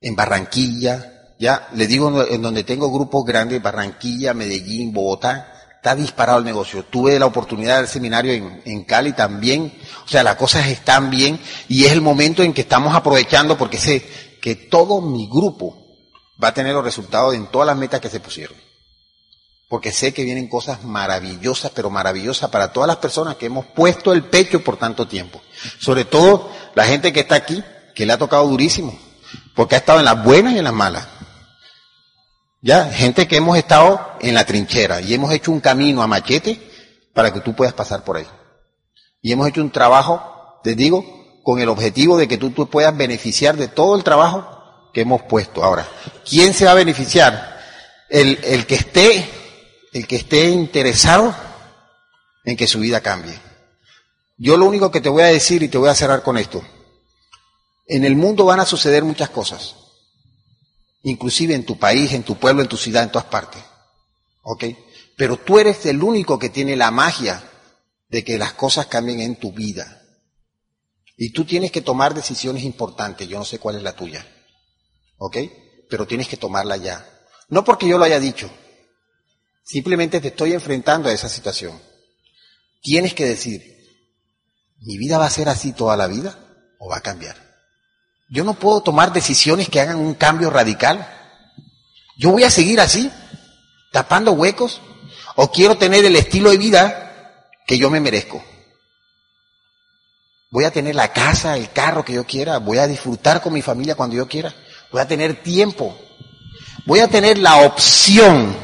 en 0.00 0.16
Barranquilla, 0.16 1.34
ya, 1.38 1.68
le 1.74 1.86
digo 1.86 2.24
en 2.24 2.40
donde 2.40 2.64
tengo 2.64 2.90
grupos 2.90 3.26
grandes, 3.26 3.62
Barranquilla, 3.62 4.32
Medellín, 4.32 4.94
Bogotá, 4.94 5.57
está 5.88 5.96
disparado 5.96 6.38
el 6.38 6.44
negocio. 6.44 6.84
Tuve 6.84 7.18
la 7.18 7.24
oportunidad 7.24 7.78
del 7.78 7.88
seminario 7.88 8.32
en, 8.32 8.60
en 8.66 8.84
Cali 8.84 9.14
también, 9.14 9.72
o 10.04 10.08
sea, 10.08 10.22
las 10.22 10.36
cosas 10.36 10.66
están 10.66 11.08
bien 11.08 11.40
y 11.66 11.86
es 11.86 11.92
el 11.92 12.02
momento 12.02 12.42
en 12.42 12.52
que 12.52 12.60
estamos 12.60 12.94
aprovechando 12.94 13.56
porque 13.56 13.78
sé 13.78 14.06
que 14.42 14.54
todo 14.54 15.00
mi 15.00 15.26
grupo 15.28 15.78
va 16.42 16.48
a 16.48 16.54
tener 16.54 16.74
los 16.74 16.84
resultados 16.84 17.34
en 17.34 17.46
todas 17.46 17.66
las 17.66 17.76
metas 17.76 18.00
que 18.00 18.10
se 18.10 18.20
pusieron 18.20 18.54
porque 19.66 19.92
sé 19.92 20.12
que 20.12 20.24
vienen 20.24 20.48
cosas 20.48 20.84
maravillosas, 20.84 21.70
pero 21.74 21.90
maravillosas 21.90 22.50
para 22.50 22.72
todas 22.72 22.86
las 22.86 22.96
personas 22.98 23.36
que 23.36 23.46
hemos 23.46 23.66
puesto 23.66 24.12
el 24.12 24.24
pecho 24.24 24.64
por 24.64 24.78
tanto 24.78 25.06
tiempo. 25.06 25.42
Sobre 25.78 26.04
todo 26.04 26.50
la 26.74 26.84
gente 26.84 27.12
que 27.12 27.20
está 27.20 27.34
aquí, 27.34 27.62
que 27.94 28.06
le 28.06 28.14
ha 28.14 28.18
tocado 28.18 28.46
durísimo, 28.46 28.98
porque 29.54 29.74
ha 29.74 29.78
estado 29.78 29.98
en 29.98 30.06
las 30.06 30.22
buenas 30.22 30.54
y 30.54 30.58
en 30.58 30.64
las 30.64 30.72
malas. 30.72 31.06
Ya, 32.60 32.86
gente 32.86 33.28
que 33.28 33.36
hemos 33.36 33.56
estado 33.56 34.00
en 34.20 34.34
la 34.34 34.44
trinchera 34.44 35.00
y 35.00 35.14
hemos 35.14 35.32
hecho 35.32 35.52
un 35.52 35.60
camino 35.60 36.02
a 36.02 36.06
machete 36.06 36.60
para 37.14 37.32
que 37.32 37.40
tú 37.40 37.54
puedas 37.54 37.74
pasar 37.74 38.04
por 38.04 38.16
ahí. 38.16 38.26
Y 39.22 39.32
hemos 39.32 39.48
hecho 39.48 39.60
un 39.60 39.70
trabajo, 39.70 40.60
te 40.62 40.74
digo, 40.74 41.04
con 41.44 41.60
el 41.60 41.68
objetivo 41.68 42.16
de 42.18 42.28
que 42.28 42.36
tú, 42.36 42.50
tú 42.50 42.68
puedas 42.68 42.96
beneficiar 42.96 43.56
de 43.56 43.68
todo 43.68 43.96
el 43.96 44.04
trabajo 44.04 44.90
que 44.92 45.02
hemos 45.02 45.22
puesto. 45.22 45.62
Ahora, 45.64 45.86
¿quién 46.28 46.52
se 46.52 46.64
va 46.64 46.72
a 46.72 46.74
beneficiar? 46.74 47.58
El, 48.08 48.38
el 48.42 48.66
que 48.66 48.74
esté 48.74 49.28
el 49.92 50.06
que 50.06 50.16
esté 50.16 50.50
interesado 50.50 51.34
en 52.44 52.56
que 52.56 52.66
su 52.66 52.80
vida 52.80 53.00
cambie. 53.00 53.38
Yo 54.36 54.56
lo 54.56 54.66
único 54.66 54.90
que 54.90 55.00
te 55.00 55.08
voy 55.08 55.22
a 55.22 55.26
decir 55.26 55.62
y 55.62 55.68
te 55.68 55.78
voy 55.78 55.88
a 55.88 55.94
cerrar 55.94 56.22
con 56.22 56.38
esto. 56.38 56.62
En 57.86 58.04
el 58.04 58.14
mundo 58.14 58.44
van 58.44 58.60
a 58.60 58.66
suceder 58.66 59.02
muchas 59.02 59.30
cosas. 59.30 59.74
Inclusive 61.08 61.54
en 61.54 61.64
tu 61.64 61.78
país, 61.78 62.12
en 62.12 62.22
tu 62.22 62.36
pueblo, 62.36 62.62
en 62.62 62.68
tu 62.68 62.76
ciudad, 62.76 63.02
en 63.02 63.10
todas 63.10 63.28
partes. 63.28 63.62
¿Ok? 64.42 64.64
Pero 65.16 65.36
tú 65.36 65.58
eres 65.58 65.84
el 65.86 66.02
único 66.02 66.38
que 66.38 66.48
tiene 66.48 66.76
la 66.76 66.90
magia 66.90 67.42
de 68.08 68.24
que 68.24 68.38
las 68.38 68.52
cosas 68.54 68.86
cambien 68.86 69.20
en 69.20 69.36
tu 69.36 69.52
vida. 69.52 70.02
Y 71.16 71.32
tú 71.32 71.44
tienes 71.44 71.72
que 71.72 71.80
tomar 71.80 72.14
decisiones 72.14 72.62
importantes. 72.62 73.28
Yo 73.28 73.38
no 73.38 73.44
sé 73.44 73.58
cuál 73.58 73.76
es 73.76 73.82
la 73.82 73.96
tuya. 73.96 74.26
¿Ok? 75.16 75.36
Pero 75.90 76.06
tienes 76.06 76.28
que 76.28 76.36
tomarla 76.36 76.76
ya. 76.76 77.04
No 77.48 77.64
porque 77.64 77.88
yo 77.88 77.98
lo 77.98 78.04
haya 78.04 78.20
dicho, 78.20 78.50
Simplemente 79.68 80.22
te 80.22 80.28
estoy 80.28 80.54
enfrentando 80.54 81.10
a 81.10 81.12
esa 81.12 81.28
situación. 81.28 81.78
tienes 82.80 83.12
que 83.12 83.26
decir, 83.26 83.60
¿mi 84.78 84.96
vida 84.96 85.18
va 85.18 85.26
a 85.26 85.30
ser 85.30 85.50
así 85.50 85.74
toda 85.74 85.94
la 85.94 86.06
vida 86.06 86.38
o 86.78 86.88
va 86.88 86.96
a 86.96 87.02
cambiar? 87.02 87.36
Yo 88.28 88.44
no 88.44 88.54
puedo 88.54 88.82
tomar 88.82 89.12
decisiones 89.12 89.68
que 89.68 89.80
hagan 89.80 89.96
un 89.96 90.14
cambio 90.14 90.50
radical. 90.50 91.08
Yo 92.16 92.30
voy 92.30 92.44
a 92.44 92.50
seguir 92.50 92.80
así, 92.80 93.10
tapando 93.90 94.32
huecos, 94.32 94.80
o 95.36 95.50
quiero 95.50 95.78
tener 95.78 96.04
el 96.04 96.16
estilo 96.16 96.50
de 96.50 96.58
vida 96.58 97.52
que 97.66 97.78
yo 97.78 97.90
me 97.90 98.00
merezco. 98.00 98.44
Voy 100.50 100.64
a 100.64 100.70
tener 100.70 100.94
la 100.94 101.12
casa, 101.12 101.56
el 101.56 101.70
carro 101.70 102.04
que 102.04 102.14
yo 102.14 102.24
quiera, 102.24 102.58
voy 102.58 102.78
a 102.78 102.86
disfrutar 102.86 103.42
con 103.42 103.52
mi 103.52 103.62
familia 103.62 103.94
cuando 103.94 104.16
yo 104.16 104.26
quiera, 104.26 104.54
voy 104.90 105.00
a 105.00 105.06
tener 105.06 105.42
tiempo, 105.42 105.98
voy 106.86 107.00
a 107.00 107.08
tener 107.08 107.38
la 107.38 107.56
opción 107.56 108.56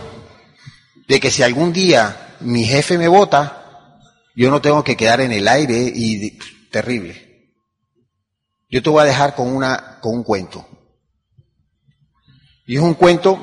de 1.06 1.20
que 1.20 1.30
si 1.30 1.42
algún 1.42 1.72
día 1.72 2.36
mi 2.40 2.64
jefe 2.64 2.96
me 2.96 3.08
vota, 3.08 4.00
yo 4.34 4.50
no 4.50 4.62
tengo 4.62 4.82
que 4.82 4.96
quedar 4.96 5.20
en 5.20 5.32
el 5.32 5.46
aire 5.46 5.92
y 5.94 6.38
terrible. 6.70 7.33
Yo 8.74 8.82
te 8.82 8.90
voy 8.90 9.02
a 9.02 9.04
dejar 9.04 9.36
con 9.36 9.54
una 9.54 10.00
con 10.00 10.14
un 10.14 10.24
cuento. 10.24 10.66
Y 12.66 12.74
es 12.74 12.82
un 12.82 12.94
cuento 12.94 13.38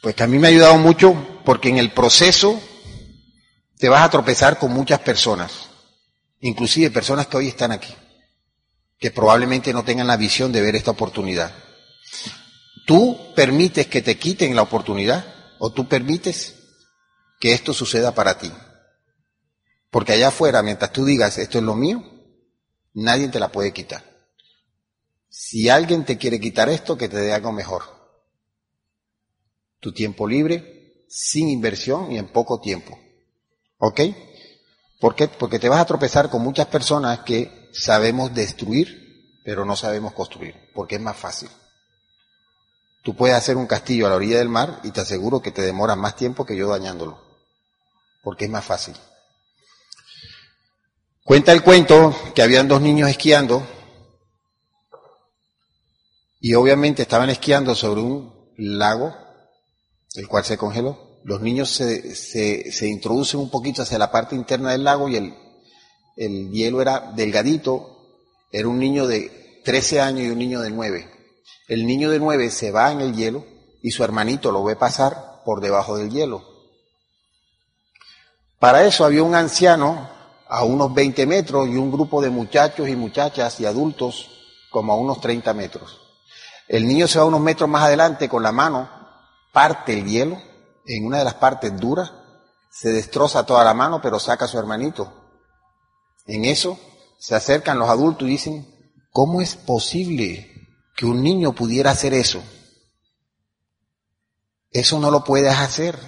pues 0.00 0.14
que 0.14 0.22
a 0.22 0.26
mí 0.26 0.38
me 0.38 0.48
ha 0.48 0.50
ayudado 0.50 0.78
mucho 0.78 1.14
porque 1.44 1.68
en 1.68 1.76
el 1.76 1.92
proceso 1.92 2.58
te 3.76 3.90
vas 3.90 4.00
a 4.00 4.08
tropezar 4.08 4.58
con 4.58 4.72
muchas 4.72 5.00
personas, 5.00 5.68
inclusive 6.40 6.90
personas 6.90 7.26
que 7.26 7.36
hoy 7.36 7.48
están 7.48 7.72
aquí, 7.72 7.94
que 8.98 9.10
probablemente 9.10 9.74
no 9.74 9.84
tengan 9.84 10.06
la 10.06 10.16
visión 10.16 10.50
de 10.50 10.62
ver 10.62 10.74
esta 10.74 10.92
oportunidad. 10.92 11.52
¿Tú 12.86 13.34
permites 13.34 13.86
que 13.88 14.00
te 14.00 14.16
quiten 14.16 14.56
la 14.56 14.62
oportunidad 14.62 15.26
o 15.58 15.70
tú 15.70 15.86
permites 15.88 16.54
que 17.38 17.52
esto 17.52 17.74
suceda 17.74 18.14
para 18.14 18.38
ti. 18.38 18.50
Porque 19.90 20.14
allá 20.14 20.28
afuera, 20.28 20.62
mientras 20.62 20.90
tú 20.90 21.04
digas, 21.04 21.36
esto 21.36 21.58
es 21.58 21.64
lo 21.64 21.74
mío, 21.74 22.17
nadie 23.02 23.28
te 23.28 23.40
la 23.40 23.48
puede 23.48 23.72
quitar. 23.72 24.04
Si 25.28 25.68
alguien 25.68 26.04
te 26.04 26.18
quiere 26.18 26.40
quitar 26.40 26.68
esto, 26.68 26.96
que 26.96 27.08
te 27.08 27.18
dé 27.18 27.32
algo 27.32 27.52
mejor. 27.52 27.82
Tu 29.80 29.92
tiempo 29.92 30.26
libre, 30.26 31.04
sin 31.08 31.48
inversión 31.48 32.12
y 32.12 32.18
en 32.18 32.28
poco 32.28 32.60
tiempo. 32.60 32.98
¿Ok? 33.78 34.00
¿Por 35.00 35.14
qué? 35.14 35.28
Porque 35.28 35.58
te 35.58 35.68
vas 35.68 35.80
a 35.80 35.86
tropezar 35.86 36.28
con 36.28 36.42
muchas 36.42 36.66
personas 36.66 37.20
que 37.20 37.70
sabemos 37.72 38.34
destruir, 38.34 39.40
pero 39.44 39.64
no 39.64 39.76
sabemos 39.76 40.12
construir, 40.12 40.70
porque 40.74 40.96
es 40.96 41.00
más 41.00 41.16
fácil. 41.16 41.48
Tú 43.04 43.14
puedes 43.14 43.36
hacer 43.36 43.56
un 43.56 43.66
castillo 43.66 44.06
a 44.06 44.10
la 44.10 44.16
orilla 44.16 44.38
del 44.38 44.48
mar 44.48 44.80
y 44.82 44.90
te 44.90 45.00
aseguro 45.00 45.40
que 45.40 45.52
te 45.52 45.62
demora 45.62 45.94
más 45.94 46.16
tiempo 46.16 46.44
que 46.44 46.56
yo 46.56 46.68
dañándolo 46.68 47.28
porque 48.28 48.44
es 48.44 48.50
más 48.50 48.64
fácil. 48.64 48.94
Cuenta 51.28 51.52
el 51.52 51.62
cuento 51.62 52.16
que 52.34 52.40
habían 52.40 52.68
dos 52.68 52.80
niños 52.80 53.10
esquiando 53.10 53.62
y 56.40 56.54
obviamente 56.54 57.02
estaban 57.02 57.28
esquiando 57.28 57.74
sobre 57.74 58.00
un 58.00 58.32
lago, 58.56 59.14
el 60.14 60.26
cual 60.26 60.46
se 60.46 60.56
congeló. 60.56 61.20
Los 61.24 61.42
niños 61.42 61.68
se, 61.68 62.14
se, 62.14 62.88
introducen 62.88 63.40
un 63.40 63.50
poquito 63.50 63.82
hacia 63.82 63.98
la 63.98 64.10
parte 64.10 64.36
interna 64.36 64.72
del 64.72 64.84
lago 64.84 65.10
y 65.10 65.16
el, 65.16 65.34
el 66.16 66.50
hielo 66.50 66.80
era 66.80 67.12
delgadito, 67.14 68.24
era 68.50 68.66
un 68.66 68.78
niño 68.78 69.06
de 69.06 69.60
13 69.66 70.00
años 70.00 70.22
y 70.22 70.30
un 70.30 70.38
niño 70.38 70.62
de 70.62 70.70
9. 70.70 71.10
El 71.68 71.86
niño 71.86 72.10
de 72.10 72.20
9 72.20 72.50
se 72.50 72.70
va 72.70 72.90
en 72.90 73.02
el 73.02 73.14
hielo 73.14 73.44
y 73.82 73.90
su 73.90 74.02
hermanito 74.02 74.50
lo 74.50 74.64
ve 74.64 74.76
pasar 74.76 75.42
por 75.44 75.60
debajo 75.60 75.98
del 75.98 76.08
hielo. 76.08 76.42
Para 78.58 78.86
eso 78.86 79.04
había 79.04 79.22
un 79.22 79.34
anciano 79.34 80.16
a 80.48 80.64
unos 80.64 80.94
20 80.94 81.26
metros 81.26 81.68
y 81.68 81.76
un 81.76 81.90
grupo 81.90 82.22
de 82.22 82.30
muchachos 82.30 82.88
y 82.88 82.96
muchachas 82.96 83.60
y 83.60 83.66
adultos 83.66 84.30
como 84.70 84.92
a 84.92 84.96
unos 84.96 85.20
30 85.20 85.52
metros. 85.54 86.00
El 86.66 86.86
niño 86.86 87.06
se 87.06 87.18
va 87.18 87.24
unos 87.24 87.40
metros 87.40 87.68
más 87.68 87.84
adelante 87.84 88.28
con 88.28 88.42
la 88.42 88.52
mano, 88.52 88.88
parte 89.52 89.92
el 89.92 90.04
hielo 90.04 90.38
en 90.86 91.06
una 91.06 91.18
de 91.18 91.24
las 91.24 91.34
partes 91.34 91.76
duras, 91.78 92.12
se 92.70 92.90
destroza 92.90 93.44
toda 93.44 93.64
la 93.64 93.74
mano, 93.74 94.00
pero 94.00 94.18
saca 94.18 94.46
a 94.46 94.48
su 94.48 94.58
hermanito. 94.58 95.12
En 96.26 96.44
eso 96.44 96.78
se 97.18 97.34
acercan 97.34 97.78
los 97.78 97.88
adultos 97.88 98.26
y 98.26 98.32
dicen, 98.32 98.94
¿cómo 99.10 99.40
es 99.40 99.56
posible 99.56 100.50
que 100.96 101.06
un 101.06 101.22
niño 101.22 101.52
pudiera 101.52 101.90
hacer 101.90 102.14
eso? 102.14 102.42
Eso 104.70 105.00
no 105.00 105.10
lo 105.10 105.24
puedes 105.24 105.54
hacer. 105.54 105.98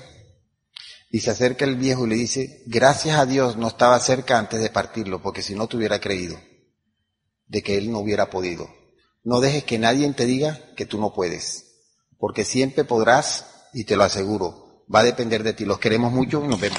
Y 1.10 1.20
se 1.20 1.30
acerca 1.32 1.64
el 1.64 1.76
viejo 1.76 2.06
y 2.06 2.10
le 2.10 2.14
dice, 2.14 2.62
gracias 2.66 3.18
a 3.18 3.26
Dios 3.26 3.56
no 3.56 3.66
estaba 3.66 3.98
cerca 3.98 4.38
antes 4.38 4.60
de 4.60 4.70
partirlo, 4.70 5.20
porque 5.20 5.42
si 5.42 5.56
no 5.56 5.66
te 5.66 5.76
hubiera 5.76 6.00
creído 6.00 6.38
de 7.46 7.62
que 7.62 7.76
él 7.76 7.90
no 7.90 7.98
hubiera 7.98 8.30
podido. 8.30 8.70
No 9.24 9.40
dejes 9.40 9.64
que 9.64 9.78
nadie 9.78 10.10
te 10.12 10.24
diga 10.24 10.72
que 10.76 10.86
tú 10.86 11.00
no 11.00 11.12
puedes, 11.12 11.80
porque 12.16 12.44
siempre 12.44 12.84
podrás, 12.84 13.68
y 13.72 13.84
te 13.84 13.96
lo 13.96 14.04
aseguro, 14.04 14.84
va 14.92 15.00
a 15.00 15.04
depender 15.04 15.42
de 15.42 15.52
ti. 15.52 15.64
Los 15.64 15.80
queremos 15.80 16.12
mucho 16.12 16.42
y 16.44 16.48
nos 16.48 16.60
vemos. 16.60 16.78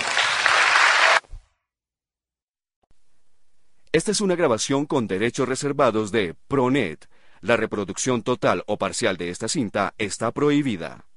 Esta 3.91 4.11
es 4.11 4.21
una 4.21 4.35
grabación 4.35 4.85
con 4.85 5.07
derechos 5.07 5.49
reservados 5.49 6.13
de 6.13 6.35
Pronet. 6.47 7.09
La 7.41 7.57
reproducción 7.57 8.23
total 8.23 8.63
o 8.65 8.77
parcial 8.77 9.17
de 9.17 9.29
esta 9.29 9.49
cinta 9.49 9.93
está 9.97 10.31
prohibida. 10.31 11.10